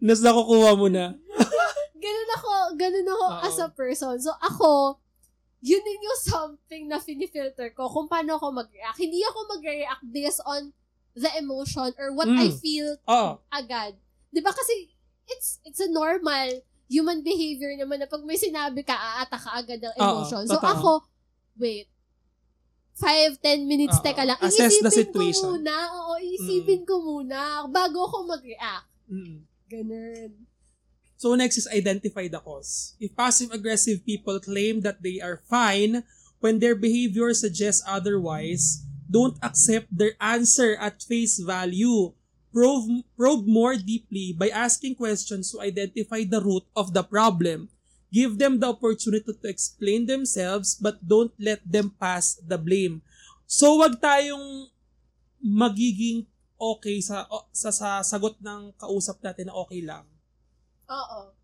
nasa 0.06 0.30
kukuha 0.30 0.78
mo 0.78 0.88
na. 0.88 1.18
Ganun 2.06 2.30
ako, 2.38 2.52
ganun 2.78 3.08
ako 3.10 3.26
Oo. 3.26 3.42
as 3.42 3.58
a 3.58 3.68
person. 3.68 4.14
So, 4.22 4.30
ako, 4.38 5.02
yun 5.60 5.82
din 5.82 5.98
yung 6.00 6.22
something 6.22 6.86
na 6.86 7.02
finifilter 7.02 7.74
ko 7.74 7.90
kung 7.90 8.06
paano 8.06 8.38
ako 8.38 8.54
mag-react. 8.54 8.94
Hindi 8.96 9.26
ako 9.26 9.58
mag-react 9.58 10.06
based 10.06 10.46
on 10.46 10.70
the 11.18 11.32
emotion 11.34 11.90
or 11.98 12.14
what 12.14 12.30
Mm. 12.30 12.38
I 12.38 12.50
feel 12.54 13.02
Oo. 13.02 13.42
agad. 13.50 13.98
'Di 14.30 14.44
ba 14.44 14.52
kasi 14.52 14.94
it's 15.26 15.58
it's 15.64 15.80
a 15.80 15.90
normal 15.90 16.62
human 16.86 17.26
behavior 17.26 17.74
naman 17.74 17.98
na 17.98 18.06
pag 18.06 18.22
may 18.22 18.38
sinabi 18.38 18.86
ka, 18.86 18.94
aata 18.94 19.42
ka 19.42 19.58
agad 19.58 19.82
ng 19.82 19.96
emotion. 19.98 20.46
so 20.46 20.62
totoo. 20.62 20.70
ako, 20.70 20.92
wait, 21.58 21.90
5, 22.94 23.42
10 23.42 23.66
minutes, 23.66 23.98
Oo. 23.98 24.06
teka 24.06 24.22
lang. 24.22 24.38
Assess 24.38 24.78
the 24.78 24.88
Iisipin 24.88 24.94
situation. 24.94 25.42
ko 25.42 25.56
muna. 25.58 25.76
Oo, 25.98 26.14
iisipin 26.16 26.82
ko 26.86 26.96
muna 27.02 27.40
bago 27.68 28.06
ako 28.06 28.30
mag-react. 28.30 28.86
Mm. 29.10 29.42
Ganun. 29.66 30.46
So 31.18 31.34
next 31.34 31.58
is 31.58 31.68
identify 31.72 32.28
the 32.28 32.40
cause. 32.40 32.94
If 33.00 33.16
passive-aggressive 33.16 34.06
people 34.06 34.40
claim 34.40 34.82
that 34.82 35.02
they 35.02 35.24
are 35.24 35.42
fine 35.48 36.04
when 36.40 36.60
their 36.60 36.76
behavior 36.76 37.34
suggests 37.34 37.82
otherwise, 37.88 38.84
don't 39.10 39.40
accept 39.42 39.88
their 39.90 40.14
answer 40.20 40.76
at 40.76 41.02
face 41.02 41.40
value. 41.40 42.14
Probe, 42.52 43.04
probe 43.18 43.48
more 43.48 43.76
deeply 43.76 44.32
by 44.32 44.48
asking 44.48 44.96
questions 44.96 45.52
to 45.52 45.60
identify 45.60 46.24
the 46.24 46.40
root 46.40 46.64
of 46.76 46.94
the 46.94 47.04
problem. 47.04 47.68
Give 48.14 48.38
them 48.38 48.60
the 48.60 48.72
opportunity 48.72 49.28
to 49.28 49.48
explain 49.48 50.06
themselves 50.06 50.76
but 50.76 51.04
don't 51.04 51.34
let 51.40 51.60
them 51.68 51.92
pass 52.00 52.36
the 52.40 52.58
blame. 52.58 53.04
So 53.46 53.84
wag 53.84 54.00
tayong 54.00 54.72
magiging 55.44 56.28
okay 56.56 57.04
sa 57.04 57.28
o- 57.28 57.48
sa, 57.52 57.70
sa 57.72 58.00
sagot 58.02 58.40
ng 58.40 58.76
kausap 58.80 59.20
natin 59.20 59.52
na 59.52 59.56
okay 59.56 59.84
lang. 59.84 60.08
Oo. 60.90 61.36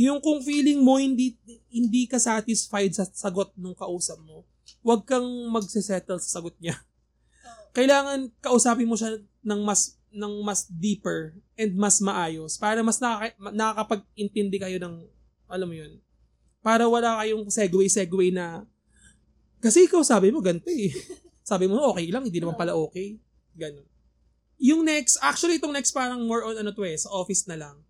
Yung 0.00 0.24
kung 0.24 0.40
feeling 0.40 0.80
mo 0.80 0.96
hindi 0.96 1.36
hindi 1.68 2.08
ka 2.08 2.16
satisfied 2.16 2.96
sa 2.96 3.04
sagot 3.04 3.52
ng 3.56 3.76
kausap 3.76 4.16
mo, 4.24 4.48
huwag 4.80 5.04
kang 5.04 5.26
magse-settle 5.52 6.20
sa 6.20 6.40
sagot 6.40 6.56
niya. 6.60 6.76
Kailangan 7.76 8.32
kausapin 8.40 8.88
mo 8.88 8.96
siya 8.96 9.20
ng 9.44 9.60
mas 9.64 9.96
ng 10.12 10.44
mas 10.44 10.68
deeper 10.68 11.36
and 11.56 11.72
mas 11.72 11.96
maayos 12.04 12.60
para 12.60 12.84
mas 12.84 13.00
nakaka- 13.00 13.36
nakakapag-intindi 13.52 14.60
kayo 14.60 14.76
ng 14.80 14.94
alam 15.48 15.68
mo 15.68 15.76
yun. 15.76 15.96
Para 16.60 16.84
wala 16.88 17.20
kayong 17.20 17.48
segue-segue 17.48 18.32
na 18.32 18.64
kasi 19.62 19.86
ikaw 19.86 20.00
sabi 20.04 20.32
mo 20.32 20.40
ganito 20.40 20.68
eh. 20.68 20.92
sabi 21.50 21.68
mo 21.68 21.78
okay 21.92 22.08
lang, 22.10 22.24
hindi 22.24 22.40
naman 22.40 22.56
pala 22.56 22.74
okay. 22.76 23.20
Ganun. 23.52 23.91
Yung 24.62 24.86
next, 24.86 25.18
actually 25.18 25.58
itong 25.58 25.74
next 25.74 25.90
parang 25.90 26.22
more 26.22 26.46
on 26.46 26.54
ano 26.54 26.70
to 26.70 26.86
eh, 26.86 26.94
sa 26.94 27.10
office 27.10 27.50
na 27.50 27.58
lang. 27.58 27.82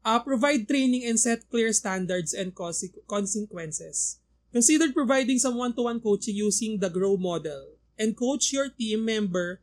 Uh, 0.00 0.16
provide 0.20 0.64
training 0.64 1.04
and 1.04 1.20
set 1.20 1.44
clear 1.52 1.68
standards 1.76 2.32
and 2.32 2.56
conse- 2.56 2.96
consequences. 3.04 4.20
Consider 4.48 4.88
providing 4.92 5.36
some 5.36 5.60
one-to-one 5.60 6.00
coaching 6.00 6.36
using 6.36 6.80
the 6.80 6.88
GROW 6.88 7.20
model 7.20 7.76
and 8.00 8.16
coach 8.16 8.52
your 8.56 8.72
team 8.72 9.04
member 9.04 9.60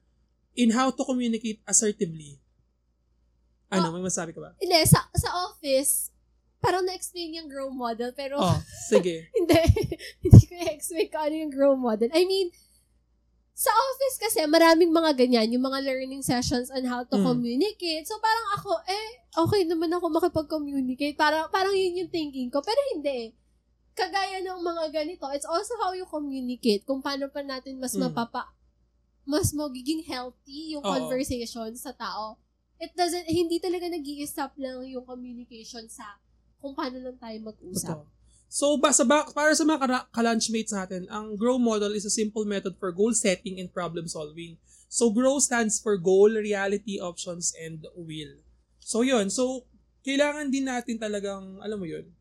in 0.53 0.77
how 0.77 0.93
to 0.93 1.01
communicate 1.01 1.61
assertively. 1.65 2.37
Ano, 3.71 3.89
may 3.95 4.03
masabi 4.03 4.35
ka 4.35 4.43
ba? 4.43 4.51
Hindi, 4.59 4.83
sa, 4.83 5.07
sa 5.15 5.47
office, 5.47 6.11
parang 6.59 6.83
na-explain 6.83 7.39
yung 7.39 7.47
grow 7.47 7.71
model, 7.71 8.11
pero 8.11 8.37
Oh, 8.37 8.59
sige. 8.91 9.27
hindi, 9.37 9.57
hindi 10.27 10.41
ko 10.45 10.53
i-explain 10.59 11.07
kung 11.07 11.23
ano 11.25 11.35
yung 11.39 11.53
grow 11.55 11.73
model. 11.79 12.11
I 12.11 12.27
mean, 12.27 12.51
sa 13.61 13.69
office 13.69 14.17
kasi, 14.17 14.41
maraming 14.49 14.89
mga 14.89 15.13
ganyan, 15.13 15.53
yung 15.53 15.69
mga 15.69 15.85
learning 15.85 16.25
sessions 16.25 16.73
on 16.73 16.81
how 16.89 17.05
to 17.05 17.13
Mm. 17.13 17.25
communicate. 17.29 18.09
So, 18.09 18.17
parang 18.17 18.47
ako, 18.57 18.71
eh, 18.89 19.09
okay 19.37 19.61
naman 19.69 19.93
ako 19.93 20.09
makipag-communicate. 20.09 21.13
Parang, 21.13 21.45
parang 21.53 21.77
yun 21.77 22.01
yung 22.01 22.09
thinking 22.09 22.49
ko. 22.49 22.65
Pero 22.65 22.81
hindi. 22.97 23.37
Kagaya 23.93 24.41
ng 24.41 24.65
mga 24.65 24.83
ganito, 24.89 25.29
it's 25.29 25.45
also 25.45 25.77
how 25.77 25.93
you 25.93 26.09
communicate. 26.09 26.81
Kung 26.89 27.05
paano 27.05 27.29
pa 27.29 27.45
natin 27.45 27.77
mas 27.77 27.93
Mm. 27.93 28.09
mapapa, 28.09 28.49
mas 29.29 29.53
magiging 29.53 30.01
healthy 30.09 30.73
yung 30.73 30.81
Oo. 30.81 30.89
conversation 30.89 31.69
sa 31.77 31.93
tao. 31.93 32.41
It 32.81 32.97
doesn't, 32.97 33.29
hindi 33.29 33.61
talaga 33.61 33.85
nag 33.93 34.01
stop 34.25 34.57
lang 34.57 34.81
yung 34.89 35.05
communication 35.05 35.85
sa 35.85 36.17
kung 36.57 36.73
paano 36.73 36.97
lang 36.97 37.21
tayo 37.21 37.37
mag-usap. 37.45 38.01
Totoo. 38.01 38.20
So, 38.51 38.75
ba, 38.75 38.91
sa, 38.91 39.07
ba, 39.07 39.23
para 39.31 39.55
sa 39.55 39.63
mga 39.63 40.11
ka-lunchmates 40.11 40.75
natin, 40.75 41.07
ang 41.07 41.39
GROW 41.39 41.55
model 41.55 41.95
is 41.95 42.03
a 42.03 42.11
simple 42.11 42.43
method 42.43 42.75
for 42.75 42.91
goal 42.91 43.15
setting 43.15 43.63
and 43.63 43.71
problem 43.71 44.11
solving. 44.11 44.59
So, 44.91 45.07
GROW 45.07 45.39
stands 45.39 45.79
for 45.79 45.95
goal, 45.95 46.35
reality, 46.35 46.99
options, 46.99 47.55
and 47.55 47.87
will. 47.95 48.43
So, 48.83 49.07
yun. 49.07 49.31
So, 49.31 49.63
kailangan 50.03 50.51
din 50.51 50.67
natin 50.67 50.99
talagang, 50.99 51.63
alam 51.63 51.79
mo 51.79 51.87
yun, 51.87 52.11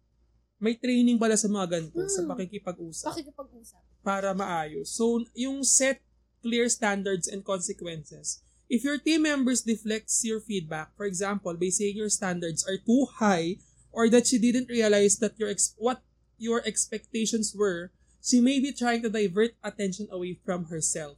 may 0.63 0.79
training 0.79 1.19
pala 1.19 1.35
sa 1.35 1.51
mga 1.51 1.67
ganito, 1.67 1.99
sa 2.07 2.23
Hmm. 2.23 2.31
pakikipag-usap 2.31 3.11
Pakikipag-usap. 3.11 3.81
para 4.07 4.31
maayos. 4.31 4.95
So, 4.95 5.27
yung 5.35 5.67
set 5.67 5.99
clear 6.47 6.71
standards 6.71 7.27
and 7.27 7.43
consequences. 7.43 8.39
If 8.71 8.87
your 8.87 9.03
team 9.03 9.27
members 9.27 9.67
deflects 9.67 10.23
your 10.23 10.39
feedback, 10.39 10.95
for 10.95 11.11
example, 11.11 11.59
by 11.59 11.75
saying 11.75 11.99
your 11.99 12.09
standards 12.09 12.63
are 12.63 12.79
too 12.79 13.11
high 13.19 13.59
or 13.91 14.07
that 14.15 14.31
she 14.31 14.39
didn't 14.39 14.71
realize 14.71 15.19
that 15.19 15.35
your 15.37 15.51
ex- 15.51 15.75
what 15.75 15.99
your 16.41 16.65
expectations 16.65 17.55
were, 17.55 17.93
she 18.21 18.41
may 18.41 18.61
be 18.61 18.73
trying 18.73 19.03
to 19.03 19.13
divert 19.13 19.55
attention 19.63 20.09
away 20.11 20.41
from 20.45 20.67
herself. 20.67 21.17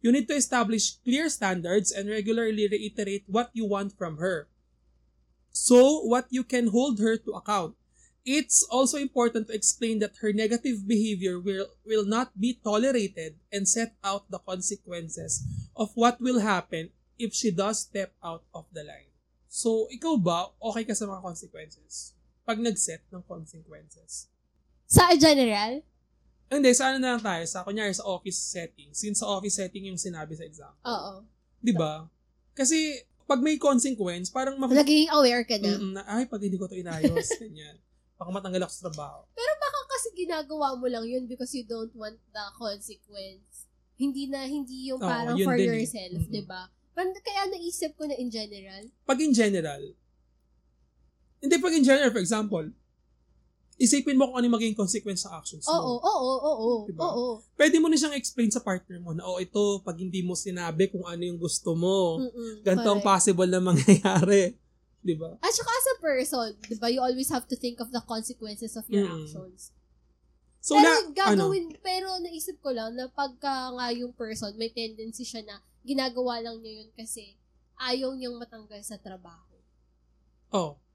You 0.00 0.12
need 0.12 0.28
to 0.28 0.38
establish 0.38 0.96
clear 1.02 1.28
standards 1.28 1.90
and 1.90 2.08
regularly 2.08 2.68
reiterate 2.68 3.24
what 3.26 3.50
you 3.52 3.66
want 3.66 3.98
from 3.98 4.18
her. 4.18 4.48
So, 5.50 6.06
what 6.06 6.30
you 6.30 6.44
can 6.44 6.68
hold 6.68 7.00
her 7.00 7.16
to 7.16 7.32
account. 7.32 7.74
It's 8.24 8.62
also 8.70 8.98
important 8.98 9.48
to 9.48 9.56
explain 9.56 9.98
that 10.00 10.20
her 10.20 10.32
negative 10.32 10.86
behavior 10.86 11.40
will, 11.40 11.66
will 11.84 12.04
not 12.04 12.38
be 12.38 12.60
tolerated 12.62 13.40
and 13.50 13.66
set 13.66 13.96
out 14.04 14.30
the 14.30 14.38
consequences 14.38 15.42
of 15.74 15.90
what 15.94 16.20
will 16.20 16.40
happen 16.40 16.90
if 17.18 17.34
she 17.34 17.50
does 17.50 17.80
step 17.80 18.12
out 18.22 18.44
of 18.54 18.66
the 18.72 18.84
line. 18.84 19.10
So, 19.48 19.88
ikaw 19.90 20.20
ba, 20.20 20.52
okay 20.60 20.84
ka 20.84 20.94
sa 20.94 21.08
mga 21.08 21.24
consequences? 21.24 22.12
Pag 22.44 22.60
nag-set 22.60 23.02
ng 23.10 23.24
consequences. 23.24 24.28
Sa 24.88 25.12
general? 25.20 25.84
Hindi, 26.48 26.72
sa 26.72 26.88
ano 26.88 26.96
na 26.96 27.14
lang 27.14 27.22
tayo, 27.22 27.44
sa 27.44 27.60
kunyari 27.60 27.92
sa 27.92 28.08
office 28.08 28.40
setting. 28.40 28.88
Since 28.96 29.20
sa 29.20 29.28
office 29.28 29.60
setting 29.60 29.92
yung 29.92 30.00
sinabi 30.00 30.32
sa 30.32 30.48
exam. 30.48 30.72
Oo. 30.80 31.28
Di 31.60 31.76
ba? 31.76 32.08
Kasi, 32.56 33.04
pag 33.28 33.44
may 33.44 33.60
consequence, 33.60 34.32
parang 34.32 34.56
ma- 34.56 34.64
Naging 34.64 35.12
aware 35.12 35.44
ka 35.44 35.60
na. 35.60 35.76
Mm, 35.76 35.92
na, 35.92 36.02
ay, 36.08 36.24
pag 36.24 36.40
hindi 36.40 36.56
ko 36.56 36.64
to 36.64 36.72
inayos, 36.72 37.28
ganyan. 37.44 37.76
Baka 38.16 38.32
matanggal 38.32 38.64
ako 38.64 38.72
sa 38.72 38.82
trabaho. 38.88 39.20
Pero 39.36 39.52
baka 39.60 39.80
kasi 39.92 40.08
ginagawa 40.16 40.72
mo 40.80 40.88
lang 40.88 41.04
yun 41.04 41.28
because 41.28 41.52
you 41.52 41.68
don't 41.68 41.92
want 41.92 42.16
the 42.32 42.44
consequence. 42.56 43.68
Hindi 44.00 44.32
na, 44.32 44.48
hindi 44.48 44.88
yung 44.88 45.04
parang 45.04 45.36
yun 45.36 45.44
for 45.44 45.60
din 45.60 45.68
eh. 45.68 45.84
yourself, 45.84 46.16
Mm-mm. 46.24 46.32
di 46.32 46.42
ba? 46.48 46.72
Kaya 46.98 47.46
naisip 47.52 47.92
ko 47.94 48.08
na 48.08 48.16
in 48.16 48.32
general. 48.32 48.88
Pag 49.04 49.20
in 49.20 49.30
general, 49.36 49.84
hindi 51.38 51.54
pag 51.62 51.74
in 51.76 51.84
general, 51.86 52.10
for 52.10 52.18
example, 52.18 52.66
isipin 53.78 54.18
mo 54.18 54.26
kung 54.26 54.36
ano 54.36 54.44
yung 54.44 54.56
magiging 54.58 54.74
consequence 54.76 55.22
sa 55.22 55.38
actions 55.38 55.62
mo. 55.64 55.72
Oo, 55.72 55.94
oo, 55.96 56.10
oo, 56.18 56.50
oo, 56.52 56.74
Diba? 56.84 57.02
oo. 57.06 57.26
Pwede 57.54 57.78
mo 57.78 57.86
na 57.86 57.94
siyang 57.94 58.18
explain 58.18 58.50
sa 58.50 58.58
partner 58.58 58.98
mo 58.98 59.14
na, 59.14 59.22
oh, 59.22 59.38
ito, 59.38 59.78
pag 59.80 59.94
hindi 59.94 60.20
mo 60.20 60.34
sinabi 60.34 60.90
kung 60.90 61.06
ano 61.06 61.22
yung 61.22 61.38
gusto 61.38 61.72
mo, 61.72 62.18
Mm-mm, 62.18 62.66
ganito 62.66 62.90
ang 62.90 63.00
possible 63.00 63.46
na 63.46 63.62
mangyayari. 63.70 64.58
Di 64.98 65.14
ba? 65.14 65.38
At 65.38 65.54
saka 65.54 65.70
as 65.70 65.88
a 65.88 65.96
person, 65.98 66.48
di 66.60 66.74
ba, 66.74 66.90
you 66.90 66.98
always 66.98 67.30
have 67.30 67.46
to 67.46 67.54
think 67.54 67.78
of 67.78 67.88
the 67.88 68.02
consequences 68.02 68.74
of 68.74 68.82
your 68.90 69.06
Mm. 69.06 69.14
actions. 69.24 69.70
So, 70.58 70.74
pero 70.74 70.82
na, 70.82 70.90
ano, 70.90 71.14
gagawin, 71.46 71.64
pero 71.78 72.18
naisip 72.18 72.58
ko 72.58 72.74
lang 72.74 72.98
na 72.98 73.06
pagka 73.06 73.70
nga 73.70 73.86
yung 73.94 74.10
person, 74.10 74.50
may 74.58 74.68
tendency 74.68 75.22
siya 75.22 75.46
na 75.46 75.62
ginagawa 75.86 76.42
lang 76.42 76.58
niya 76.58 76.82
yun 76.82 76.90
kasi 76.92 77.38
ayaw 77.78 78.10
niyang 78.12 78.34
matanggal 78.36 78.82
sa 78.82 78.98
trabaho. 78.98 79.54
oh, 80.50 80.74
Diba? 80.74 80.87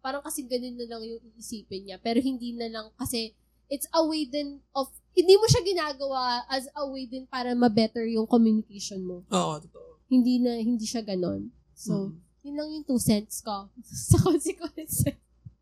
Parang 0.00 0.20
kasi 0.20 0.42
ganun 0.42 0.74
na 0.74 0.86
lang 0.88 1.02
yung 1.04 1.20
iisipin 1.30 1.84
niya. 1.84 1.96
Pero 1.96 2.18
hindi 2.18 2.52
na 2.52 2.66
lang 2.66 2.88
kasi 2.94 3.32
it's 3.68 3.86
a 3.90 4.02
way 4.02 4.24
din 4.24 4.58
of, 4.72 4.88
hindi 5.12 5.36
mo 5.36 5.46
siya 5.46 5.62
ginagawa 5.62 6.42
as 6.48 6.66
a 6.72 6.84
way 6.84 7.04
din 7.04 7.24
para 7.24 7.52
ma-better 7.52 8.04
yung 8.04 8.26
communication 8.26 9.04
mo. 9.04 9.22
oo, 9.26 9.54
totoo. 9.60 10.00
Hindi 10.08 10.40
na, 10.40 10.58
hindi 10.58 10.84
siya 10.84 11.00
ganon. 11.00 11.52
So, 11.72 12.10
Mm. 12.10 12.16
yun 12.42 12.54
lang 12.56 12.68
yung 12.72 12.84
two 12.84 12.98
cents 12.98 13.40
ko 13.40 13.68
sa 13.84 14.18
consequences. 14.18 15.14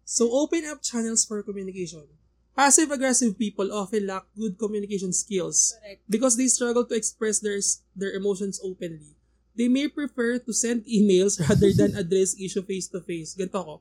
So, 0.02 0.30
open 0.32 0.64
up 0.64 0.80
channels 0.80 1.22
for 1.22 1.42
communication. 1.42 2.06
Passive-aggressive 2.54 3.38
people 3.38 3.70
often 3.70 4.06
lack 4.06 4.26
good 4.34 4.58
communication 4.58 5.12
skills 5.12 5.78
Correct. 5.78 6.00
because 6.10 6.34
they 6.34 6.48
struggle 6.48 6.82
to 6.82 6.96
express 6.96 7.38
their 7.38 7.60
their 7.94 8.10
emotions 8.18 8.58
openly. 8.58 9.14
They 9.54 9.70
may 9.70 9.86
prefer 9.86 10.42
to 10.42 10.50
send 10.50 10.82
emails 10.90 11.38
rather 11.38 11.70
than 11.70 11.94
address 11.94 12.34
issue 12.34 12.62
face 12.62 12.90
to 12.90 12.98
face. 12.98 13.38
Ganito 13.38 13.62
ko. 13.62 13.74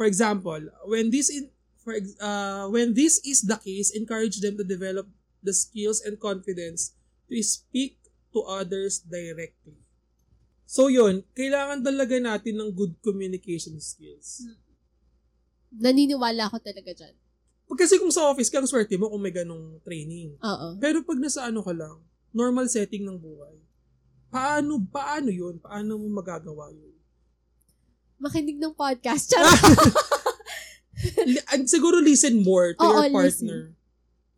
For 0.00 0.08
example, 0.08 0.64
when 0.88 1.12
this 1.12 1.28
in 1.28 1.52
for 1.84 1.92
ex- 1.92 2.16
uh, 2.16 2.72
when 2.72 2.96
this 2.96 3.20
is 3.20 3.44
the 3.44 3.60
case, 3.60 3.92
encourage 3.92 4.40
them 4.40 4.56
to 4.56 4.64
develop 4.64 5.04
the 5.44 5.52
skills 5.52 6.00
and 6.00 6.16
confidence 6.16 6.96
to 7.28 7.36
speak 7.44 8.00
to 8.32 8.40
others 8.48 9.04
directly. 9.04 9.76
So 10.64 10.88
yun, 10.88 11.28
kailangan 11.36 11.84
talaga 11.84 12.16
natin 12.16 12.64
ng 12.64 12.72
good 12.72 12.96
communication 13.04 13.76
skills. 13.76 14.48
Naniniwala 15.68 16.48
ako 16.48 16.64
talaga 16.64 16.96
dyan. 16.96 17.12
Kasi 17.68 18.00
kung 18.00 18.08
sa 18.08 18.32
office 18.32 18.48
ka, 18.48 18.56
ang 18.56 18.72
swerte 18.72 18.96
mo 18.96 19.12
kung 19.12 19.20
may 19.20 19.36
ganong 19.36 19.84
training. 19.84 20.32
Oo. 20.40 20.80
Pero 20.80 21.04
pag 21.04 21.20
nasa 21.20 21.44
ano 21.44 21.60
ka 21.60 21.76
lang, 21.76 22.00
normal 22.32 22.72
setting 22.72 23.04
ng 23.04 23.20
buhay, 23.20 23.60
paano, 24.32 24.80
paano 24.80 25.28
yun? 25.28 25.60
Paano 25.60 26.00
mo 26.00 26.08
magagawa 26.08 26.72
yun? 26.72 26.99
Makinig 28.20 28.60
ng 28.60 28.76
podcast. 28.76 29.26
Charot. 29.32 29.56
And 31.56 31.64
siguro 31.64 32.04
listen 32.04 32.44
more 32.44 32.76
to 32.76 32.84
Oo, 32.84 33.08
your 33.08 33.10
partner. 33.10 33.72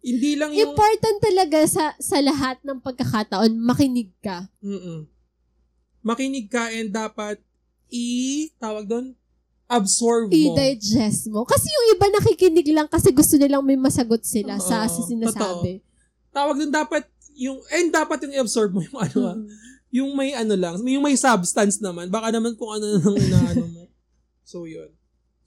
Hindi 0.03 0.39
lang 0.39 0.51
yung... 0.55 0.75
Important 0.75 1.19
talaga 1.23 1.59
sa 1.67 1.95
sa 1.99 2.19
lahat 2.19 2.59
ng 2.67 2.79
pagkakataon, 2.83 3.55
makinig 3.59 4.11
ka. 4.23 4.51
Mm-mm. 4.63 5.07
Makinig 6.03 6.51
ka 6.51 6.71
and 6.75 6.91
dapat 6.91 7.39
i... 7.91 8.51
Tawag 8.59 8.87
doon? 8.91 9.15
Absorb 9.71 10.31
mo. 10.31 10.35
I-digest 10.35 11.31
mo. 11.31 11.47
Kasi 11.47 11.71
yung 11.71 11.87
iba 11.95 12.07
nakikinig 12.11 12.67
lang 12.75 12.91
kasi 12.91 13.15
gusto 13.15 13.39
nilang 13.39 13.63
may 13.63 13.79
masagot 13.79 14.27
sila 14.27 14.59
sa 14.59 14.87
Oo, 14.87 14.91
sa 14.91 15.01
sinasabi. 15.07 15.83
Tawag 16.35 16.59
doon 16.59 16.75
dapat 16.75 17.07
yung... 17.39 17.63
And 17.71 17.95
dapat 17.95 18.27
yung 18.27 18.43
i-absorb 18.43 18.75
mo 18.75 18.83
yung 18.83 18.99
ano 18.99 19.19
ah. 19.23 19.39
Mm. 19.39 19.51
Yung 19.93 20.17
may 20.17 20.33
ano 20.33 20.57
lang. 20.57 20.81
Yung 20.81 21.05
may 21.05 21.15
substance 21.21 21.77
naman. 21.79 22.09
Baka 22.09 22.33
naman 22.33 22.57
kung 22.57 22.73
ano 22.73 22.99
nang 22.99 23.17
inaano 23.17 23.67
mo. 23.69 23.85
So, 24.43 24.69
yun. 24.69 24.91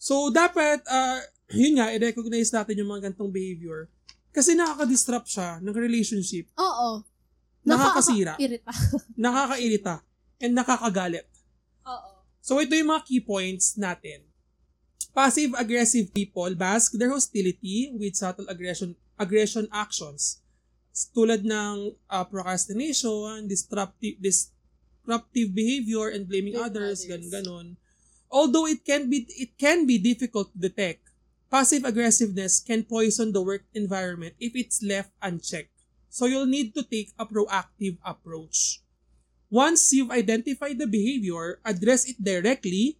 So, 0.01 0.33
dapat, 0.33 0.81
uh, 0.89 1.21
yun 1.53 1.77
nga, 1.77 1.93
i-recognize 1.93 2.49
natin 2.49 2.79
yung 2.79 2.89
mga 2.89 3.11
gantong 3.11 3.29
behavior. 3.29 3.85
Kasi 4.33 4.57
nakaka-disrupt 4.57 5.29
siya 5.29 5.61
ng 5.61 5.75
relationship. 5.75 6.49
Oo. 6.57 7.05
Nakakasira. 7.67 8.33
Irita. 8.41 8.71
Nakakairita. 9.19 10.01
And 10.41 10.57
nakakagalit. 10.57 11.27
Oo. 11.85 12.11
So, 12.41 12.57
ito 12.61 12.73
yung 12.73 12.89
mga 12.89 13.03
key 13.05 13.21
points 13.21 13.77
natin. 13.77 14.25
Passive-aggressive 15.13 16.11
people 16.11 16.51
mask 16.57 16.97
their 16.97 17.13
hostility 17.13 17.93
with 17.93 18.17
subtle 18.17 18.45
aggression 18.51 18.99
aggression 19.15 19.65
actions. 19.71 20.43
Tulad 21.11 21.43
ng 21.43 21.91
uh, 22.07 22.23
procrastination, 22.23 23.51
disruptive, 23.51 24.15
disruptive 24.23 25.51
behavior, 25.51 26.07
and 26.07 26.23
blaming 26.23 26.55
Blame 26.55 26.71
others, 26.71 27.03
others. 27.03 27.11
ganun 27.11 27.31
ganon 27.31 27.67
Although 28.31 28.67
it 28.67 28.83
can 28.83 29.07
be 29.11 29.27
it 29.35 29.55
can 29.59 29.83
be 29.87 29.99
difficult 29.99 30.51
to 30.51 30.59
detect, 30.59 31.07
passive 31.51 31.83
aggressiveness 31.83 32.59
can 32.59 32.83
poison 32.83 33.31
the 33.31 33.39
work 33.39 33.63
environment 33.71 34.35
if 34.39 34.55
it's 34.55 34.83
left 34.83 35.11
unchecked. 35.21 35.71
So 36.09 36.25
you'll 36.25 36.49
need 36.49 36.71
to 36.75 36.83
take 36.83 37.11
a 37.19 37.27
proactive 37.27 37.99
approach. 38.03 38.79
Once 39.51 39.91
you've 39.93 40.11
identified 40.11 40.79
the 40.79 40.87
behavior, 40.87 41.59
address 41.63 42.07
it 42.07 42.19
directly, 42.19 42.99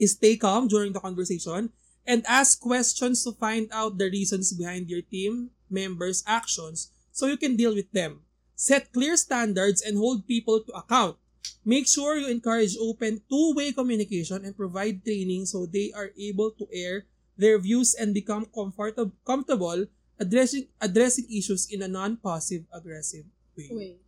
stay 0.00 0.36
calm 0.36 0.68
during 0.68 0.92
the 0.92 1.00
conversation, 1.00 1.72
and 2.06 2.24
ask 2.24 2.60
questions 2.60 3.24
to 3.24 3.32
find 3.32 3.68
out 3.72 3.98
the 3.98 4.08
reasons 4.08 4.52
behind 4.52 4.88
your 4.88 5.02
team 5.02 5.50
members' 5.68 6.22
actions 6.24 6.95
so 7.16 7.24
you 7.24 7.40
can 7.40 7.56
deal 7.56 7.72
with 7.72 7.88
them. 7.96 8.20
Set 8.52 8.92
clear 8.92 9.16
standards 9.16 9.80
and 9.80 9.96
hold 9.96 10.28
people 10.28 10.60
to 10.60 10.72
account. 10.76 11.16
Make 11.64 11.88
sure 11.88 12.20
you 12.20 12.28
encourage 12.28 12.76
open 12.76 13.24
two-way 13.32 13.72
communication 13.72 14.44
and 14.44 14.52
provide 14.52 15.00
training 15.00 15.48
so 15.48 15.64
they 15.64 15.96
are 15.96 16.12
able 16.20 16.52
to 16.60 16.68
air 16.68 17.08
their 17.40 17.56
views 17.56 17.96
and 17.96 18.12
become 18.12 18.44
comfortable 18.52 19.16
comfortable 19.24 19.88
addressing 20.20 20.68
addressing 20.80 21.28
issues 21.32 21.68
in 21.72 21.80
a 21.80 21.88
non-passive 21.88 22.68
aggressive 22.72 23.24
way. 23.56 23.68
Wait. 23.72 24.00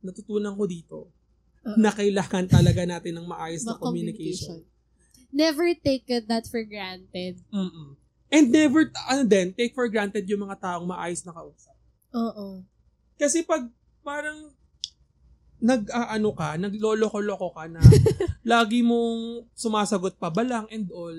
Natutunan 0.00 0.56
ko 0.56 0.64
dito 0.64 0.98
Oo. 1.64 1.76
na 1.76 1.92
kailangan 1.92 2.48
talaga 2.48 2.84
natin 2.88 3.20
ng 3.20 3.26
maayos 3.28 3.64
na 3.68 3.76
Mga 3.76 3.82
communication. 3.84 4.58
Never 5.30 5.68
take 5.76 6.08
that 6.08 6.48
for 6.48 6.64
granted. 6.64 7.40
Mm-mm. 7.52 8.00
And 8.30 8.46
never, 8.54 8.90
ano 9.10 9.26
din, 9.26 9.50
take 9.54 9.74
for 9.74 9.90
granted 9.90 10.26
yung 10.26 10.46
mga 10.46 10.58
taong 10.62 10.86
maayos 10.86 11.22
na 11.26 11.34
kausap. 11.34 11.74
Oo. 12.14 12.64
Kasi 13.16 13.44
pag 13.44 13.68
parang 14.00 14.50
nag-aano 15.60 16.30
ka, 16.32 16.56
nagloloko-loko 16.56 17.52
ka 17.52 17.68
na 17.68 17.80
lagi 18.52 18.80
mong 18.80 19.44
sumasagot 19.52 20.16
pa 20.16 20.32
balang 20.32 20.64
and 20.72 20.88
all, 20.88 21.16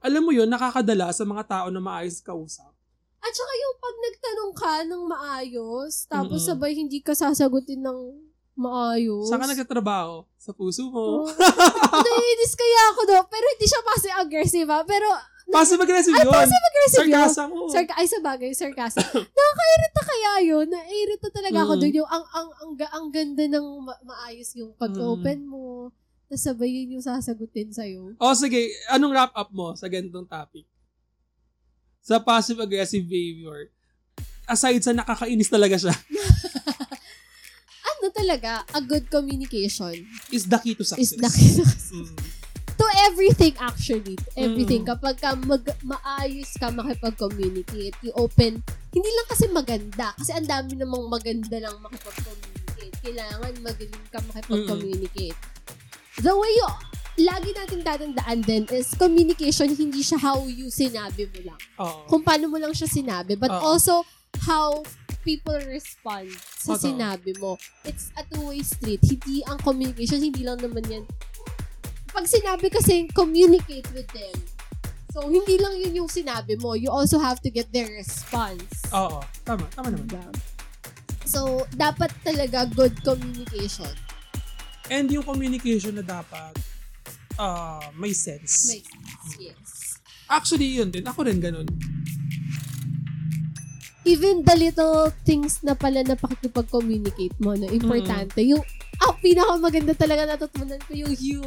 alam 0.00 0.22
mo 0.24 0.32
yun, 0.32 0.48
nakakadala 0.48 1.12
sa 1.12 1.28
mga 1.28 1.44
tao 1.44 1.66
na 1.68 1.78
maayos 1.78 2.24
kausap. 2.24 2.72
At 3.20 3.32
saka 3.36 3.52
yung 3.52 3.76
pag 3.76 3.96
nagtanong 4.00 4.52
ka 4.56 4.72
ng 4.88 5.02
maayos, 5.04 5.92
tapos 6.08 6.40
Mm-mm. 6.40 6.48
sabay 6.56 6.72
hindi 6.72 7.04
ka 7.04 7.12
sasagutin 7.12 7.84
ng 7.84 8.16
maayos. 8.56 9.28
Saan 9.28 9.44
ka 9.44 9.48
nagtatrabaho? 9.52 10.24
Sa 10.40 10.56
puso 10.56 10.88
mo. 10.88 11.24
Oo. 11.24 11.28
Naiinis 12.00 12.56
kaya 12.56 12.80
ako 12.96 13.00
do. 13.08 13.16
Pero 13.28 13.44
hindi 13.56 13.66
siya 13.68 13.84
passive-aggressive 13.84 14.68
ha. 14.72 14.80
Pero, 14.88 15.08
Passive-aggressive 15.50 16.12
ay, 16.12 16.20
yun. 16.20 16.32
passive-aggressive 16.32 16.98
yun. 16.98 17.10
Sarcasm 17.10 17.48
mo. 17.48 17.64
Sarka, 17.68 17.92
ay, 17.92 18.06
sa 18.06 18.18
bagay, 18.20 18.50
sarcasm. 18.52 19.02
Nakakairita 19.36 20.00
kaya 20.02 20.32
yun. 20.44 20.66
Naiirita 20.66 21.28
talaga 21.28 21.58
ako 21.60 21.72
Mm. 21.72 21.80
doon. 21.80 21.94
Yung 21.96 22.08
ang, 22.08 22.24
ang, 22.30 22.48
ang, 22.56 22.70
ang 22.78 23.06
ganda 23.08 23.44
ng 23.44 23.66
ma- 23.80 24.02
maayos 24.04 24.50
yung 24.54 24.70
pag-open 24.74 25.44
mo. 25.44 25.90
Tapos 26.24 26.42
sabay 26.42 26.70
yun 26.72 26.94
yung 26.94 27.04
sasagutin 27.04 27.68
sa'yo. 27.68 28.14
O 28.14 28.32
sige, 28.32 28.58
anong 28.88 29.10
wrap 29.10 29.32
up 29.32 29.50
mo 29.50 29.74
sa 29.74 29.86
ganitong 29.86 30.24
topic? 30.24 30.62
Sa 32.00 32.16
passive-aggressive 32.16 33.02
behavior. 33.02 33.68
Aside 34.44 34.78
sa 34.80 34.90
nakakainis 34.92 35.46
talaga 35.46 35.74
siya, 35.76 35.94
Ano 37.92 38.08
talaga, 38.10 38.64
a 38.70 38.80
good 38.80 39.06
communication 39.06 39.92
is 40.30 40.44
the 40.44 40.56
key 40.56 40.72
to 40.72 40.82
success. 40.82 41.12
is 41.12 41.18
the 41.18 41.28
key 41.28 41.50
to- 41.54 41.68
Mm. 41.90 42.14
To 42.80 42.86
everything 43.12 43.52
actually. 43.60 44.16
Everything. 44.32 44.88
Mm. 44.88 44.96
Kapag 44.96 45.20
ka 45.20 45.36
mag, 45.36 45.60
maayos 45.84 46.56
ka 46.56 46.72
makipag-communicate, 46.72 47.92
you 48.00 48.12
open, 48.16 48.64
hindi 48.96 49.10
lang 49.12 49.28
kasi 49.28 49.44
maganda. 49.52 50.16
Kasi 50.16 50.32
ang 50.32 50.48
dami 50.48 50.80
namang 50.80 51.12
maganda 51.12 51.60
lang 51.60 51.76
makipag-communicate. 51.84 52.96
Kailangan 53.04 53.52
magaling 53.60 54.06
ka 54.08 54.18
makipag-communicate. 54.32 55.36
The 56.24 56.32
way 56.32 56.52
you, 56.56 56.68
lagi 57.28 57.52
nating 57.52 57.84
tatandaan 57.84 58.38
din 58.48 58.64
is 58.72 58.96
communication, 58.96 59.68
hindi 59.76 60.00
siya 60.00 60.16
how 60.16 60.40
you 60.48 60.72
sinabi 60.72 61.28
mo 61.28 61.52
lang. 61.52 61.60
Oo. 61.84 62.08
Kung 62.08 62.24
paano 62.24 62.48
mo 62.48 62.56
lang 62.56 62.72
siya 62.72 62.88
sinabi, 62.88 63.36
but 63.36 63.52
Oo. 63.52 63.76
also 63.76 64.00
how 64.48 64.80
people 65.20 65.56
respond 65.68 66.32
sa 66.56 66.76
Totoo. 66.76 66.84
sinabi 66.88 67.36
mo. 67.36 67.60
It's 67.84 68.08
a 68.16 68.24
two-way 68.24 68.64
street. 68.64 69.04
Hindi 69.04 69.44
ang 69.44 69.60
communication, 69.60 70.24
hindi 70.24 70.40
lang 70.40 70.64
naman 70.64 70.84
yan. 70.88 71.04
Pag 72.20 72.28
sinabi 72.28 72.68
kasi, 72.68 73.08
communicate 73.16 73.88
with 73.96 74.04
them. 74.12 74.36
So, 75.08 75.24
hindi 75.32 75.56
lang 75.56 75.72
yun 75.80 76.04
yung 76.04 76.10
sinabi 76.12 76.60
mo. 76.60 76.76
You 76.76 76.92
also 76.92 77.16
have 77.16 77.40
to 77.40 77.48
get 77.48 77.72
their 77.72 77.88
response. 77.88 78.76
Oo. 78.92 79.24
Tama. 79.40 79.64
Tama 79.72 79.88
naman. 79.88 80.04
Diba? 80.04 80.28
So, 81.24 81.64
dapat 81.72 82.12
talaga 82.20 82.68
good 82.76 82.92
communication. 83.08 83.88
And 84.92 85.08
yung 85.08 85.24
communication 85.24 85.96
na 85.96 86.04
dapat 86.04 86.60
ah 87.40 87.88
may 87.96 88.12
sense. 88.12 88.68
Makes 88.68 88.92
sense. 88.92 89.24
Yes. 89.40 89.68
Actually, 90.28 90.76
yun 90.76 90.92
din. 90.92 91.08
Ako 91.08 91.24
rin 91.24 91.40
ganun. 91.40 91.64
Even 94.04 94.44
the 94.44 94.60
little 94.60 95.08
things 95.24 95.64
na 95.64 95.72
pala 95.72 96.04
na 96.04 96.20
pakikipag-communicate 96.20 97.40
mo, 97.40 97.56
no, 97.56 97.64
importante. 97.64 98.44
Yung, 98.44 98.60
ah, 99.00 99.16
pinakamaganda 99.24 99.96
talaga 99.96 100.36
natutunan 100.36 100.80
ko 100.84 100.92
yung 100.92 101.16
you 101.16 101.40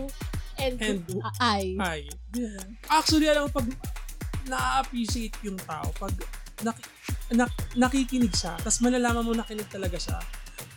and, 0.60 0.76
And 0.80 1.00
ah, 1.22 1.34
I. 1.58 1.64
Ay. 1.78 2.02
Actually, 2.88 3.28
alam 3.28 3.48
mo, 3.48 3.52
pag 3.52 3.68
na-appreciate 4.44 5.36
yung 5.42 5.56
tao, 5.64 5.88
pag 5.96 6.12
nak- 6.62 6.84
nak- 7.32 7.72
nakikinig 7.76 8.34
siya, 8.34 8.60
tapos 8.60 8.80
malalaman 8.80 9.24
mo 9.24 9.32
nakinig 9.32 9.68
talaga 9.68 9.96
siya, 9.96 10.18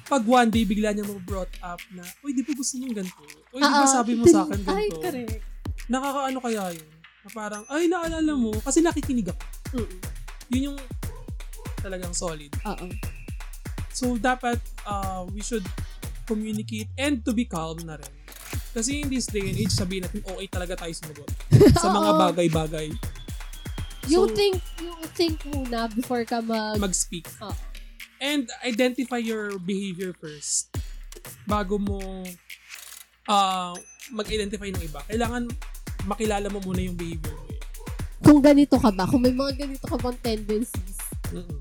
pag 0.07 0.22
one 0.22 0.49
day 0.49 0.62
bigla 0.62 0.95
niya 0.95 1.03
mo 1.03 1.18
brought 1.22 1.51
up 1.61 1.83
na, 1.91 2.07
uy, 2.22 2.31
di 2.31 2.47
ba 2.47 2.55
gusto 2.55 2.79
niyo 2.79 2.95
ganito? 2.95 3.18
Uy, 3.51 3.59
di 3.59 3.66
ba 3.66 3.83
Ah, 3.83 3.91
sabi 3.91 4.14
mo 4.14 4.22
sa 4.31 4.47
akin 4.47 4.61
Ay, 4.64 4.87
ganito? 4.87 5.03
correct. 5.03 5.43
Nakakaano 5.87 6.39
kaya 6.39 6.62
yun? 6.72 6.89
Na 7.22 7.31
parang, 7.31 7.62
ay, 7.66 7.91
naalala 7.91 8.33
mo, 8.39 8.55
kasi 8.62 8.79
nakikinig 8.81 9.29
ako. 9.29 9.43
Mm. 9.83 9.99
Yun 10.47 10.62
yung 10.72 10.79
talagang 11.83 12.14
solid. 12.14 12.55
Oo. 12.62 12.87
So, 13.91 14.14
dapat 14.14 14.59
uh, 14.85 15.27
we 15.27 15.43
should 15.43 15.64
communicate 16.24 16.91
and 16.95 17.22
to 17.22 17.31
be 17.31 17.47
calm 17.47 17.79
na 17.83 17.99
rin. 17.99 18.12
Kasi 18.77 19.01
in 19.01 19.09
this 19.09 19.24
day 19.24 19.41
and 19.43 19.57
age, 19.57 19.72
sabihin 19.72 20.05
natin, 20.05 20.20
okay 20.20 20.47
talaga 20.47 20.77
tayo 20.77 20.93
sumagot. 20.93 21.29
sa 21.81 21.89
mga 21.89 22.11
bagay-bagay. 22.29 22.89
You 24.07 24.29
So- 24.29 24.37
think, 24.37 24.61
you 24.79 24.93
think 25.16 25.41
muna 25.47 25.89
before 25.89 26.22
ka 26.22 26.39
mag... 26.39 26.77
Mag-speak. 26.77 27.24
Oo. 27.41 27.57
And 28.16 28.45
identify 28.62 29.16
your 29.16 29.57
behavior 29.59 30.12
first. 30.14 30.72
Bago 31.45 31.77
mo 31.77 32.01
ah 33.27 33.72
mag-identify 34.09 34.68
ng 34.68 34.83
iba. 34.83 35.01
Kailangan 35.05 35.49
makilala 36.05 36.47
mo 36.47 36.61
muna 36.61 36.81
yung 36.81 36.95
behavior 36.95 37.33
mo. 37.35 37.45
eh. 37.47 37.61
kung 38.18 38.41
ganito 38.41 38.77
ka 38.77 38.89
ba, 38.89 39.05
kung 39.05 39.20
may 39.20 39.31
mga 39.31 39.53
ganito 39.59 39.85
ka 39.85 39.97
bang 39.97 40.18
tendencies. 40.20 40.97
Mm-mm. 41.29 41.59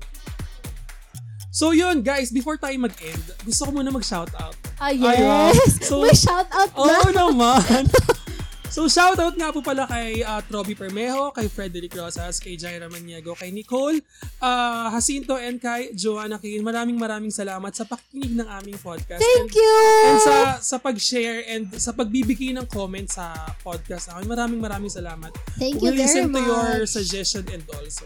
So 1.50 1.72
yun, 1.72 2.00
guys, 2.00 2.28
before 2.28 2.56
tayo 2.56 2.76
mag-end, 2.76 3.24
gusto 3.42 3.64
ko 3.64 3.70
muna 3.72 3.88
mag-shoutout. 3.88 4.56
Ah, 4.76 4.92
yes! 4.92 5.80
So- 5.88 6.04
may 6.04 6.12
shout 6.12 6.48
out 6.52 6.70
na! 6.76 6.80
Oo 6.80 7.08
naman! 7.12 7.88
So, 8.76 8.92
shoutout 8.92 9.32
nga 9.40 9.54
po 9.56 9.64
pala 9.64 9.88
kay 9.88 10.20
uh, 10.20 10.44
Troby 10.44 10.76
Permejo, 10.76 11.32
kay 11.32 11.48
Frederick 11.48 11.96
Rosas, 11.96 12.36
kay 12.36 12.60
Jaira 12.60 12.92
Maniego, 12.92 13.32
kay 13.32 13.48
Nicole, 13.48 14.04
uh, 14.44 14.92
Jacinto, 14.92 15.40
and 15.40 15.56
kay 15.56 15.96
Joanna 15.96 16.36
Kain. 16.36 16.60
Maraming 16.60 17.00
maraming 17.00 17.32
salamat 17.32 17.72
sa 17.72 17.88
pakikinig 17.88 18.36
ng 18.36 18.44
aming 18.44 18.76
podcast. 18.76 19.24
Thank 19.24 19.48
and, 19.48 19.56
you! 19.56 19.80
And 20.04 20.18
sa, 20.20 20.36
sa 20.60 20.76
pag-share 20.76 21.48
and 21.48 21.72
sa 21.80 21.96
pagbibigay 21.96 22.52
ng 22.52 22.68
comment 22.68 23.08
sa 23.08 23.32
podcast 23.64 24.12
namin. 24.12 24.28
Maraming 24.28 24.60
maraming 24.60 24.92
salamat. 24.92 25.32
Thank 25.56 25.80
you 25.80 25.88
We'll 25.88 25.96
very 25.96 26.04
listen 26.04 26.36
to 26.36 26.40
your 26.44 26.84
much. 26.84 26.92
suggestion 26.92 27.48
and 27.48 27.64
also. 27.72 28.04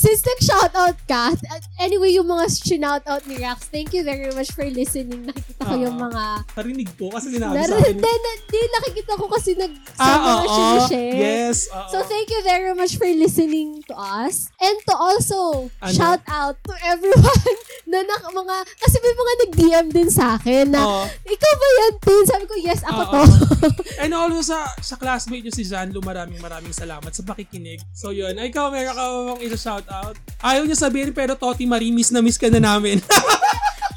Since 0.00 0.24
nag-shoutout 0.24 0.96
ka, 1.04 1.36
anyway, 1.76 2.16
yung 2.16 2.24
mga 2.24 2.48
shoutout 2.48 3.20
ni 3.28 3.36
Rax, 3.36 3.68
thank 3.68 3.92
you 3.92 4.00
very 4.00 4.32
much 4.32 4.48
for 4.48 4.64
listening. 4.64 5.28
Nakikita 5.28 5.60
ko 5.60 5.74
Ah. 5.76 5.76
yung 5.78 5.96
mga... 6.00 6.22
Narinig 6.56 6.88
ko 6.96 7.12
kasi 7.12 7.28
sinabi 7.30 7.60
sa 7.60 7.76
akin. 7.76 7.92
Hindi, 7.92 8.08
na- 8.08 8.40
di, 8.48 8.58
nakikita 8.72 9.12
ko 9.14 9.28
kasi 9.28 9.52
nag 9.52 9.72
Ah, 9.94 10.16
mga 10.16 10.32
oo. 10.40 10.48
sinishare. 10.48 11.12
Yes. 11.14 11.68
oo. 11.68 11.88
So, 11.92 12.00
thank 12.02 12.32
you 12.32 12.40
very 12.40 12.72
much 12.72 12.96
for 12.96 13.04
listening 13.06 13.84
to 13.84 13.94
us. 13.94 14.48
And 14.56 14.80
to 14.88 14.94
also 14.96 15.68
Ano? 15.78 15.92
shout 15.92 16.24
out 16.26 16.56
to 16.64 16.72
everyone 16.80 17.44
na 17.90 18.00
nak 18.00 18.24
mga, 18.24 18.56
kasi 18.80 18.96
may 18.98 19.12
mga 19.12 19.32
nag-DM 19.38 19.86
din 19.90 20.08
sa 20.08 20.40
akin 20.40 20.72
na, 20.72 20.80
Oo. 20.80 21.04
ikaw 21.26 21.52
ba 21.52 21.66
yan, 21.76 21.92
Tin? 22.00 22.24
Sabi 22.24 22.44
ko, 22.46 22.54
yes, 22.56 22.80
ako 22.82 23.00
Oo. 23.02 23.12
to. 23.12 23.20
And 24.00 24.16
also 24.16 24.40
sa 24.46 24.64
sa 24.80 24.96
classmate 24.96 25.44
nyo 25.44 25.52
si 25.52 25.60
Janlo, 25.62 26.00
maraming 26.00 26.40
maraming 26.40 26.72
salamat 26.72 27.12
sa 27.12 27.20
pakikinig. 27.22 27.84
So 27.92 28.08
yun, 28.10 28.32
ikaw 28.34 28.72
meron 28.72 28.96
ka 28.96 29.04
bang 29.04 29.42
isa-shout 29.44 29.84
out? 29.90 30.14
Ayaw 30.40 30.64
niya 30.64 30.78
sabihin 30.78 31.10
pero 31.10 31.34
Toti 31.34 31.66
Marie, 31.66 31.90
miss 31.90 32.08
na 32.08 32.18
miss 32.18 32.38
ka 32.38 32.46
na 32.46 32.58
namin. 32.58 33.02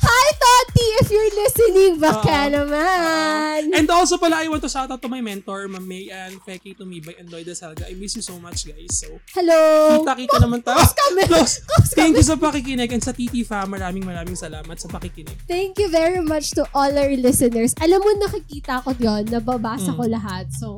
Hi, 0.04 0.28
Toti! 0.36 0.86
If 1.00 1.08
you're 1.08 1.34
listening, 1.34 1.94
baka 1.96 2.28
Oo. 2.28 2.52
naman. 2.52 3.72
And 3.72 3.88
also 3.88 4.20
pala, 4.20 4.44
I 4.44 4.52
want 4.52 4.60
to 4.62 4.68
shout 4.68 4.91
out 4.91 5.00
to 5.00 5.08
my 5.08 5.24
mentor, 5.24 5.72
Ma'am 5.72 5.80
May 5.82 6.12
and 6.12 6.44
Feki 6.44 6.76
Tumibay 6.76 7.16
and 7.16 7.32
Lloyd 7.32 7.48
Salga. 7.56 7.88
I 7.88 7.96
miss 7.96 8.12
you 8.14 8.22
so 8.22 8.36
much 8.36 8.68
guys. 8.68 8.91
So, 8.91 9.08
Hello! 9.32 10.04
kita-kita 10.04 10.44
naman 10.44 10.60
tayo. 10.60 10.76
Close 10.84 10.91
kami. 10.94 11.22
Close. 11.32 11.54
Close 11.72 11.91
Thank 11.96 12.20
you 12.20 12.26
sa 12.28 12.36
pakikinig 12.36 12.91
and 12.91 13.00
sa 13.00 13.16
TT 13.16 13.48
fam, 13.48 13.72
maraming 13.72 14.04
maraming 14.04 14.36
salamat 14.36 14.76
sa 14.76 14.91
pakikinig. 14.91 15.39
Thank 15.48 15.80
you 15.80 15.88
very 15.88 16.20
much 16.20 16.52
to 16.60 16.68
all 16.76 16.91
our 16.91 17.14
listeners. 17.16 17.72
Alam 17.80 18.04
mo, 18.04 18.12
nakikita 18.20 18.84
ko 18.84 18.91
yon 19.00 19.32
nababasa 19.32 19.96
Mm. 19.96 19.98
ko 19.98 20.04
lahat. 20.12 20.46
So, 20.52 20.76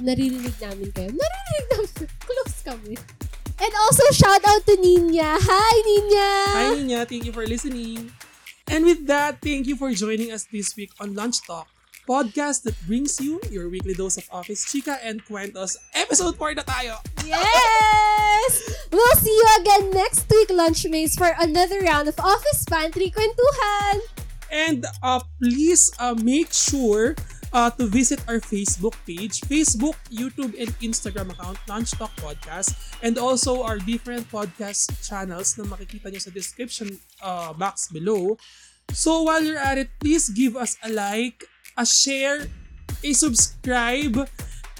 naririnig 0.00 0.56
namin 0.56 0.88
kayo. 0.96 1.12
Naririnig 1.12 1.66
namin. 1.70 2.08
Close 2.24 2.58
kami. 2.64 2.96
And 3.62 3.70
also, 3.86 4.02
shout 4.10 4.42
out 4.42 4.66
to 4.66 4.74
Ninya. 4.74 5.38
Hi, 5.38 5.74
Ninya! 5.86 6.30
Hi 6.50 6.66
Ninya, 6.74 7.06
thank 7.06 7.22
you 7.22 7.30
for 7.30 7.46
listening. 7.46 8.10
And 8.66 8.82
with 8.82 9.06
that, 9.06 9.38
thank 9.38 9.70
you 9.70 9.78
for 9.78 9.94
joining 9.94 10.34
us 10.34 10.50
this 10.50 10.74
week 10.74 10.90
on 10.98 11.14
Lunch 11.14 11.46
Talk, 11.46 11.70
podcast 12.02 12.66
that 12.66 12.74
brings 12.90 13.22
you 13.22 13.38
your 13.54 13.70
weekly 13.70 13.94
dose 13.94 14.18
of 14.18 14.26
office 14.34 14.66
Chica 14.66 14.98
and 15.06 15.22
kwentos. 15.30 15.78
Episode 15.94 16.34
4 16.34 16.58
na 16.58 16.66
tayo! 16.66 16.98
Yes! 17.22 18.52
We'll 18.90 19.18
see 19.22 19.30
you 19.30 19.46
again 19.62 19.94
next 19.94 20.26
week, 20.26 20.50
Lunchmates, 20.50 21.14
for 21.14 21.30
another 21.38 21.86
round 21.86 22.10
of 22.10 22.18
Office 22.18 22.66
Pantry 22.66 23.14
Kwentuhan. 23.14 24.02
And 24.50 24.90
uh, 25.06 25.22
please 25.38 25.94
uh, 26.02 26.18
make 26.18 26.50
sure 26.50 27.14
uh, 27.52 27.70
to 27.70 27.86
visit 27.86 28.20
our 28.28 28.40
Facebook 28.40 28.96
page, 29.06 29.40
Facebook, 29.46 29.94
YouTube, 30.08 30.56
and 30.58 30.72
Instagram 30.80 31.30
account, 31.32 31.58
Lunch 31.68 31.92
Talk 31.92 32.12
Podcast, 32.16 32.74
and 33.02 33.18
also 33.18 33.62
our 33.62 33.78
different 33.78 34.28
podcast 34.32 34.90
channels 35.04 35.56
na 35.60 35.64
makikita 35.64 36.10
nyo 36.10 36.20
sa 36.20 36.32
description 36.32 36.98
uh, 37.22 37.52
box 37.52 37.92
below. 37.92 38.36
So 38.92 39.22
while 39.22 39.44
you're 39.44 39.60
at 39.60 39.78
it, 39.78 39.88
please 40.00 40.28
give 40.28 40.56
us 40.56 40.76
a 40.82 40.90
like, 40.90 41.44
a 41.76 41.86
share, 41.86 42.48
a 43.04 43.12
subscribe, 43.12 44.28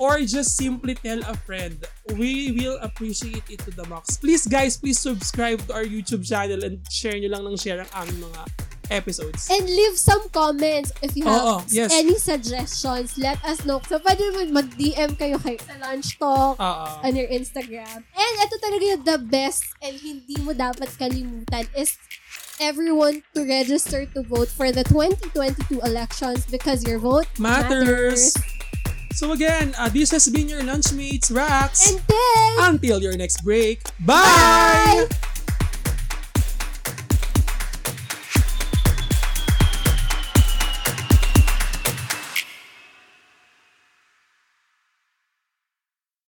or 0.01 0.21
just 0.25 0.57
simply 0.57 0.97
tell 0.97 1.21
a 1.29 1.37
friend. 1.47 1.79
We 2.17 2.53
will 2.53 2.81
appreciate 2.81 3.45
it 3.49 3.61
to 3.69 3.71
the 3.71 3.87
max. 3.89 4.17
Please 4.17 4.49
guys, 4.49 4.77
please 4.77 4.99
subscribe 4.99 5.61
to 5.69 5.75
our 5.77 5.85
YouTube 5.85 6.27
channel 6.27 6.65
and 6.65 6.81
share 6.91 7.17
nyo 7.17 7.31
lang 7.31 7.45
ng 7.53 7.57
share 7.61 7.85
ang 7.95 8.09
mga 8.19 8.72
episodes. 8.91 9.47
And 9.51 9.67
leave 9.67 9.99
some 9.99 10.29
comments 10.31 10.91
if 11.03 11.15
you 11.15 11.25
have 11.29 11.43
Oo, 11.43 11.57
yes. 11.71 11.93
any 11.93 12.17
suggestions. 12.19 13.15
Let 13.19 13.39
us 13.45 13.63
know. 13.63 13.79
So, 13.87 14.03
pwede 14.03 14.23
naman 14.33 14.57
mag-DM 14.57 15.15
kayo 15.19 15.39
kay 15.39 15.61
sa 15.61 15.79
Lunch 15.79 16.19
Talk 16.19 16.59
Oo. 16.59 16.87
on 17.05 17.13
your 17.15 17.29
Instagram. 17.31 18.03
And 18.03 18.33
ito 18.43 18.55
talaga 18.59 18.85
yung 18.97 19.05
the 19.05 19.19
best 19.21 19.69
and 19.85 19.95
hindi 20.01 20.37
mo 20.43 20.57
dapat 20.57 20.89
kalimutan 20.99 21.69
is 21.77 21.97
everyone 22.61 23.23
to 23.35 23.43
register 23.43 24.07
to 24.15 24.23
vote 24.23 24.49
for 24.49 24.71
the 24.71 24.85
2022 24.85 25.83
elections 25.83 26.47
because 26.47 26.87
your 26.87 26.99
vote 26.99 27.27
matters. 27.39 28.35
So 29.13 29.33
again, 29.33 29.75
uh, 29.77 29.89
this 29.93 30.11
has 30.11 30.29
been 30.29 30.49
your 30.49 30.65
Lunchmates 30.65 31.31
Rax. 31.31 31.93
And 31.93 32.01
then, 32.09 32.53
Until 32.73 33.03
your 33.03 33.17
next 33.17 33.45
break, 33.45 33.85
bye! 34.01 34.25
bye! 35.05 35.32